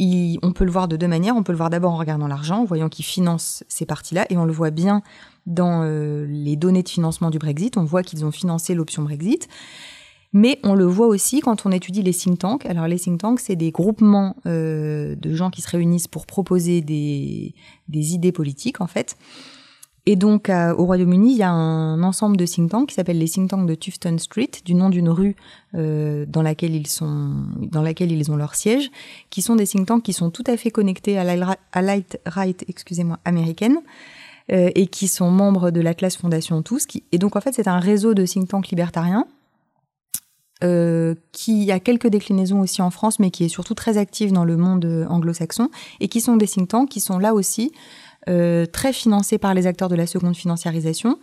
on 0.00 0.52
peut 0.52 0.64
le 0.64 0.70
voir 0.70 0.88
de 0.88 0.96
deux 0.96 1.08
manières. 1.08 1.36
On 1.36 1.42
peut 1.42 1.52
le 1.52 1.58
voir 1.58 1.70
d'abord 1.70 1.92
en 1.92 1.96
regardant 1.96 2.28
l'argent, 2.28 2.60
en 2.60 2.64
voyant 2.64 2.88
qu'ils 2.88 3.04
financent 3.04 3.64
ces 3.68 3.86
parties-là, 3.86 4.26
et 4.30 4.36
on 4.36 4.44
le 4.44 4.52
voit 4.52 4.70
bien 4.70 5.02
dans 5.46 5.82
les 6.28 6.56
données 6.56 6.82
de 6.82 6.88
financement 6.88 7.30
du 7.30 7.38
Brexit. 7.38 7.76
On 7.76 7.84
voit 7.84 8.02
qu'ils 8.02 8.24
ont 8.24 8.30
financé 8.30 8.74
l'option 8.74 9.02
Brexit. 9.02 9.48
Mais 10.32 10.58
on 10.62 10.74
le 10.74 10.84
voit 10.84 11.06
aussi 11.06 11.40
quand 11.40 11.64
on 11.64 11.72
étudie 11.72 12.02
les 12.02 12.12
think 12.12 12.38
tanks. 12.38 12.66
Alors 12.66 12.86
les 12.86 12.98
think 12.98 13.20
tanks, 13.20 13.40
c'est 13.40 13.56
des 13.56 13.70
groupements 13.70 14.36
euh, 14.46 15.16
de 15.16 15.34
gens 15.34 15.50
qui 15.50 15.62
se 15.62 15.70
réunissent 15.70 16.08
pour 16.08 16.26
proposer 16.26 16.82
des, 16.82 17.54
des 17.88 18.14
idées 18.14 18.32
politiques 18.32 18.80
en 18.80 18.86
fait. 18.86 19.16
Et 20.10 20.16
donc 20.16 20.48
au 20.48 20.86
Royaume-Uni, 20.86 21.32
il 21.32 21.36
y 21.36 21.42
a 21.42 21.50
un 21.50 22.02
ensemble 22.02 22.38
de 22.38 22.46
think 22.46 22.70
tanks 22.70 22.88
qui 22.88 22.94
s'appelle 22.94 23.18
les 23.18 23.28
think 23.28 23.50
tanks 23.50 23.66
de 23.66 23.74
Tufton 23.74 24.16
Street, 24.16 24.50
du 24.64 24.72
nom 24.72 24.88
d'une 24.88 25.10
rue 25.10 25.36
euh, 25.74 26.24
dans 26.26 26.40
laquelle 26.40 26.74
ils 26.74 26.86
sont, 26.86 27.34
dans 27.60 27.82
laquelle 27.82 28.10
ils 28.10 28.30
ont 28.30 28.36
leur 28.36 28.54
siège, 28.54 28.90
qui 29.28 29.42
sont 29.42 29.54
des 29.54 29.66
think 29.66 29.86
tanks 29.86 30.02
qui 30.02 30.14
sont 30.14 30.30
tout 30.30 30.44
à 30.46 30.56
fait 30.56 30.70
connectés 30.70 31.18
à 31.18 31.24
l'alt-right, 31.82 32.64
excusez-moi, 32.68 33.18
américaine. 33.26 33.80
Euh, 34.50 34.70
et 34.74 34.86
qui 34.86 35.08
sont 35.08 35.30
membres 35.30 35.70
de 35.70 35.82
l'Atlas 35.82 36.16
Fondation 36.16 36.62
tous. 36.62 36.86
Et 37.12 37.18
donc 37.18 37.36
en 37.36 37.42
fait, 37.42 37.52
c'est 37.52 37.68
un 37.68 37.78
réseau 37.78 38.14
de 38.14 38.24
think 38.24 38.48
tanks 38.48 38.68
libertariens 38.68 39.26
euh, 40.64 41.16
qui 41.32 41.70
a 41.70 41.80
quelques 41.80 42.06
déclinaisons 42.06 42.60
aussi 42.60 42.80
en 42.80 42.88
France, 42.88 43.18
mais 43.18 43.30
qui 43.30 43.44
est 43.44 43.48
surtout 43.48 43.74
très 43.74 43.98
active 43.98 44.32
dans 44.32 44.46
le 44.46 44.56
monde 44.56 45.06
anglo-saxon, 45.10 45.68
et 46.00 46.08
qui 46.08 46.22
sont 46.22 46.38
des 46.38 46.48
think 46.48 46.68
tanks 46.68 46.88
qui 46.88 47.00
sont 47.00 47.18
là 47.18 47.34
aussi 47.34 47.72
euh, 48.28 48.66
très 48.66 48.92
financés 48.92 49.38
par 49.38 49.54
les 49.54 49.66
acteurs 49.66 49.88
de 49.88 49.94
la 49.94 50.06
seconde 50.06 50.36
financiarisation, 50.36 51.18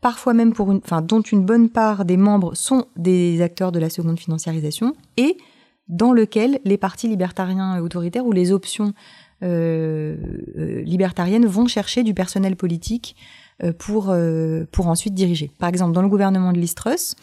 parfois 0.00 0.34
même 0.34 0.52
pour 0.52 0.72
une, 0.72 0.80
enfin, 0.84 1.02
dont 1.02 1.20
une 1.20 1.44
bonne 1.44 1.68
part 1.68 2.04
des 2.04 2.16
membres 2.16 2.54
sont 2.54 2.86
des 2.96 3.40
acteurs 3.42 3.72
de 3.72 3.78
la 3.78 3.90
seconde 3.90 4.18
financiarisation, 4.18 4.94
et 5.16 5.36
dans 5.88 6.12
lequel 6.12 6.60
les 6.64 6.78
partis 6.78 7.08
libertariens 7.08 7.80
autoritaires 7.80 8.26
ou 8.26 8.32
les 8.32 8.52
options 8.52 8.92
euh, 9.42 10.16
libertariennes 10.84 11.46
vont 11.46 11.66
chercher 11.66 12.02
du 12.02 12.14
personnel 12.14 12.56
politique 12.56 13.16
pour, 13.78 14.12
pour 14.72 14.86
ensuite 14.88 15.14
diriger. 15.14 15.52
Par 15.58 15.68
exemple, 15.68 15.92
dans 15.92 16.02
le 16.02 16.08
gouvernement 16.08 16.52
de 16.52 16.58
Listrus, 16.58 17.14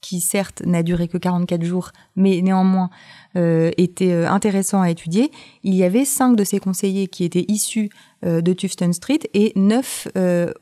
qui 0.00 0.20
certes 0.20 0.62
n'a 0.64 0.82
duré 0.82 1.08
que 1.08 1.18
44 1.18 1.64
jours, 1.64 1.90
mais 2.16 2.40
néanmoins 2.40 2.90
euh, 3.36 3.70
était 3.76 4.12
euh, 4.12 4.30
intéressant 4.30 4.80
à 4.80 4.90
étudier, 4.90 5.30
il 5.64 5.74
y 5.74 5.84
avait 5.84 6.04
cinq 6.04 6.36
de 6.36 6.44
ces 6.44 6.60
conseillers 6.60 7.08
qui 7.08 7.24
étaient 7.24 7.44
issus 7.48 7.90
euh, 8.24 8.40
de 8.40 8.52
Tufton 8.52 8.92
Street 8.92 9.20
et 9.34 9.52
neuf 9.56 10.08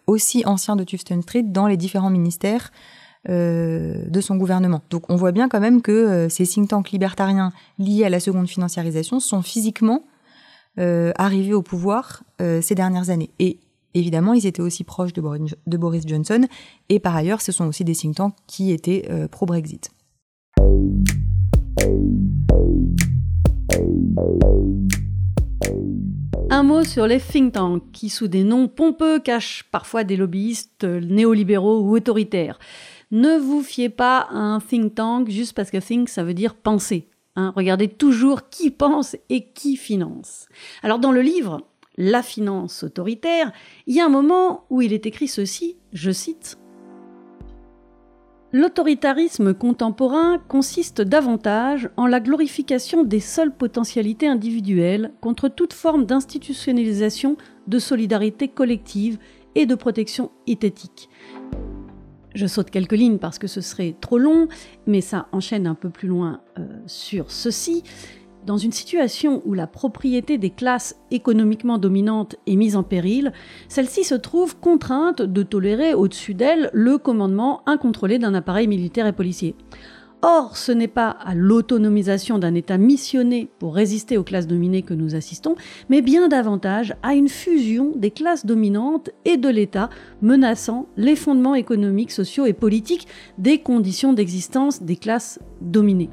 aussi 0.07 0.43
anciens 0.47 0.77
de 0.77 0.85
Tufton 0.85 1.23
Street 1.23 1.43
dans 1.43 1.67
les 1.67 1.77
différents 1.77 2.11
ministères 2.11 2.71
de 3.29 4.21
son 4.21 4.37
gouvernement. 4.37 4.83
Donc 4.91 5.11
on 5.11 5.17
voit 5.17 5.33
bien 5.33 5.49
quand 5.49 5.59
même 5.59 5.83
que 5.83 6.29
ces 6.31 6.47
think 6.47 6.69
tanks 6.69 6.93
libertariens 6.93 7.53
liés 7.77 8.05
à 8.05 8.09
la 8.09 8.21
seconde 8.21 8.49
financiarisation 8.49 9.19
sont 9.19 9.43
physiquement 9.43 10.05
arrivés 10.79 11.55
au 11.55 11.63
pouvoir 11.63 12.23
ces 12.39 12.75
dernières 12.77 13.11
années. 13.11 13.31
Évidemment, 13.97 14.35
ils 14.35 14.47
étaient 14.47 14.61
aussi 14.61 14.85
proches 14.85 15.15
de 15.15 15.23
Boris, 15.79 16.07
Johnson, 16.07 16.47
et 16.91 17.01
par 17.01 17.17
ailleurs, 17.17 17.41
ce 17.41 17.51
sont 17.51 17.67
aussi 17.67 17.83
des 17.83 17.95
think 17.95 18.17
tanks 18.17 18.35
qui 18.47 18.71
étaient 18.71 19.07
euh, 19.09 19.27
pro-Brexit. 19.27 19.91
Un 26.51 26.63
mot 26.63 26.85
sur 26.85 27.07
les 27.07 27.19
think 27.19 27.55
tanks, 27.55 27.91
qui 27.93 28.11
sous 28.11 28.29
des 28.29 28.45
noms 28.45 28.69
pompeux 28.69 29.19
cachent 29.19 29.65
parfois 29.73 30.05
des 30.05 30.19
lobbyistes 30.19 30.85
néolibéraux 30.85 31.81
ou 31.81 31.97
autoritaires. 31.97 32.59
Ne 33.11 33.39
vous 33.39 33.63
fiez 33.63 33.89
pas 33.89 34.29
à 34.31 34.37
un 34.37 34.61
think 34.61 34.95
tank 34.95 35.31
juste 35.31 35.55
parce 35.55 35.71
que 35.71 35.79
think 35.79 36.11
ça 36.11 36.23
veut 36.23 36.35
dire 36.35 36.55
penser. 36.55 37.09
Hein. 37.35 37.51
regardez 37.57 37.89
toujours 37.89 38.51
qui 38.51 38.71
pense 38.71 39.17
et 39.31 39.47
qui 39.55 39.77
finance. 39.77 40.49
Alors 40.83 40.99
dans 40.99 41.13
le 41.13 41.23
livre, 41.23 41.63
la 41.97 42.23
finance 42.23 42.83
autoritaire, 42.83 43.53
il 43.87 43.95
y 43.95 44.01
a 44.01 44.07
un 44.07 44.11
moment 44.11 44.65
où 44.71 44.83
il 44.83 44.93
est 44.93 45.07
écrit 45.07 45.29
ceci, 45.29 45.77
je 45.93 46.11
cite 46.11 46.59
L'autoritarisme 48.53 49.53
contemporain 49.55 50.39
consiste 50.49 51.03
davantage 51.03 51.91
en 51.97 52.07
la 52.07 52.21
glorification 52.21 53.03
des 53.03 53.21
seules 53.21 53.55
potentialités 53.55 54.29
individuelles 54.29 55.13
contre 55.21 55.49
toute 55.49 55.73
forme 55.73 56.07
d'institutionnalisation 56.07 57.37
de 57.67 57.79
solidarité 57.79 58.49
collective 58.49 59.19
et 59.57 59.67
de 59.67 59.75
protection 59.75 60.31
hythétique. 60.47 61.11
Je 62.35 62.47
saute 62.47 62.71
quelques 62.71 62.93
lignes 62.93 63.19
parce 63.19 63.39
que 63.39 63.47
ce 63.47 63.61
serait 63.61 63.97
trop 64.01 64.19
long, 64.19 64.49
mais 64.87 65.01
ça 65.01 65.27
enchaîne 65.33 65.67
un 65.67 65.75
peu 65.75 65.91
plus 65.91 66.09
loin 66.09 66.41
euh, 66.59 66.67
sur 66.87 67.31
ceci. 67.31 67.83
Dans 68.47 68.59
une 68.59 68.71
situation 68.71 69.43
où 69.45 69.55
la 69.55 69.67
propriété 69.67 70.39
des 70.39 70.51
classes 70.51 70.95
économiquement 71.11 71.79
dominantes 71.79 72.37
est 72.47 72.55
mise 72.55 72.77
en 72.77 72.85
péril, 72.85 73.33
celle-ci 73.69 74.05
se 74.05 74.15
trouve 74.15 74.57
contrainte 74.57 75.21
de 75.21 75.43
tolérer 75.43 75.95
au-dessus 75.95 76.35
d'elle 76.35 76.71
le 76.73 76.97
commandement 76.97 77.63
incontrôlé 77.67 78.21
d'un 78.21 78.35
appareil 78.35 78.69
militaire 78.69 79.09
et 79.09 79.13
policier. 79.13 79.57
Or, 80.23 80.57
ce 80.57 80.71
n'est 80.71 80.87
pas 80.87 81.09
à 81.09 81.35
l'autonomisation 81.35 82.39
d'un 82.39 82.55
État 82.55 82.79
missionné 82.79 83.49
pour 83.59 83.75
résister 83.75 84.17
aux 84.17 84.23
classes 84.23 84.47
dominées 84.47 84.83
que 84.83 84.95
nous 84.95 85.17
assistons, 85.17 85.57
mais 85.89 86.01
bien 86.01 86.29
davantage 86.29 86.95
à 87.03 87.15
une 87.15 87.29
fusion 87.29 87.93
des 87.97 88.13
classes 88.13 88.47
dominantes 88.47 89.11
et 89.25 89.39
de 89.39 89.49
l'État 89.49 89.91
menaçant 90.23 90.87
les 90.97 91.17
fondements 91.17 91.57
économiques, 91.57 92.13
sociaux 92.13 92.47
et 92.47 92.53
politiques 92.53 93.09
des 93.39 93.59
conditions 93.59 94.13
d'existence 94.13 94.83
des 94.83 94.97
classes 94.97 95.41
dominées. 95.61 96.11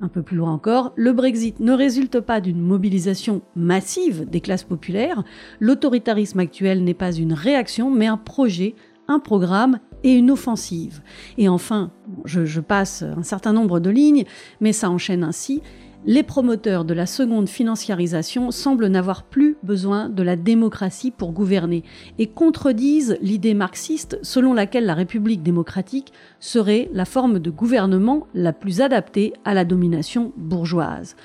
Un 0.00 0.08
peu 0.08 0.22
plus 0.22 0.36
loin 0.36 0.52
encore, 0.52 0.92
le 0.94 1.12
Brexit 1.12 1.58
ne 1.58 1.72
résulte 1.72 2.20
pas 2.20 2.40
d'une 2.40 2.60
mobilisation 2.60 3.42
massive 3.56 4.28
des 4.30 4.40
classes 4.40 4.62
populaires, 4.62 5.24
l'autoritarisme 5.58 6.38
actuel 6.38 6.84
n'est 6.84 6.94
pas 6.94 7.12
une 7.12 7.32
réaction 7.32 7.90
mais 7.90 8.06
un 8.06 8.16
projet, 8.16 8.76
un 9.08 9.18
programme 9.18 9.80
et 10.04 10.12
une 10.12 10.30
offensive. 10.30 11.02
Et 11.36 11.48
enfin, 11.48 11.90
je, 12.24 12.60
passe 12.60 13.02
un 13.02 13.24
certain 13.24 13.52
nombre 13.52 13.80
de 13.80 13.90
lignes, 13.90 14.24
mais 14.60 14.72
ça 14.72 14.88
enchaîne 14.88 15.24
ainsi, 15.24 15.62
les 16.06 16.22
promoteurs 16.22 16.84
de 16.84 16.94
la 16.94 17.06
seconde 17.06 17.48
financiarisation 17.48 18.50
semblent 18.50 18.86
n'avoir 18.86 19.24
plus 19.24 19.56
besoin 19.62 20.08
de 20.08 20.22
la 20.22 20.36
démocratie 20.36 21.10
pour 21.10 21.32
gouverner 21.32 21.82
et 22.18 22.28
contredisent 22.28 23.18
l'idée 23.20 23.54
marxiste 23.54 24.18
selon 24.22 24.54
laquelle 24.54 24.86
la 24.86 24.94
République 24.94 25.42
démocratique 25.42 26.12
serait 26.40 26.88
la 26.92 27.04
forme 27.04 27.40
de 27.40 27.50
gouvernement 27.50 28.26
la 28.34 28.52
plus 28.52 28.80
adaptée 28.80 29.32
à 29.44 29.54
la 29.54 29.64
domination 29.64 30.32
bourgeoise. 30.36 31.16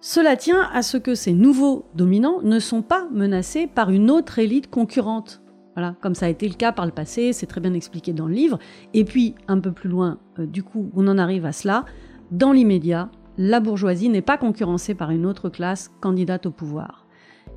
Cela 0.00 0.36
tient 0.36 0.62
à 0.72 0.82
ce 0.82 0.96
que 0.96 1.14
ces 1.14 1.34
nouveaux 1.34 1.84
dominants 1.94 2.40
ne 2.42 2.58
sont 2.58 2.80
pas 2.80 3.06
menacés 3.12 3.66
par 3.66 3.90
une 3.90 4.10
autre 4.10 4.38
élite 4.38 4.70
concurrente. 4.70 5.42
Voilà, 5.76 5.94
comme 6.00 6.14
ça 6.14 6.26
a 6.26 6.30
été 6.30 6.48
le 6.48 6.54
cas 6.54 6.72
par 6.72 6.86
le 6.86 6.92
passé, 6.92 7.34
c'est 7.34 7.46
très 7.46 7.60
bien 7.60 7.74
expliqué 7.74 8.14
dans 8.14 8.26
le 8.26 8.34
livre. 8.34 8.58
Et 8.94 9.04
puis, 9.04 9.34
un 9.46 9.60
peu 9.60 9.72
plus 9.72 9.90
loin, 9.90 10.18
euh, 10.38 10.46
du 10.46 10.62
coup, 10.62 10.90
on 10.96 11.06
en 11.06 11.18
arrive 11.18 11.44
à 11.44 11.52
cela. 11.52 11.84
Dans 12.30 12.52
l'immédiat, 12.52 13.10
la 13.42 13.58
bourgeoisie 13.60 14.10
n'est 14.10 14.20
pas 14.20 14.36
concurrencée 14.36 14.94
par 14.94 15.12
une 15.12 15.24
autre 15.24 15.48
classe 15.48 15.90
candidate 16.02 16.44
au 16.44 16.50
pouvoir. 16.50 17.06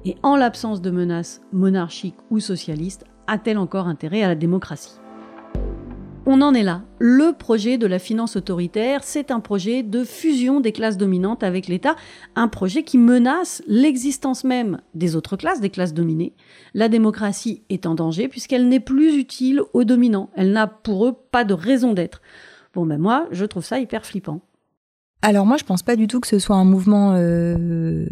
Et 0.05 0.15
en 0.23 0.37
l'absence 0.37 0.81
de 0.81 0.89
menaces 0.89 1.41
monarchiques 1.51 2.15
ou 2.29 2.39
socialistes, 2.39 3.03
a-t-elle 3.27 3.57
encore 3.57 3.89
intérêt 3.89 4.23
à 4.23 4.29
la 4.29 4.35
démocratie? 4.35 4.97
On 6.25 6.41
en 6.41 6.53
est 6.53 6.63
là. 6.63 6.83
Le 6.99 7.33
projet 7.33 7.77
de 7.77 7.85
la 7.85 7.99
finance 7.99 8.37
autoritaire, 8.37 9.03
c'est 9.03 9.29
un 9.29 9.41
projet 9.41 9.83
de 9.83 10.05
fusion 10.05 10.61
des 10.61 10.71
classes 10.71 10.95
dominantes 10.95 11.43
avec 11.43 11.67
l'État, 11.67 11.97
un 12.37 12.47
projet 12.47 12.83
qui 12.83 12.97
menace 12.97 13.61
l'existence 13.67 14.45
même 14.45 14.79
des 14.93 15.17
autres 15.17 15.35
classes, 15.35 15.59
des 15.59 15.69
classes 15.69 15.93
dominées. 15.93 16.33
La 16.73 16.87
démocratie 16.87 17.61
est 17.69 17.85
en 17.85 17.93
danger 17.93 18.29
puisqu'elle 18.29 18.69
n'est 18.69 18.79
plus 18.79 19.17
utile 19.17 19.61
aux 19.73 19.83
dominants. 19.83 20.29
Elle 20.33 20.53
n'a 20.53 20.67
pour 20.67 21.05
eux 21.07 21.17
pas 21.29 21.43
de 21.43 21.53
raison 21.53 21.91
d'être. 21.91 22.21
Bon 22.73 22.85
ben 22.85 22.97
moi, 22.97 23.27
je 23.31 23.43
trouve 23.43 23.65
ça 23.65 23.81
hyper 23.81 24.05
flippant. 24.05 24.39
Alors 25.25 25.45
moi, 25.45 25.55
je 25.55 25.63
pense 25.63 25.83
pas 25.83 25.95
du 25.95 26.07
tout 26.07 26.19
que 26.19 26.27
ce 26.27 26.37
soit 26.37 26.57
un 26.57 26.65
mouvement 26.65 27.13
euh, 27.15 28.05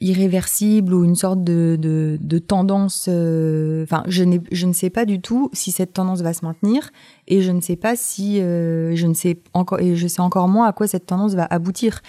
irréversible 0.00 0.94
ou 0.94 1.04
une 1.04 1.14
sorte 1.14 1.44
de, 1.44 1.76
de, 1.78 2.38
tendance. 2.38 3.04
Euh, 3.06 3.82
enfin, 3.84 4.02
je, 4.06 4.24
je 4.50 4.66
ne 4.66 4.72
sais 4.72 4.88
pas 4.88 5.04
du 5.04 5.20
tout 5.20 5.50
si 5.52 5.72
cette 5.72 5.92
tendance 5.92 6.22
va 6.22 6.32
se 6.32 6.42
maintenir, 6.42 6.88
et 7.28 7.42
je 7.42 7.52
ne 7.52 7.60
sais 7.60 7.76
pas 7.76 7.96
si 7.96 8.40
euh, 8.40 8.96
je 8.96 9.06
ne 9.06 9.12
sais 9.12 9.40
encore 9.52 9.78
et 9.80 9.94
je 9.94 10.06
sais 10.06 10.22
encore 10.22 10.48
moins 10.48 10.66
à 10.66 10.72
quoi 10.72 10.86
cette 10.86 11.04
tendance 11.04 11.34
va 11.34 11.46
aboutir. 11.50 12.00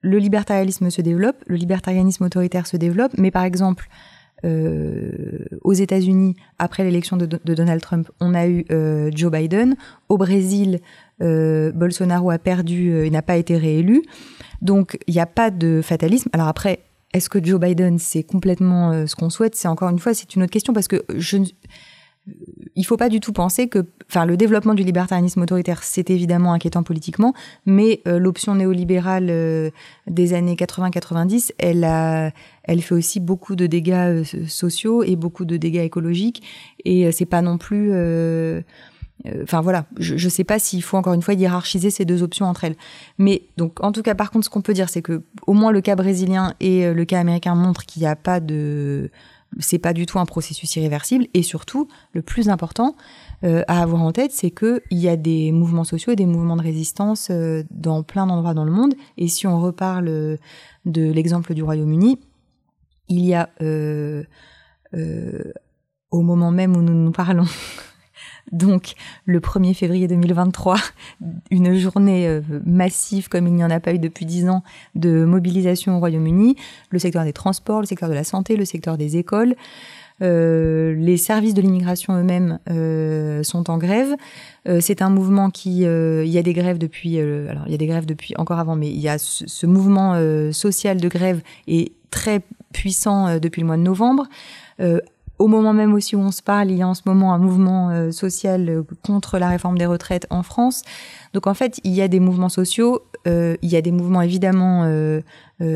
Le 0.00 0.18
libertarianisme 0.18 0.90
se 0.90 1.00
développe, 1.00 1.36
le 1.46 1.54
libertarianisme 1.54 2.24
autoritaire 2.24 2.66
se 2.66 2.76
développe, 2.76 3.12
mais 3.16 3.30
par 3.30 3.44
exemple. 3.44 3.88
aux 5.62 5.72
États-Unis, 5.72 6.34
après 6.58 6.84
l'élection 6.84 7.16
de, 7.16 7.24
de, 7.24 7.54
Donald 7.54 7.80
Trump, 7.80 8.10
on 8.20 8.34
a 8.34 8.46
eu 8.46 8.66
Joe 9.14 9.32
Biden. 9.32 9.74
Au 10.10 10.18
Brésil, 10.18 10.80
euh, 11.22 11.72
Bolsonaro 11.72 12.30
a 12.30 12.38
perdu 12.38 12.90
et 12.90 13.08
euh, 13.08 13.10
n'a 13.10 13.22
pas 13.22 13.36
été 13.36 13.56
réélu. 13.56 14.02
Donc 14.62 14.98
il 15.06 15.14
n'y 15.14 15.20
a 15.20 15.26
pas 15.26 15.50
de 15.50 15.80
fatalisme. 15.82 16.28
Alors 16.32 16.48
après, 16.48 16.80
est-ce 17.12 17.28
que 17.28 17.44
Joe 17.44 17.60
Biden 17.60 17.98
c'est 17.98 18.22
complètement 18.22 18.90
euh, 18.90 19.06
ce 19.06 19.14
qu'on 19.14 19.30
souhaite? 19.30 19.54
C'est 19.54 19.68
encore 19.68 19.90
une 19.90 19.98
fois 19.98 20.14
c'est 20.14 20.34
une 20.34 20.42
autre 20.42 20.52
question 20.52 20.72
parce 20.72 20.88
que 20.88 21.04
je 21.16 21.38
il 22.74 22.86
faut 22.86 22.96
pas 22.96 23.10
du 23.10 23.20
tout 23.20 23.34
penser 23.34 23.68
que, 23.68 23.84
enfin, 24.08 24.24
le 24.24 24.38
développement 24.38 24.72
du 24.72 24.82
libertarianisme 24.82 25.42
autoritaire, 25.42 25.82
c'est 25.82 26.08
évidemment 26.08 26.54
inquiétant 26.54 26.82
politiquement, 26.82 27.34
mais 27.66 28.00
l'option 28.06 28.54
néolibérale 28.54 29.26
des 30.06 30.32
années 30.32 30.54
80-90, 30.54 31.52
elle 31.58 31.84
a, 31.84 32.30
elle 32.62 32.80
fait 32.80 32.94
aussi 32.94 33.20
beaucoup 33.20 33.56
de 33.56 33.66
dégâts 33.66 34.22
sociaux 34.46 35.02
et 35.02 35.16
beaucoup 35.16 35.44
de 35.44 35.58
dégâts 35.58 35.84
écologiques, 35.84 36.42
et 36.86 37.12
c'est 37.12 37.26
pas 37.26 37.42
non 37.42 37.58
plus 37.58 37.90
euh, 37.92 38.62
enfin 39.42 39.60
voilà, 39.60 39.86
je 39.98 40.22
ne 40.22 40.30
sais 40.30 40.44
pas 40.44 40.58
s'il 40.58 40.82
faut 40.82 40.96
encore 40.96 41.14
une 41.14 41.22
fois 41.22 41.34
hiérarchiser 41.34 41.90
ces 41.90 42.04
deux 42.04 42.22
options 42.22 42.46
entre 42.46 42.64
elles. 42.64 42.76
Mais 43.18 43.42
donc 43.56 43.82
en 43.82 43.92
tout 43.92 44.02
cas, 44.02 44.14
par 44.14 44.30
contre, 44.30 44.44
ce 44.44 44.50
qu'on 44.50 44.60
peut 44.60 44.74
dire, 44.74 44.88
c'est 44.88 45.02
que 45.02 45.22
au 45.46 45.52
moins 45.52 45.72
le 45.72 45.80
cas 45.80 45.96
brésilien 45.96 46.54
et 46.60 46.86
euh, 46.86 46.94
le 46.94 47.04
cas 47.04 47.20
américain 47.20 47.54
montrent 47.54 47.86
qu'il 47.86 48.02
n'y 48.02 48.08
a 48.08 48.16
pas 48.16 48.40
de, 48.40 49.10
c'est 49.60 49.78
pas 49.78 49.92
du 49.92 50.04
tout 50.04 50.18
un 50.18 50.26
processus 50.26 50.76
irréversible. 50.76 51.26
Et 51.32 51.42
surtout, 51.42 51.88
le 52.12 52.20
plus 52.20 52.48
important 52.50 52.96
euh, 53.44 53.62
à 53.66 53.80
avoir 53.82 54.02
en 54.02 54.12
tête, 54.12 54.32
c'est 54.32 54.50
que 54.50 54.82
il 54.90 54.98
y 54.98 55.08
a 55.08 55.16
des 55.16 55.52
mouvements 55.52 55.84
sociaux 55.84 56.12
et 56.12 56.16
des 56.16 56.26
mouvements 56.26 56.56
de 56.56 56.62
résistance 56.62 57.30
dans 57.70 58.02
plein 58.02 58.26
d'endroits 58.26 58.54
dans 58.54 58.64
le 58.64 58.72
monde. 58.72 58.94
Et 59.16 59.28
si 59.28 59.46
on 59.46 59.60
reparle 59.60 60.06
de 60.84 61.12
l'exemple 61.12 61.54
du 61.54 61.62
Royaume-Uni, 61.62 62.18
il 63.08 63.24
y 63.24 63.34
a 63.34 63.48
au 66.10 66.22
moment 66.22 66.50
même 66.50 66.76
où 66.76 66.82
nous 66.82 66.94
nous 66.94 67.10
parlons 67.10 67.46
donc 68.52 68.94
le 69.24 69.40
1er 69.40 69.74
février 69.74 70.06
2023, 70.06 70.76
une 71.50 71.76
journée 71.76 72.28
euh, 72.28 72.40
massive 72.64 73.28
comme 73.28 73.46
il 73.46 73.54
n'y 73.54 73.64
en 73.64 73.70
a 73.70 73.80
pas 73.80 73.94
eu 73.94 73.98
depuis 73.98 74.26
dix 74.26 74.48
ans 74.48 74.62
de 74.94 75.24
mobilisation 75.24 75.96
au 75.96 75.98
Royaume-Uni, 75.98 76.56
le 76.90 76.98
secteur 76.98 77.24
des 77.24 77.32
transports, 77.32 77.80
le 77.80 77.86
secteur 77.86 78.08
de 78.08 78.14
la 78.14 78.24
santé, 78.24 78.56
le 78.56 78.64
secteur 78.64 78.98
des 78.98 79.16
écoles. 79.16 79.54
Euh, 80.22 80.94
les 80.94 81.16
services 81.16 81.54
de 81.54 81.60
l'immigration 81.60 82.16
eux-mêmes 82.16 82.60
euh, 82.70 83.42
sont 83.42 83.68
en 83.68 83.78
grève. 83.78 84.14
c'est 84.80 85.02
un 85.02 85.10
mouvement 85.10 85.50
qui, 85.50 85.80
il 85.80 86.28
y 86.28 86.38
a 86.38 86.42
des 86.42 86.52
grèves 86.52 86.78
depuis, 86.78 87.18
alors 87.18 87.64
il 87.66 87.72
y 87.72 87.74
a 87.74 87.78
des 87.78 87.86
grèves 87.86 88.06
depuis 88.06 88.34
encore 88.38 88.58
avant, 88.58 88.76
mais 88.76 88.88
il 88.88 89.00
y 89.00 89.08
a 89.08 89.18
ce 89.18 89.66
mouvement 89.66 90.14
social 90.52 91.00
de 91.00 91.08
grève 91.08 91.42
est 91.66 91.92
très 92.10 92.40
puissant 92.72 93.38
depuis 93.38 93.60
le 93.60 93.66
mois 93.66 93.76
de 93.76 93.82
novembre 93.82 94.28
au 95.44 95.46
moment 95.46 95.74
même 95.74 95.92
aussi 95.92 96.16
où 96.16 96.20
on 96.20 96.30
se 96.30 96.40
parle, 96.40 96.70
il 96.70 96.78
y 96.78 96.82
a 96.82 96.88
en 96.88 96.94
ce 96.94 97.02
moment 97.04 97.34
un 97.34 97.38
mouvement 97.38 97.90
euh, 97.90 98.12
social 98.12 98.66
euh, 98.66 98.82
contre 99.02 99.36
la 99.36 99.50
réforme 99.50 99.76
des 99.76 99.84
retraites 99.84 100.26
en 100.30 100.42
France. 100.42 100.82
Donc 101.34 101.46
en 101.46 101.52
fait, 101.52 101.80
il 101.84 101.92
y 101.92 102.00
a 102.00 102.08
des 102.08 102.18
mouvements 102.18 102.48
sociaux, 102.48 103.02
euh, 103.26 103.54
il 103.60 103.68
y 103.68 103.76
a 103.76 103.82
des 103.82 103.92
mouvements 103.92 104.22
évidemment 104.22 104.90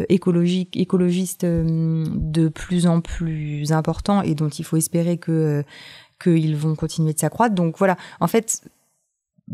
écologiques, 0.09 0.75
écologistes 0.75 1.45
de 1.45 2.49
plus 2.49 2.87
en 2.87 3.03
plus 3.03 3.71
importants 3.73 4.23
et 4.23 4.35
dont 4.35 4.49
il 4.49 4.65
faut 4.65 4.79
espérer 4.79 5.19
que 5.19 5.63
qu'ils 6.19 6.57
vont 6.57 6.75
continuer 6.75 7.13
de 7.13 7.19
s'accroître. 7.19 7.55
Donc 7.55 7.77
voilà, 7.77 7.99
en 8.21 8.27
fait, 8.27 8.63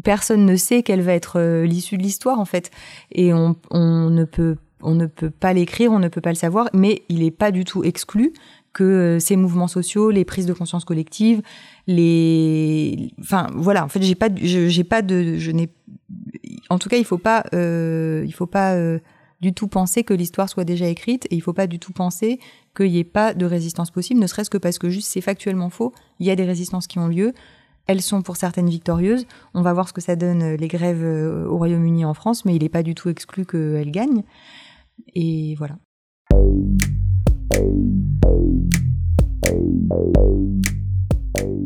personne 0.04 0.46
ne 0.46 0.54
sait 0.54 0.84
quelle 0.84 1.02
va 1.02 1.14
être 1.14 1.40
l'issue 1.64 1.98
de 1.98 2.02
l'histoire 2.02 2.38
en 2.38 2.44
fait, 2.44 2.70
et 3.10 3.34
on, 3.34 3.56
ne 3.72 4.24
peut 4.24 4.56
on 4.80 4.94
ne 4.94 5.06
peut 5.06 5.30
pas 5.30 5.52
l'écrire, 5.52 5.90
on 5.90 5.98
ne 5.98 6.08
peut 6.08 6.20
pas 6.20 6.30
le 6.30 6.36
savoir, 6.36 6.68
mais 6.72 7.02
il 7.08 7.20
n'est 7.20 7.32
pas 7.32 7.50
du 7.50 7.64
tout 7.64 7.82
exclu 7.82 8.32
que 8.74 8.84
euh, 8.84 9.18
ces 9.18 9.36
mouvements 9.36 9.68
sociaux, 9.68 10.10
les 10.10 10.26
prises 10.26 10.44
de 10.44 10.52
conscience 10.52 10.84
collectives, 10.84 11.40
les, 11.86 13.12
enfin 13.20 13.46
voilà. 13.54 13.84
En 13.84 13.88
fait, 13.88 14.02
j'ai 14.02 14.16
pas, 14.16 14.28
j'ai 14.34 14.84
pas 14.84 15.00
de, 15.00 15.38
je 15.38 15.50
n'ai, 15.52 15.70
en 16.68 16.78
tout 16.78 16.90
cas, 16.90 16.98
il 16.98 17.04
faut 17.06 17.16
pas, 17.16 17.44
euh, 17.54 18.22
il 18.26 18.34
faut 18.34 18.46
pas 18.46 18.74
euh, 18.74 18.98
du 19.40 19.54
tout 19.54 19.68
penser 19.68 20.04
que 20.04 20.12
l'histoire 20.12 20.50
soit 20.50 20.64
déjà 20.64 20.88
écrite 20.88 21.26
et 21.30 21.36
il 21.36 21.40
faut 21.40 21.52
pas 21.54 21.66
du 21.66 21.78
tout 21.78 21.92
penser 21.92 22.38
qu'il 22.76 22.90
n'y 22.90 22.98
ait 22.98 23.04
pas 23.04 23.32
de 23.32 23.46
résistance 23.46 23.90
possible, 23.90 24.20
ne 24.20 24.26
serait-ce 24.26 24.50
que 24.50 24.58
parce 24.58 24.78
que 24.78 24.90
juste 24.90 25.08
c'est 25.08 25.20
factuellement 25.20 25.70
faux. 25.70 25.94
Il 26.18 26.26
y 26.26 26.30
a 26.30 26.36
des 26.36 26.44
résistances 26.44 26.86
qui 26.86 26.98
ont 26.98 27.08
lieu. 27.08 27.32
Elles 27.86 28.02
sont 28.02 28.22
pour 28.22 28.36
certaines 28.36 28.68
victorieuses. 28.68 29.26
On 29.52 29.60
va 29.60 29.72
voir 29.74 29.88
ce 29.88 29.92
que 29.92 30.00
ça 30.00 30.16
donne 30.16 30.54
les 30.54 30.68
grèves 30.68 31.04
au 31.04 31.58
Royaume-Uni 31.58 32.06
en 32.06 32.14
France, 32.14 32.46
mais 32.46 32.56
il 32.56 32.62
n'est 32.62 32.70
pas 32.70 32.82
du 32.82 32.94
tout 32.94 33.10
exclu 33.10 33.44
qu'elles 33.44 33.90
gagnent. 33.90 34.24
Et 35.14 35.54
voilà. 35.58 35.76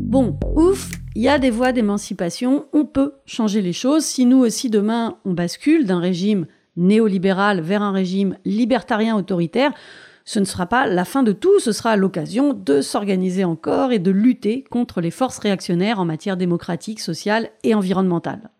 Bon, 0.09 0.37
ouf, 0.55 0.91
il 1.15 1.21
y 1.21 1.29
a 1.29 1.39
des 1.39 1.49
voies 1.51 1.71
d'émancipation, 1.71 2.65
on 2.73 2.85
peut 2.85 3.13
changer 3.25 3.61
les 3.61 3.73
choses. 3.73 4.03
Si 4.03 4.25
nous 4.25 4.39
aussi 4.39 4.69
demain 4.69 5.17
on 5.25 5.33
bascule 5.33 5.85
d'un 5.85 5.99
régime 5.99 6.47
néolibéral 6.75 7.61
vers 7.61 7.81
un 7.81 7.91
régime 7.91 8.37
libertarien 8.45 9.15
autoritaire, 9.15 9.71
ce 10.25 10.39
ne 10.39 10.45
sera 10.45 10.65
pas 10.67 10.85
la 10.85 11.05
fin 11.05 11.23
de 11.23 11.31
tout, 11.31 11.59
ce 11.59 11.71
sera 11.71 11.95
l'occasion 11.95 12.53
de 12.53 12.81
s'organiser 12.81 13.43
encore 13.43 13.91
et 13.91 13.99
de 13.99 14.11
lutter 14.11 14.63
contre 14.69 15.01
les 15.01 15.11
forces 15.11 15.39
réactionnaires 15.39 15.99
en 15.99 16.05
matière 16.05 16.37
démocratique, 16.37 16.99
sociale 16.99 17.49
et 17.63 17.73
environnementale. 17.73 18.51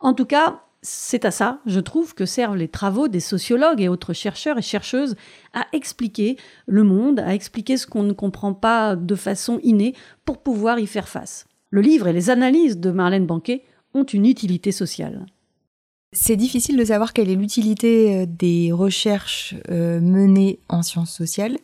En 0.00 0.14
tout 0.14 0.24
cas, 0.24 0.62
c'est 0.86 1.24
à 1.24 1.32
ça, 1.32 1.58
je 1.66 1.80
trouve, 1.80 2.14
que 2.14 2.26
servent 2.26 2.56
les 2.56 2.68
travaux 2.68 3.08
des 3.08 3.20
sociologues 3.20 3.80
et 3.80 3.88
autres 3.88 4.12
chercheurs 4.12 4.56
et 4.56 4.62
chercheuses 4.62 5.16
à 5.52 5.66
expliquer 5.72 6.36
le 6.66 6.84
monde, 6.84 7.18
à 7.18 7.34
expliquer 7.34 7.76
ce 7.76 7.88
qu'on 7.88 8.04
ne 8.04 8.12
comprend 8.12 8.54
pas 8.54 8.94
de 8.94 9.14
façon 9.16 9.58
innée 9.64 9.94
pour 10.24 10.38
pouvoir 10.38 10.78
y 10.78 10.86
faire 10.86 11.08
face. 11.08 11.46
Le 11.70 11.80
livre 11.80 12.06
et 12.06 12.12
les 12.12 12.30
analyses 12.30 12.78
de 12.78 12.92
Marlène 12.92 13.26
Banquet 13.26 13.64
ont 13.94 14.04
une 14.04 14.26
utilité 14.26 14.70
sociale. 14.70 15.26
C'est 16.12 16.36
difficile 16.36 16.76
de 16.76 16.84
savoir 16.84 17.12
quelle 17.12 17.30
est 17.30 17.34
l'utilité 17.34 18.20
euh, 18.20 18.26
des 18.28 18.70
recherches 18.70 19.56
euh, 19.70 20.00
menées 20.00 20.60
en 20.68 20.82
sciences 20.82 21.12
sociales. 21.12 21.58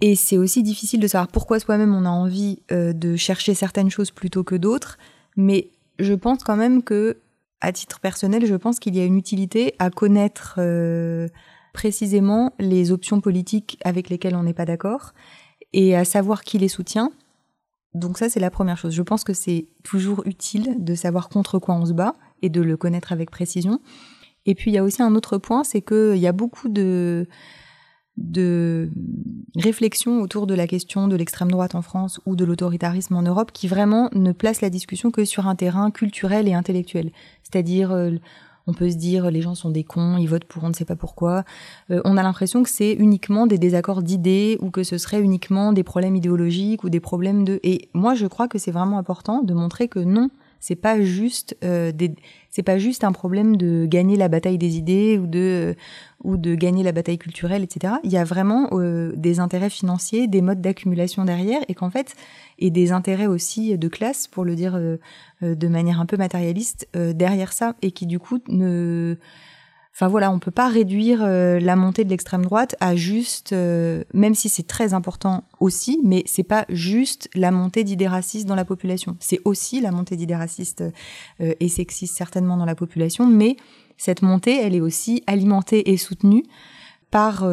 Et 0.00 0.16
c'est 0.16 0.38
aussi 0.38 0.62
difficile 0.62 1.00
de 1.00 1.06
savoir 1.06 1.28
pourquoi 1.28 1.60
soi-même 1.60 1.94
on 1.94 2.06
a 2.06 2.10
envie 2.10 2.60
euh, 2.72 2.94
de 2.94 3.16
chercher 3.16 3.52
certaines 3.52 3.90
choses 3.90 4.10
plutôt 4.10 4.44
que 4.44 4.54
d'autres. 4.54 4.96
Mais 5.36 5.68
je 5.98 6.14
pense 6.14 6.42
quand 6.42 6.56
même 6.56 6.82
que 6.82 7.18
à 7.60 7.72
titre 7.72 8.00
personnel, 8.00 8.46
je 8.46 8.54
pense 8.54 8.78
qu'il 8.78 8.96
y 8.96 9.00
a 9.00 9.04
une 9.04 9.16
utilité 9.16 9.74
à 9.78 9.90
connaître 9.90 10.60
précisément 11.72 12.52
les 12.58 12.92
options 12.92 13.20
politiques 13.20 13.78
avec 13.84 14.08
lesquelles 14.08 14.36
on 14.36 14.42
n'est 14.42 14.54
pas 14.54 14.64
d'accord 14.64 15.12
et 15.72 15.94
à 15.94 16.04
savoir 16.04 16.42
qui 16.42 16.58
les 16.58 16.68
soutient. 16.68 17.12
Donc 17.94 18.18
ça, 18.18 18.28
c'est 18.28 18.40
la 18.40 18.50
première 18.50 18.78
chose. 18.78 18.94
Je 18.94 19.02
pense 19.02 19.24
que 19.24 19.32
c'est 19.32 19.68
toujours 19.82 20.22
utile 20.26 20.76
de 20.78 20.94
savoir 20.94 21.28
contre 21.28 21.58
quoi 21.58 21.74
on 21.74 21.86
se 21.86 21.92
bat 21.92 22.14
et 22.42 22.48
de 22.48 22.60
le 22.60 22.76
connaître 22.76 23.12
avec 23.12 23.30
précision. 23.30 23.80
Et 24.46 24.54
puis 24.54 24.70
il 24.70 24.74
y 24.74 24.78
a 24.78 24.84
aussi 24.84 25.02
un 25.02 25.14
autre 25.14 25.38
point, 25.38 25.64
c'est 25.64 25.82
qu'il 25.82 26.16
y 26.16 26.26
a 26.26 26.32
beaucoup 26.32 26.68
de 26.68 27.26
de 28.16 28.90
réflexion 29.56 30.20
autour 30.20 30.46
de 30.46 30.54
la 30.54 30.66
question 30.66 31.08
de 31.08 31.16
l'extrême 31.16 31.50
droite 31.50 31.74
en 31.74 31.82
France 31.82 32.20
ou 32.26 32.36
de 32.36 32.44
l'autoritarisme 32.44 33.16
en 33.16 33.22
Europe 33.22 33.52
qui 33.52 33.68
vraiment 33.68 34.10
ne 34.14 34.32
place 34.32 34.60
la 34.60 34.70
discussion 34.70 35.10
que 35.10 35.24
sur 35.24 35.46
un 35.46 35.54
terrain 35.54 35.90
culturel 35.90 36.48
et 36.48 36.54
intellectuel. 36.54 37.12
C'est-à-dire, 37.42 37.92
euh, 37.92 38.10
on 38.66 38.72
peut 38.72 38.90
se 38.90 38.96
dire 38.96 39.30
les 39.30 39.42
gens 39.42 39.54
sont 39.54 39.70
des 39.70 39.84
cons, 39.84 40.16
ils 40.18 40.28
votent 40.28 40.44
pour 40.44 40.64
on 40.64 40.68
ne 40.68 40.74
sait 40.74 40.84
pas 40.84 40.96
pourquoi. 40.96 41.44
Euh, 41.90 42.00
on 42.04 42.16
a 42.16 42.22
l'impression 42.22 42.62
que 42.62 42.68
c'est 42.68 42.92
uniquement 42.92 43.46
des 43.46 43.58
désaccords 43.58 44.02
d'idées 44.02 44.58
ou 44.60 44.70
que 44.70 44.82
ce 44.82 44.98
serait 44.98 45.20
uniquement 45.20 45.72
des 45.72 45.82
problèmes 45.82 46.16
idéologiques 46.16 46.84
ou 46.84 46.90
des 46.90 47.00
problèmes 47.00 47.44
de. 47.44 47.58
Et 47.62 47.88
moi, 47.94 48.14
je 48.14 48.26
crois 48.26 48.48
que 48.48 48.58
c'est 48.58 48.70
vraiment 48.70 48.98
important 48.98 49.42
de 49.42 49.54
montrer 49.54 49.88
que 49.88 49.98
non, 49.98 50.30
c'est 50.60 50.76
pas 50.76 51.00
juste 51.00 51.56
euh, 51.64 51.90
c'est 52.50 52.62
pas 52.62 52.78
juste 52.78 53.02
un 53.02 53.12
problème 53.12 53.56
de 53.56 53.86
gagner 53.86 54.16
la 54.16 54.28
bataille 54.28 54.58
des 54.58 54.76
idées 54.76 55.18
ou 55.18 55.26
de 55.26 55.74
ou 56.22 56.36
de 56.36 56.54
gagner 56.54 56.82
la 56.82 56.92
bataille 56.92 57.16
culturelle, 57.16 57.62
etc. 57.62 57.94
Il 58.04 58.10
y 58.10 58.18
a 58.18 58.24
vraiment 58.24 58.68
euh, 58.72 59.12
des 59.16 59.40
intérêts 59.40 59.70
financiers, 59.70 60.28
des 60.28 60.42
modes 60.42 60.60
d'accumulation 60.60 61.24
derrière, 61.24 61.62
et 61.68 61.74
qu'en 61.74 61.88
fait, 61.88 62.14
et 62.58 62.70
des 62.70 62.92
intérêts 62.92 63.26
aussi 63.26 63.78
de 63.78 63.88
classe, 63.88 64.26
pour 64.28 64.44
le 64.44 64.54
dire 64.54 64.76
euh, 64.76 64.98
de 65.40 65.68
manière 65.68 65.98
un 65.98 66.04
peu 66.04 66.18
matérialiste, 66.18 66.88
derrière 66.94 67.54
ça, 67.54 67.74
et 67.80 67.90
qui 67.90 68.06
du 68.06 68.18
coup 68.18 68.38
ne 68.48 69.16
Enfin 69.92 70.08
voilà, 70.08 70.30
on 70.30 70.38
peut 70.38 70.50
pas 70.50 70.68
réduire 70.68 71.20
euh, 71.22 71.58
la 71.58 71.76
montée 71.76 72.04
de 72.04 72.10
l'extrême 72.10 72.44
droite 72.44 72.76
à 72.80 72.94
juste, 72.94 73.52
euh, 73.52 74.04
même 74.14 74.34
si 74.34 74.48
c'est 74.48 74.66
très 74.66 74.94
important 74.94 75.44
aussi, 75.58 76.00
mais 76.04 76.22
c'est 76.26 76.44
pas 76.44 76.64
juste 76.68 77.28
la 77.34 77.50
montée 77.50 77.84
d'idées 77.84 78.06
racistes 78.06 78.46
dans 78.46 78.54
la 78.54 78.64
population. 78.64 79.16
C'est 79.20 79.40
aussi 79.44 79.80
la 79.80 79.90
montée 79.90 80.16
d'idées 80.16 80.36
racistes 80.36 80.84
euh, 81.40 81.54
et 81.58 81.68
sexistes 81.68 82.16
certainement 82.16 82.56
dans 82.56 82.64
la 82.64 82.76
population, 82.76 83.26
mais 83.26 83.56
cette 83.98 84.22
montée, 84.22 84.56
elle 84.56 84.74
est 84.74 84.80
aussi 84.80 85.22
alimentée 85.26 85.90
et 85.90 85.96
soutenue 85.98 86.44
par 87.10 87.44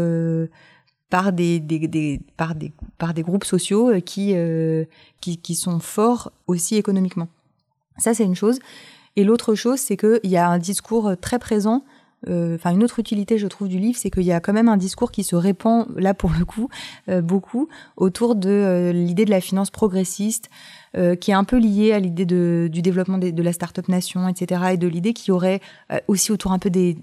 par 1.10 1.34
des, 1.34 1.60
par 2.38 2.56
des 2.56 2.72
par 2.98 3.14
des 3.14 3.24
groupes 3.24 3.44
sociaux 3.44 3.92
qui, 4.06 4.34
qui 5.20 5.38
qui 5.40 5.56
sont 5.56 5.80
forts 5.80 6.32
aussi 6.46 6.76
économiquement. 6.76 7.28
Ça 7.98 8.14
c'est 8.14 8.24
une 8.24 8.36
chose. 8.36 8.60
Et 9.18 9.24
l'autre 9.24 9.56
chose, 9.56 9.80
c'est 9.80 9.98
qu'il 9.98 10.20
y 10.30 10.38
a 10.38 10.48
un 10.48 10.60
discours 10.60 11.18
très 11.20 11.40
présent 11.40 11.84
euh, 12.28 12.56
enfin 12.56 12.72
une 12.72 12.84
autre 12.84 12.98
utilité 12.98 13.38
je 13.38 13.46
trouve 13.46 13.68
du 13.68 13.78
livre, 13.78 13.98
c'est 13.98 14.10
qu'il 14.10 14.24
y 14.24 14.32
a 14.32 14.40
quand 14.40 14.54
même 14.54 14.70
un 14.70 14.78
discours 14.78 15.12
qui 15.12 15.24
se 15.24 15.36
répand 15.36 15.88
là 15.96 16.16
pour 16.16 16.32
le 16.38 16.46
coup 16.46 16.68
euh, 17.10 17.22
beaucoup 17.22 17.70
autour 17.96 18.36
de 18.36 18.50
euh, 18.50 18.92
l'idée 18.92 19.24
de 19.24 19.30
la 19.30 19.42
finance 19.42 19.70
progressiste, 19.70 20.50
qui 21.22 21.30
est 21.30 21.36
un 21.36 21.44
peu 21.44 21.60
liée 21.60 21.92
à 21.92 22.00
l'idée 22.00 22.26
du 22.26 22.82
développement 22.82 23.20
de, 23.20 23.44
la 23.44 23.54
start-up 23.54 23.88
nation, 23.88 24.28
etc. 24.28 24.62
et 24.72 24.78
de 24.78 24.88
l'idée 24.88 25.14
qu'il 25.14 25.28
y 25.28 25.32
aurait 25.32 25.62
aussi 26.08 26.32
autour 26.32 26.54
un 26.54 26.58
peu 26.60 26.72
des 26.72 26.98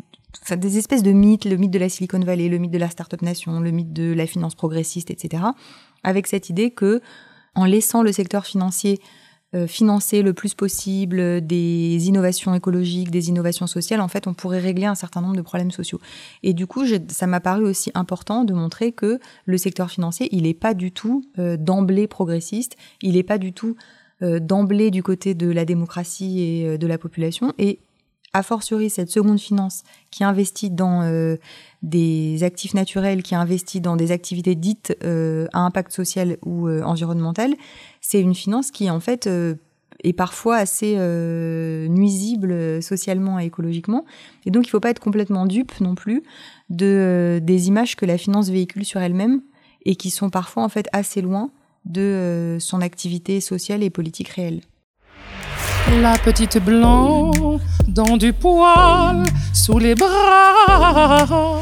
des 0.57 0.79
espèces 0.79 1.05
de 1.05 1.13
mythes, 1.13 1.45
le 1.45 1.57
mythe 1.57 1.71
de 1.71 1.79
la 1.79 1.89
Silicon 1.89 2.19
Valley, 2.19 2.49
le 2.49 2.59
mythe 2.59 2.73
de 2.73 2.79
la 2.79 2.91
start-up 2.91 3.23
nation, 3.23 3.61
le 3.61 3.71
mythe 3.71 3.93
de 3.93 4.13
la 4.13 4.27
finance 4.27 4.57
progressiste, 4.57 5.13
etc. 5.13 5.45
Avec 6.03 6.27
cette 6.27 6.51
idée 6.51 6.73
que, 6.73 7.01
en 7.55 7.67
laissant 7.67 8.03
le 8.03 8.11
secteur 8.11 8.47
financier 8.47 9.01
financer 9.69 10.23
le 10.23 10.33
plus 10.33 10.55
possible 10.55 11.47
des 11.47 12.09
innovations 12.09 12.55
écologiques, 12.55 13.11
des 13.11 13.29
innovations 13.29 13.67
sociales, 13.67 14.01
en 14.01 14.09
fait, 14.09 14.27
on 14.27 14.35
pourrait 14.35 14.59
régler 14.59 14.87
un 14.87 14.95
certain 14.95 15.21
nombre 15.21 15.37
de 15.37 15.43
problèmes 15.43 15.71
sociaux. 15.71 16.01
Et 16.43 16.55
du 16.55 16.67
coup, 16.67 16.85
ça 17.09 17.27
m'a 17.27 17.41
paru 17.41 17.65
aussi 17.65 17.91
important 17.95 18.45
de 18.45 18.53
montrer 18.53 18.93
que 18.93 19.21
le 19.45 19.59
secteur 19.59 19.91
financier, 19.91 20.29
il 20.33 20.43
n'est 20.43 20.55
pas 20.55 20.75
du 20.75 20.93
tout 20.93 21.25
euh, 21.39 21.57
d'emblée 21.57 22.07
progressiste, 22.09 22.77
il 23.03 23.15
n'est 23.15 23.23
pas 23.23 23.39
du 23.39 23.53
tout 23.53 23.77
euh, 24.23 24.41
d'emblée 24.41 24.91
du 24.91 25.03
côté 25.03 25.35
de 25.35 25.51
la 25.51 25.65
démocratie 25.65 26.41
et 26.41 26.79
de 26.79 26.87
la 26.87 26.99
population. 26.99 27.53
A 28.35 28.43
fortiori 28.43 28.91
cette 28.91 29.11
seconde 29.11 29.39
finance 29.39 29.85
qui 30.11 30.25
investit 30.25 30.69
dans 30.69 31.03
euh, 31.03 31.37
des 31.83 32.43
actifs 32.43 32.75
naturels, 32.75 33.23
qui 33.23 33.37
investit 33.37 33.81
dans 33.81 33.97
des 33.97 34.11
activités 34.11 34.57
dites 34.57 34.95
euh, 35.05 35.47
à 35.53 35.61
impact 35.61 35.93
social 35.93 36.37
ou 36.45 36.67
euh, 36.67 36.83
environnemental, 36.83 37.55
c'est 38.01 38.21
une 38.21 38.35
finance 38.35 38.73
qui 38.73 38.91
en 38.91 38.99
fait 39.01 39.31
est 40.03 40.13
parfois 40.13 40.57
assez 40.57 40.99
nuisible 41.89 42.83
socialement 42.83 43.39
et 43.39 43.47
écologiquement. 43.47 44.05
Et 44.45 44.51
donc 44.51 44.65
il 44.65 44.69
ne 44.69 44.71
faut 44.71 44.81
pas 44.81 44.91
être 44.91 45.01
complètement 45.01 45.47
dupe 45.47 45.81
non 45.81 45.95
plus 45.95 46.23
de 46.69 47.41
des 47.43 47.69
images 47.69 47.97
que 47.97 48.05
la 48.05 48.19
finance 48.19 48.51
véhicule 48.51 48.85
sur 48.85 49.01
elle-même 49.01 49.41
et 49.87 49.97
qui 49.97 50.11
sont 50.11 50.29
parfois 50.29 50.65
en 50.65 50.69
fait 50.69 50.89
assez 50.93 51.23
loin 51.23 51.51
de 51.85 52.59
son 52.61 52.81
activité 52.83 53.41
sociale 53.41 53.83
et 53.83 53.91
politique 53.91 54.29
réelle. 54.29 54.61
La 55.91 56.17
petite 56.17 56.65
blanc 56.65 57.31
dans 57.89 58.17
du 58.17 58.33
poil 58.33 59.23
sous 59.53 59.79
les 59.79 59.95
bras. 59.95 61.61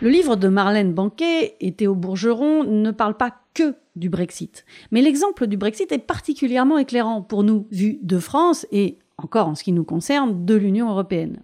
Le 0.00 0.08
livre 0.08 0.36
de 0.36 0.48
Marlène 0.48 0.94
Banquet 0.94 1.56
et 1.60 1.72
Théo 1.72 1.94
Bourgeron 1.94 2.64
ne 2.64 2.90
parle 2.90 3.18
pas 3.18 3.34
que 3.52 3.74
du 3.96 4.08
Brexit. 4.08 4.64
Mais 4.92 5.02
l'exemple 5.02 5.46
du 5.46 5.58
Brexit 5.58 5.92
est 5.92 5.98
particulièrement 5.98 6.78
éclairant 6.78 7.20
pour 7.20 7.44
nous, 7.44 7.66
vu 7.70 7.98
de 8.02 8.18
France 8.18 8.66
et, 8.72 8.98
encore 9.18 9.48
en 9.48 9.54
ce 9.54 9.62
qui 9.62 9.72
nous 9.72 9.84
concerne, 9.84 10.46
de 10.46 10.54
l'Union 10.54 10.88
européenne. 10.88 11.42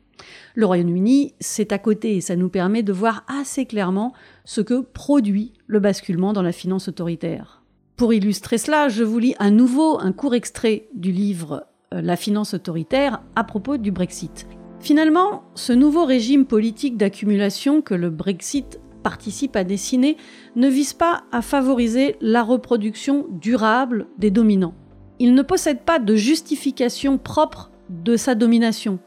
Le 0.55 0.65
Royaume-Uni, 0.65 1.35
c'est 1.39 1.73
à 1.73 1.79
côté 1.79 2.17
et 2.17 2.21
ça 2.23 2.35
nous 2.35 2.49
permet 2.49 2.83
de 2.83 2.95
voir 2.95 3.25
assez 3.29 3.67
clairement 3.67 4.15
ce 4.47 4.63
que 4.63 4.81
produit 4.81 5.53
le 5.67 5.81
basculement 5.81 6.33
dans 6.33 6.43
la 6.43 6.53
finance 6.53 6.89
autoritaire. 6.89 7.60
Pour 8.01 8.15
illustrer 8.15 8.57
cela, 8.57 8.89
je 8.89 9.05
vous 9.05 9.19
lis 9.19 9.35
à 9.39 9.51
nouveau 9.51 10.01
un 10.01 10.13
court 10.13 10.35
extrait 10.35 10.89
du 10.95 11.13
livre 11.13 11.67
euh, 11.93 12.01
La 12.01 12.17
finance 12.17 12.55
autoritaire 12.55 13.21
à 13.37 13.45
propos 13.45 13.77
du 13.77 13.91
Brexit. 13.91 14.47
Finalement, 14.81 15.45
ce 15.55 15.75
nouveau 15.75 16.07
régime 16.07 16.47
politique 16.47 16.97
d'accumulation 16.97 17.83
que 17.83 17.93
le 17.93 18.09
Brexit 18.09 18.81
participe 19.03 19.55
à 19.55 19.65
dessiner 19.65 20.17
ne 20.57 20.67
vise 20.67 20.95
pas 20.95 21.25
à 21.31 21.43
favoriser 21.43 22.17
la 22.23 22.43
reproduction 22.43 23.27
durable 23.29 24.07
des 24.17 24.31
dominants. 24.31 24.75
Il 25.19 25.35
ne 25.35 25.43
possède 25.43 25.83
pas 25.83 25.99
de 25.99 26.17
justification 26.17 27.19
propre 27.19 27.71
de 27.91 28.17
sa 28.17 28.35
domination 28.35 28.99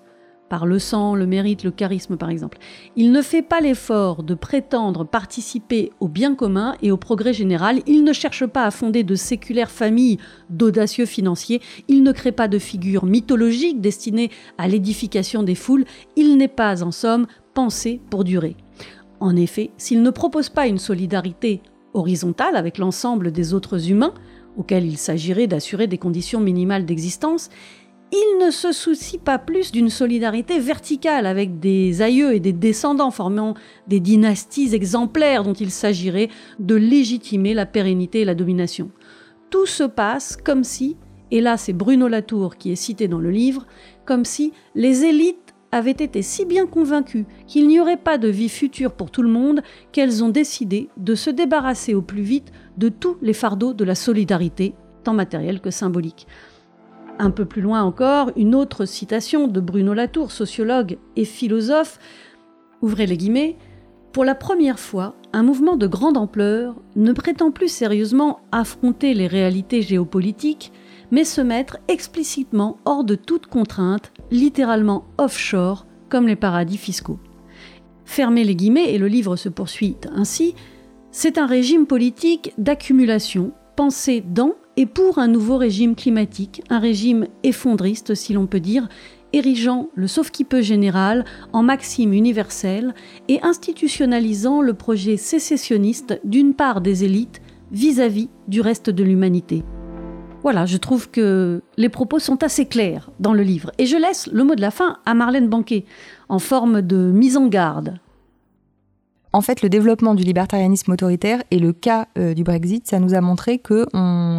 par 0.53 0.67
le 0.67 0.77
sang, 0.77 1.15
le 1.15 1.25
mérite, 1.25 1.63
le 1.63 1.71
charisme 1.71 2.15
par 2.15 2.29
exemple. 2.29 2.59
Il 2.95 3.11
ne 3.11 3.23
fait 3.23 3.41
pas 3.41 3.59
l'effort 3.59 4.21
de 4.21 4.35
prétendre 4.35 5.03
participer 5.03 5.91
au 5.99 6.07
bien 6.07 6.35
commun 6.35 6.75
et 6.83 6.91
au 6.91 6.97
progrès 6.97 7.33
général, 7.33 7.81
il 7.87 8.03
ne 8.03 8.13
cherche 8.13 8.45
pas 8.45 8.65
à 8.65 8.69
fonder 8.69 9.03
de 9.03 9.15
séculaires 9.15 9.71
familles 9.71 10.19
d'audacieux 10.51 11.07
financiers, 11.07 11.59
il 11.87 12.03
ne 12.03 12.11
crée 12.11 12.31
pas 12.31 12.47
de 12.47 12.59
figures 12.59 13.05
mythologiques 13.05 13.81
destinées 13.81 14.29
à 14.59 14.67
l'édification 14.67 15.41
des 15.41 15.55
foules, 15.55 15.85
il 16.15 16.37
n'est 16.37 16.47
pas 16.47 16.83
en 16.83 16.91
somme 16.91 17.25
pensé 17.55 17.99
pour 18.11 18.23
durer. 18.23 18.55
En 19.19 19.35
effet, 19.35 19.71
s'il 19.77 20.03
ne 20.03 20.11
propose 20.11 20.49
pas 20.49 20.67
une 20.67 20.77
solidarité 20.77 21.63
horizontale 21.95 22.57
avec 22.57 22.77
l'ensemble 22.77 23.31
des 23.31 23.55
autres 23.55 23.89
humains, 23.89 24.13
auxquels 24.55 24.85
il 24.85 24.97
s'agirait 24.97 25.47
d'assurer 25.47 25.87
des 25.87 25.97
conditions 25.97 26.39
minimales 26.39 26.85
d'existence, 26.85 27.49
il 28.15 28.45
ne 28.45 28.51
se 28.51 28.71
soucie 28.71 29.17
pas 29.17 29.39
plus 29.39 29.71
d'une 29.71 29.89
solidarité 29.89 30.59
verticale 30.59 31.25
avec 31.25 31.59
des 31.59 32.03
aïeux 32.03 32.35
et 32.35 32.39
des 32.39 32.53
descendants 32.53 33.09
formant 33.09 33.55
des 33.87 33.99
dynasties 33.99 34.75
exemplaires 34.75 35.43
dont 35.43 35.53
il 35.53 35.71
s'agirait 35.71 36.29
de 36.59 36.75
légitimer 36.75 37.55
la 37.55 37.65
pérennité 37.65 38.21
et 38.21 38.25
la 38.25 38.35
domination. 38.35 38.91
Tout 39.49 39.65
se 39.65 39.83
passe 39.83 40.37
comme 40.37 40.63
si, 40.63 40.95
et 41.31 41.41
là 41.41 41.57
c'est 41.57 41.73
Bruno 41.73 42.07
Latour 42.07 42.57
qui 42.57 42.71
est 42.71 42.75
cité 42.75 43.07
dans 43.07 43.17
le 43.17 43.31
livre, 43.31 43.65
comme 44.05 44.25
si 44.25 44.53
les 44.75 45.05
élites 45.05 45.55
avaient 45.71 45.89
été 45.89 46.21
si 46.21 46.45
bien 46.45 46.67
convaincues 46.67 47.25
qu'il 47.47 47.67
n'y 47.67 47.79
aurait 47.79 47.97
pas 47.97 48.19
de 48.19 48.27
vie 48.27 48.49
future 48.49 48.91
pour 48.91 49.09
tout 49.09 49.23
le 49.23 49.29
monde 49.29 49.63
qu'elles 49.91 50.23
ont 50.23 50.29
décidé 50.29 50.87
de 50.97 51.15
se 51.15 51.31
débarrasser 51.31 51.95
au 51.95 52.03
plus 52.03 52.21
vite 52.21 52.51
de 52.77 52.89
tous 52.89 53.17
les 53.23 53.33
fardeaux 53.33 53.73
de 53.73 53.83
la 53.83 53.95
solidarité, 53.95 54.75
tant 55.03 55.15
matérielle 55.15 55.61
que 55.61 55.71
symbolique. 55.71 56.27
Un 57.19 57.31
peu 57.31 57.45
plus 57.45 57.61
loin 57.61 57.83
encore, 57.83 58.31
une 58.35 58.55
autre 58.55 58.85
citation 58.85 59.47
de 59.47 59.59
Bruno 59.59 59.93
Latour, 59.93 60.31
sociologue 60.31 60.97
et 61.15 61.25
philosophe, 61.25 61.99
ouvrez 62.81 63.05
les 63.05 63.17
guillemets, 63.17 63.57
pour 64.11 64.25
la 64.25 64.35
première 64.35 64.79
fois, 64.79 65.15
un 65.31 65.41
mouvement 65.41 65.75
de 65.75 65.87
grande 65.87 66.17
ampleur 66.17 66.75
ne 66.95 67.13
prétend 67.13 67.49
plus 67.49 67.67
sérieusement 67.67 68.41
affronter 68.51 69.13
les 69.15 69.25
réalités 69.25 69.81
géopolitiques, 69.81 70.71
mais 71.09 71.23
se 71.23 71.41
mettre 71.41 71.77
explicitement 71.87 72.77
hors 72.85 73.03
de 73.03 73.15
toute 73.15 73.47
contrainte, 73.47 74.11
littéralement 74.29 75.05
offshore, 75.17 75.87
comme 76.09 76.27
les 76.27 76.35
paradis 76.35 76.77
fiscaux. 76.77 77.19
Fermez 78.05 78.43
les 78.43 78.55
guillemets 78.55 78.93
et 78.93 78.99
le 78.99 79.07
livre 79.07 79.35
se 79.35 79.49
poursuit 79.49 79.97
ainsi, 80.13 80.53
c'est 81.11 81.37
un 81.37 81.47
régime 81.47 81.87
politique 81.87 82.53
d'accumulation 82.57 83.51
pensé 83.75 84.21
dans 84.21 84.53
et 84.75 84.85
pour 84.85 85.19
un 85.19 85.27
nouveau 85.27 85.57
régime 85.57 85.95
climatique, 85.95 86.63
un 86.69 86.79
régime 86.79 87.27
effondriste 87.43 88.15
si 88.15 88.33
l'on 88.33 88.47
peut 88.47 88.59
dire, 88.59 88.87
érigeant 89.31 89.89
le 89.95 90.07
sauf-qui-peut 90.07 90.61
général 90.61 91.25
en 91.51 91.63
maxime 91.63 92.13
universelle 92.13 92.93
et 93.27 93.39
institutionnalisant 93.43 94.61
le 94.61 94.73
projet 94.73 95.17
sécessionniste 95.17 96.19
d'une 96.23 96.53
part 96.53 96.81
des 96.81 97.03
élites 97.03 97.41
vis-à-vis 97.71 98.29
du 98.47 98.61
reste 98.61 98.89
de 98.89 99.03
l'humanité. 99.03 99.63
Voilà, 100.43 100.65
je 100.65 100.77
trouve 100.77 101.09
que 101.09 101.61
les 101.77 101.89
propos 101.89 102.19
sont 102.19 102.43
assez 102.43 102.65
clairs 102.65 103.11
dans 103.19 103.33
le 103.33 103.43
livre. 103.43 103.71
Et 103.77 103.85
je 103.85 103.95
laisse 103.95 104.27
le 104.27 104.43
mot 104.43 104.55
de 104.55 104.61
la 104.61 104.71
fin 104.71 104.97
à 105.05 105.13
Marlène 105.13 105.47
Banquet, 105.47 105.85
en 106.27 106.39
forme 106.39 106.81
de 106.81 106.97
mise 106.97 107.37
en 107.37 107.47
garde. 107.47 107.99
En 109.35 109.41
fait, 109.41 109.63
le 109.63 109.69
développement 109.69 110.13
du 110.13 110.23
libertarianisme 110.23 110.91
autoritaire 110.91 111.41
et 111.49 111.57
le 111.57 111.73
cas 111.73 112.07
euh, 112.19 112.35
du 112.35 112.43
Brexit, 112.43 112.87
ça 112.87 112.99
nous 112.99 113.15
a 113.15 113.21
montré 113.21 113.57
qu'il 113.57 113.87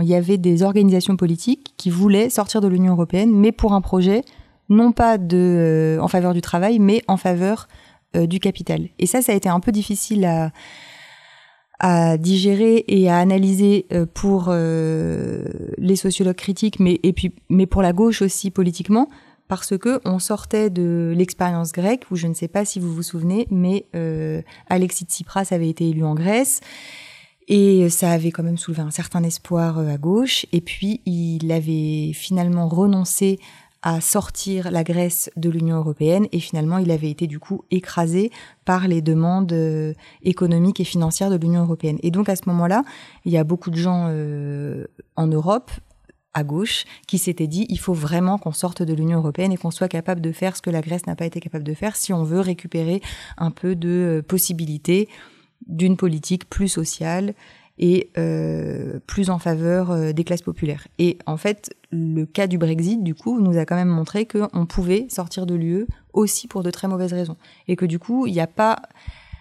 y 0.05 0.15
avait 0.15 0.39
des 0.39 0.63
organisations 0.63 1.17
politiques 1.17 1.75
qui 1.77 1.91
voulaient 1.91 2.31
sortir 2.31 2.61
de 2.61 2.69
l'Union 2.69 2.93
européenne, 2.93 3.33
mais 3.35 3.51
pour 3.51 3.73
un 3.73 3.81
projet 3.81 4.23
non 4.69 4.93
pas 4.93 5.19
euh, 5.19 5.99
en 5.99 6.07
faveur 6.07 6.33
du 6.33 6.41
travail, 6.41 6.79
mais 6.79 7.03
en 7.09 7.17
faveur 7.17 7.67
euh, 8.15 8.27
du 8.27 8.39
capital. 8.39 8.89
Et 9.01 9.07
ça, 9.07 9.21
ça 9.21 9.33
a 9.33 9.35
été 9.35 9.49
un 9.49 9.59
peu 9.59 9.73
difficile 9.73 10.25
à, 10.25 10.53
digérer 12.17 12.85
et 12.89 13.11
à 13.11 13.19
analyser 13.19 13.87
pour 14.15 14.51
les 14.51 15.97
sociologues 15.97 16.37
critiques, 16.37 16.79
mais 16.81 17.67
pour 17.67 17.83
la 17.83 17.93
gauche 17.93 18.23
aussi 18.23 18.51
politiquement, 18.51 19.11
parce 19.49 19.77
que 19.77 20.01
on 20.05 20.19
sortait 20.19 20.71
de 20.71 21.13
l'expérience 21.17 21.73
grecque 21.73 22.05
où 22.11 22.17
je 22.17 22.27
ne 22.27 22.35
sais 22.35 22.49
pas 22.49 22.65
si 22.65 22.81
vous 22.81 22.93
vous 22.93 23.03
souvenez, 23.03 23.47
mais 23.51 23.87
euh, 23.95 24.43
Alexis 24.69 25.05
Tsipras 25.05 25.49
avait 25.51 25.69
été 25.69 25.89
élu 25.89 26.05
en 26.05 26.15
Grèce. 26.15 26.61
Et 27.47 27.91
ça 27.91 28.11
avait 28.11 28.31
quand 28.31 28.43
même 28.43 28.57
soulevé 28.57 28.81
un 28.81 28.91
certain 28.91 29.23
espoir 29.23 29.79
à 29.79 29.99
gauche. 29.99 30.47
Et 30.53 30.63
puis, 30.63 31.03
il 31.05 31.53
avait 31.53 32.13
finalement 32.15 32.69
renoncé 32.69 33.39
à 33.85 34.01
sortir 34.01 34.71
la 34.71 34.83
Grèce 34.83 35.31
de 35.37 35.51
l'Union 35.51 35.77
européenne 35.77 36.27
et 36.33 36.41
finalement 36.41 36.79
il 36.79 36.91
avait 36.91 37.11
été 37.11 37.27
du 37.27 37.39
coup 37.39 37.65
écrasé 37.71 38.33
par 38.65 38.89
les 38.89 39.03
demandes 39.03 39.53
euh, 39.53 39.93
économiques 40.23 40.81
et 40.81 40.85
financières 40.85 41.29
de 41.29 41.37
l'Union 41.37 41.65
européenne. 41.65 41.99
Et 42.03 42.11
donc 42.11 42.31
à 42.31 42.37
ce 42.37 42.43
moment-là, 42.47 42.83
il 43.27 43.33
y 43.33 43.37
a 43.37 43.45
beaucoup 43.45 43.69
de 43.69 43.77
gens 43.77 44.07
euh, 44.09 44.87
en 45.17 45.27
Europe 45.27 45.71
à 46.35 46.45
gauche 46.45 46.85
qui 47.07 47.19
s'étaient 47.19 47.47
dit 47.47 47.67
il 47.69 47.79
faut 47.79 47.95
vraiment 47.95 48.39
qu'on 48.39 48.53
sorte 48.53 48.83
de 48.83 48.93
l'Union 48.93 49.19
européenne 49.19 49.53
et 49.53 49.57
qu'on 49.57 49.71
soit 49.71 49.89
capable 49.89 50.21
de 50.21 50.33
faire 50.33 50.57
ce 50.57 50.63
que 50.63 50.71
la 50.71 50.81
Grèce 50.81 51.07
n'a 51.07 51.17
pas 51.17 51.27
été 51.27 51.41
capable 51.41 51.65
de 51.65 51.75
faire 51.75 51.97
si 51.97 52.13
on 52.13 52.25
veut 52.25 52.41
récupérer 52.41 53.01
un 53.39 53.51
peu 53.51 53.75
de 53.75 53.89
euh, 53.89 54.23
possibilités 54.23 55.09
d'une 55.67 55.97
politique 55.97 56.49
plus 56.49 56.69
sociale 56.69 57.35
et 57.79 58.11
euh, 58.19 59.01
plus 59.07 59.31
en 59.31 59.39
faveur 59.39 59.91
euh, 59.91 60.13
des 60.13 60.25
classes 60.25 60.43
populaires. 60.43 60.87
Et 60.99 61.19
en 61.27 61.37
fait, 61.37 61.75
le 61.91 62.25
cas 62.25 62.47
du 62.47 62.59
Brexit, 62.59 63.03
du 63.03 63.15
coup, 63.15 63.41
nous 63.41 63.59
a 63.59 63.65
quand 63.65 63.75
même 63.75 63.89
montré 63.89 64.27
qu'on 64.27 64.67
pouvait 64.67 65.07
sortir 65.09 65.47
de 65.47 65.55
l'UE 65.55 65.87
aussi 66.13 66.47
pour 66.47 66.63
de 66.63 66.71
très 66.71 66.89
mauvaises 66.89 67.13
raisons. 67.13 67.37
Et 67.67 67.77
que 67.77 67.87
du 67.87 67.99
coup, 67.99 68.27
il 68.27 68.33
n'y 68.33 68.41
a 68.41 68.47
pas... 68.47 68.83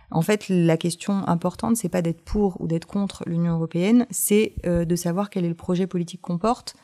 En 0.10 0.22
fait, 0.22 0.48
la 0.48 0.78
question 0.78 1.28
importante, 1.28 1.76
c'est 1.76 1.90
pas 1.90 2.04
d'être 2.04 2.22
pour 2.22 2.60
ou 2.62 2.68
d'être 2.68 2.86
contre 2.86 3.24
l'Union 3.26 3.54
européenne, 3.54 4.06
c'est 4.12 4.54
euh, 4.66 4.86
de 4.86 4.96
savoir 4.96 5.30
quel 5.30 5.44
est 5.46 5.50
le 5.50 5.56
projet 5.56 5.88
politique 5.88 6.22
qu'on 6.22 6.38
porte, 6.38 6.76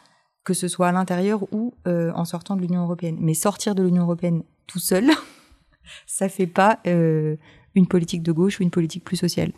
que 0.50 0.56
ce 0.56 0.68
soit 0.68 0.88
à 0.88 0.92
l'intérieur 0.92 1.44
ou 1.54 1.76
euh, 1.86 2.12
en 2.16 2.26
sortant 2.26 2.56
de 2.56 2.62
l'Union 2.62 2.82
européenne. 2.82 3.18
Mais 3.20 3.36
sortir 3.36 3.76
de 3.76 3.84
l'Union 3.84 4.02
européenne 4.02 4.42
tout 4.66 4.80
seul, 4.80 5.06
ça 6.08 6.28
fait 6.28 6.48
pas 6.48 6.80
euh, 6.88 7.36
une 7.76 7.86
politique 7.86 8.24
de 8.24 8.32
gauche 8.32 8.60
ou 8.60 8.64
une 8.64 8.72
politique 8.72 9.04
plus 9.04 9.16
sociale. 9.16 9.52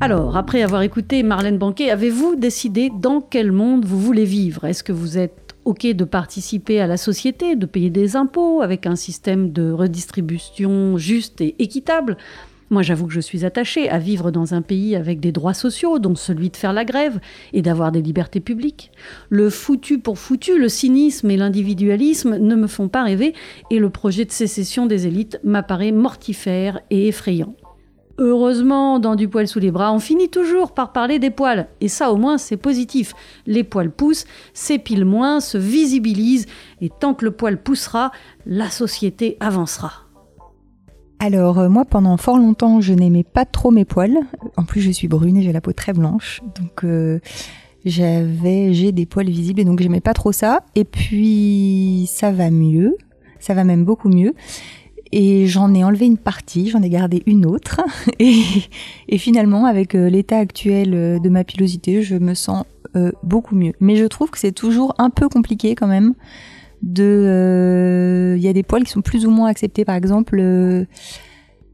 Alors, 0.00 0.36
après 0.36 0.62
avoir 0.62 0.82
écouté 0.82 1.22
Marlène 1.22 1.58
Banquet, 1.58 1.90
avez-vous 1.90 2.34
décidé 2.34 2.90
dans 2.92 3.20
quel 3.20 3.52
monde 3.52 3.84
vous 3.84 4.00
voulez 4.00 4.24
vivre? 4.24 4.64
Est-ce 4.64 4.82
que 4.82 4.92
vous 4.92 5.16
êtes 5.16 5.54
OK 5.64 5.86
de 5.86 6.04
participer 6.04 6.80
à 6.80 6.88
la 6.88 6.96
société, 6.96 7.54
de 7.54 7.66
payer 7.66 7.90
des 7.90 8.16
impôts 8.16 8.62
avec 8.62 8.84
un 8.84 8.96
système 8.96 9.52
de 9.52 9.70
redistribution 9.70 10.98
juste 10.98 11.40
et 11.40 11.54
équitable? 11.62 12.16
Moi, 12.70 12.82
j'avoue 12.82 13.06
que 13.06 13.12
je 13.12 13.20
suis 13.20 13.44
attachée 13.46 13.88
à 13.88 13.98
vivre 13.98 14.30
dans 14.30 14.52
un 14.52 14.60
pays 14.60 14.94
avec 14.94 15.20
des 15.20 15.32
droits 15.32 15.54
sociaux, 15.54 15.98
dont 15.98 16.14
celui 16.14 16.50
de 16.50 16.56
faire 16.56 16.74
la 16.74 16.84
grève 16.84 17.18
et 17.52 17.62
d'avoir 17.62 17.92
des 17.92 18.02
libertés 18.02 18.40
publiques. 18.40 18.90
Le 19.30 19.48
foutu 19.48 19.98
pour 19.98 20.18
foutu, 20.18 20.58
le 20.58 20.68
cynisme 20.68 21.30
et 21.30 21.36
l'individualisme 21.36 22.36
ne 22.36 22.54
me 22.54 22.66
font 22.66 22.88
pas 22.88 23.04
rêver 23.04 23.34
et 23.70 23.78
le 23.78 23.88
projet 23.88 24.24
de 24.26 24.32
sécession 24.32 24.86
des 24.86 25.06
élites 25.06 25.40
m'apparaît 25.44 25.92
mortifère 25.92 26.80
et 26.90 27.08
effrayant. 27.08 27.54
Heureusement, 28.20 28.98
dans 28.98 29.14
du 29.14 29.28
poil 29.28 29.46
sous 29.46 29.60
les 29.60 29.70
bras, 29.70 29.92
on 29.92 30.00
finit 30.00 30.28
toujours 30.28 30.72
par 30.72 30.92
parler 30.92 31.20
des 31.20 31.30
poils. 31.30 31.68
Et 31.80 31.86
ça, 31.86 32.10
au 32.10 32.16
moins, 32.16 32.36
c'est 32.36 32.56
positif. 32.56 33.14
Les 33.46 33.62
poils 33.62 33.92
poussent, 33.92 34.24
s'épilent 34.54 35.04
moins, 35.04 35.38
se 35.38 35.56
visibilisent. 35.56 36.46
Et 36.80 36.90
tant 36.90 37.14
que 37.14 37.24
le 37.24 37.30
poil 37.30 37.62
poussera, 37.62 38.10
la 38.44 38.70
société 38.70 39.36
avancera. 39.38 40.07
Alors 41.20 41.58
euh, 41.58 41.68
moi 41.68 41.84
pendant 41.84 42.16
fort 42.16 42.38
longtemps 42.38 42.80
je 42.80 42.94
n'aimais 42.94 43.24
pas 43.24 43.44
trop 43.44 43.70
mes 43.70 43.84
poils. 43.84 44.18
En 44.56 44.64
plus 44.64 44.80
je 44.80 44.90
suis 44.90 45.08
brune 45.08 45.36
et 45.36 45.42
j'ai 45.42 45.52
la 45.52 45.60
peau 45.60 45.72
très 45.72 45.92
blanche, 45.92 46.40
donc 46.60 46.84
euh, 46.84 47.18
j'avais 47.84 48.72
j'ai 48.72 48.92
des 48.92 49.04
poils 49.04 49.28
visibles 49.28 49.60
et 49.60 49.64
donc 49.64 49.80
j'aimais 49.80 50.00
pas 50.00 50.14
trop 50.14 50.30
ça. 50.30 50.60
Et 50.76 50.84
puis 50.84 52.08
ça 52.08 52.30
va 52.30 52.50
mieux, 52.50 52.96
ça 53.40 53.54
va 53.54 53.64
même 53.64 53.84
beaucoup 53.84 54.08
mieux. 54.08 54.32
Et 55.10 55.46
j'en 55.46 55.74
ai 55.74 55.82
enlevé 55.82 56.06
une 56.06 56.18
partie, 56.18 56.68
j'en 56.68 56.82
ai 56.82 56.90
gardé 56.90 57.22
une 57.26 57.46
autre. 57.46 57.80
Et, 58.18 58.42
et 59.08 59.16
finalement, 59.16 59.64
avec 59.64 59.94
euh, 59.94 60.10
l'état 60.10 60.36
actuel 60.36 60.90
de 61.18 61.28
ma 61.30 61.44
pilosité, 61.44 62.02
je 62.02 62.16
me 62.16 62.34
sens 62.34 62.64
beaucoup 63.22 63.54
mieux. 63.54 63.72
Mais 63.80 63.96
je 63.96 64.04
trouve 64.04 64.28
que 64.28 64.38
c'est 64.38 64.52
toujours 64.52 64.94
un 64.98 65.08
peu 65.08 65.30
compliqué 65.30 65.74
quand 65.74 65.86
même. 65.86 66.14
De, 66.82 68.34
il 68.36 68.42
y 68.42 68.48
a 68.48 68.52
des 68.52 68.62
poils 68.62 68.84
qui 68.84 68.90
sont 68.90 69.02
plus 69.02 69.26
ou 69.26 69.30
moins 69.30 69.48
acceptés. 69.48 69.84
Par 69.84 69.94
exemple, 69.94 70.36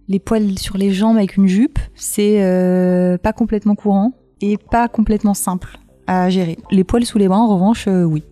les 0.09 0.19
poils 0.19 0.59
sur 0.59 0.79
les 0.79 0.91
jambes 0.93 1.17
avec 1.17 1.37
une 1.37 1.47
jupe, 1.47 1.79
c'est 1.95 3.19
pas 3.23 3.33
complètement 3.33 3.75
courant 3.75 4.13
et 4.41 4.57
pas 4.57 4.89
complètement 4.89 5.35
simple 5.35 5.79
à 6.07 6.29
gérer. 6.31 6.59
Les 6.71 6.85
poils 6.85 7.05
sous 7.05 7.19
les 7.19 7.29
bras, 7.29 7.39
en 7.39 7.49
revanche, 7.49 7.87
oui. 7.87 8.23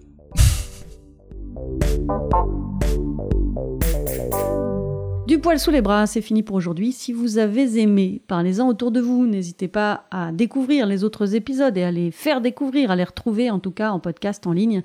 Du 5.29 5.39
poil 5.39 5.59
sous 5.59 5.70
les 5.70 5.81
bras, 5.81 6.07
c'est 6.07 6.20
fini 6.20 6.43
pour 6.43 6.57
aujourd'hui. 6.57 6.93
Si 6.93 7.12
vous 7.12 7.39
avez 7.39 7.79
aimé, 7.81 8.20
parlez-en 8.27 8.68
autour 8.68 8.91
de 8.91 9.01
vous. 9.01 9.27
N'hésitez 9.27 9.68
pas 9.68 10.05
à 10.11 10.31
découvrir 10.33 10.87
les 10.87 11.05
autres 11.05 11.35
épisodes 11.35 11.77
et 11.79 11.85
à 11.85 11.91
les 11.91 12.11
faire 12.11 12.43
découvrir, 12.43 12.91
à 12.91 12.97
les 12.97 13.05
retrouver 13.05 13.51
en 13.51 13.59
tout 13.59 13.70
cas 13.70 13.93
en 13.93 14.01
podcast 14.01 14.47
en 14.47 14.53
ligne 14.53 14.83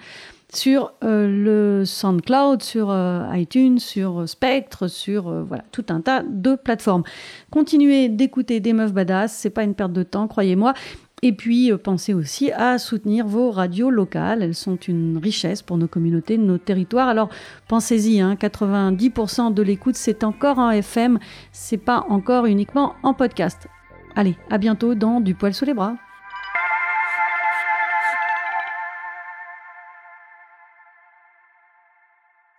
sur 0.53 0.93
euh, 1.03 1.27
le 1.27 1.85
SoundCloud, 1.85 2.63
sur 2.63 2.89
euh, 2.89 3.25
iTunes, 3.33 3.79
sur 3.79 4.27
Spectre, 4.27 4.87
sur 4.87 5.27
euh, 5.27 5.43
voilà 5.43 5.63
tout 5.71 5.85
un 5.89 6.01
tas 6.01 6.23
de 6.23 6.55
plateformes. 6.55 7.03
Continuez 7.51 8.09
d'écouter 8.09 8.59
des 8.59 8.73
meufs 8.73 8.93
badass, 8.93 9.33
c'est 9.33 9.49
pas 9.49 9.63
une 9.63 9.75
perte 9.75 9.93
de 9.93 10.03
temps, 10.03 10.27
croyez-moi. 10.27 10.73
Et 11.23 11.33
puis, 11.33 11.71
euh, 11.71 11.77
pensez 11.77 12.13
aussi 12.13 12.51
à 12.51 12.77
soutenir 12.77 13.25
vos 13.25 13.49
radios 13.49 13.89
locales. 13.89 14.43
Elles 14.43 14.55
sont 14.55 14.75
une 14.75 15.17
richesse 15.17 15.63
pour 15.63 15.77
nos 15.77 15.87
communautés, 15.87 16.37
nos 16.37 16.59
territoires. 16.59 17.07
Alors, 17.07 17.29
pensez-y, 17.67 18.21
hein, 18.21 18.35
90% 18.35 19.53
de 19.53 19.63
l'écoute, 19.63 19.95
c'est 19.95 20.23
encore 20.23 20.59
en 20.59 20.69
FM, 20.69 21.17
c'est 21.51 21.77
pas 21.77 22.05
encore 22.09 22.45
uniquement 22.45 22.93
en 23.01 23.13
podcast. 23.13 23.67
Allez, 24.15 24.35
à 24.49 24.57
bientôt 24.57 24.95
dans 24.95 25.19
Du 25.19 25.33
poil 25.33 25.53
sous 25.53 25.65
les 25.65 25.73
bras. 25.73 25.95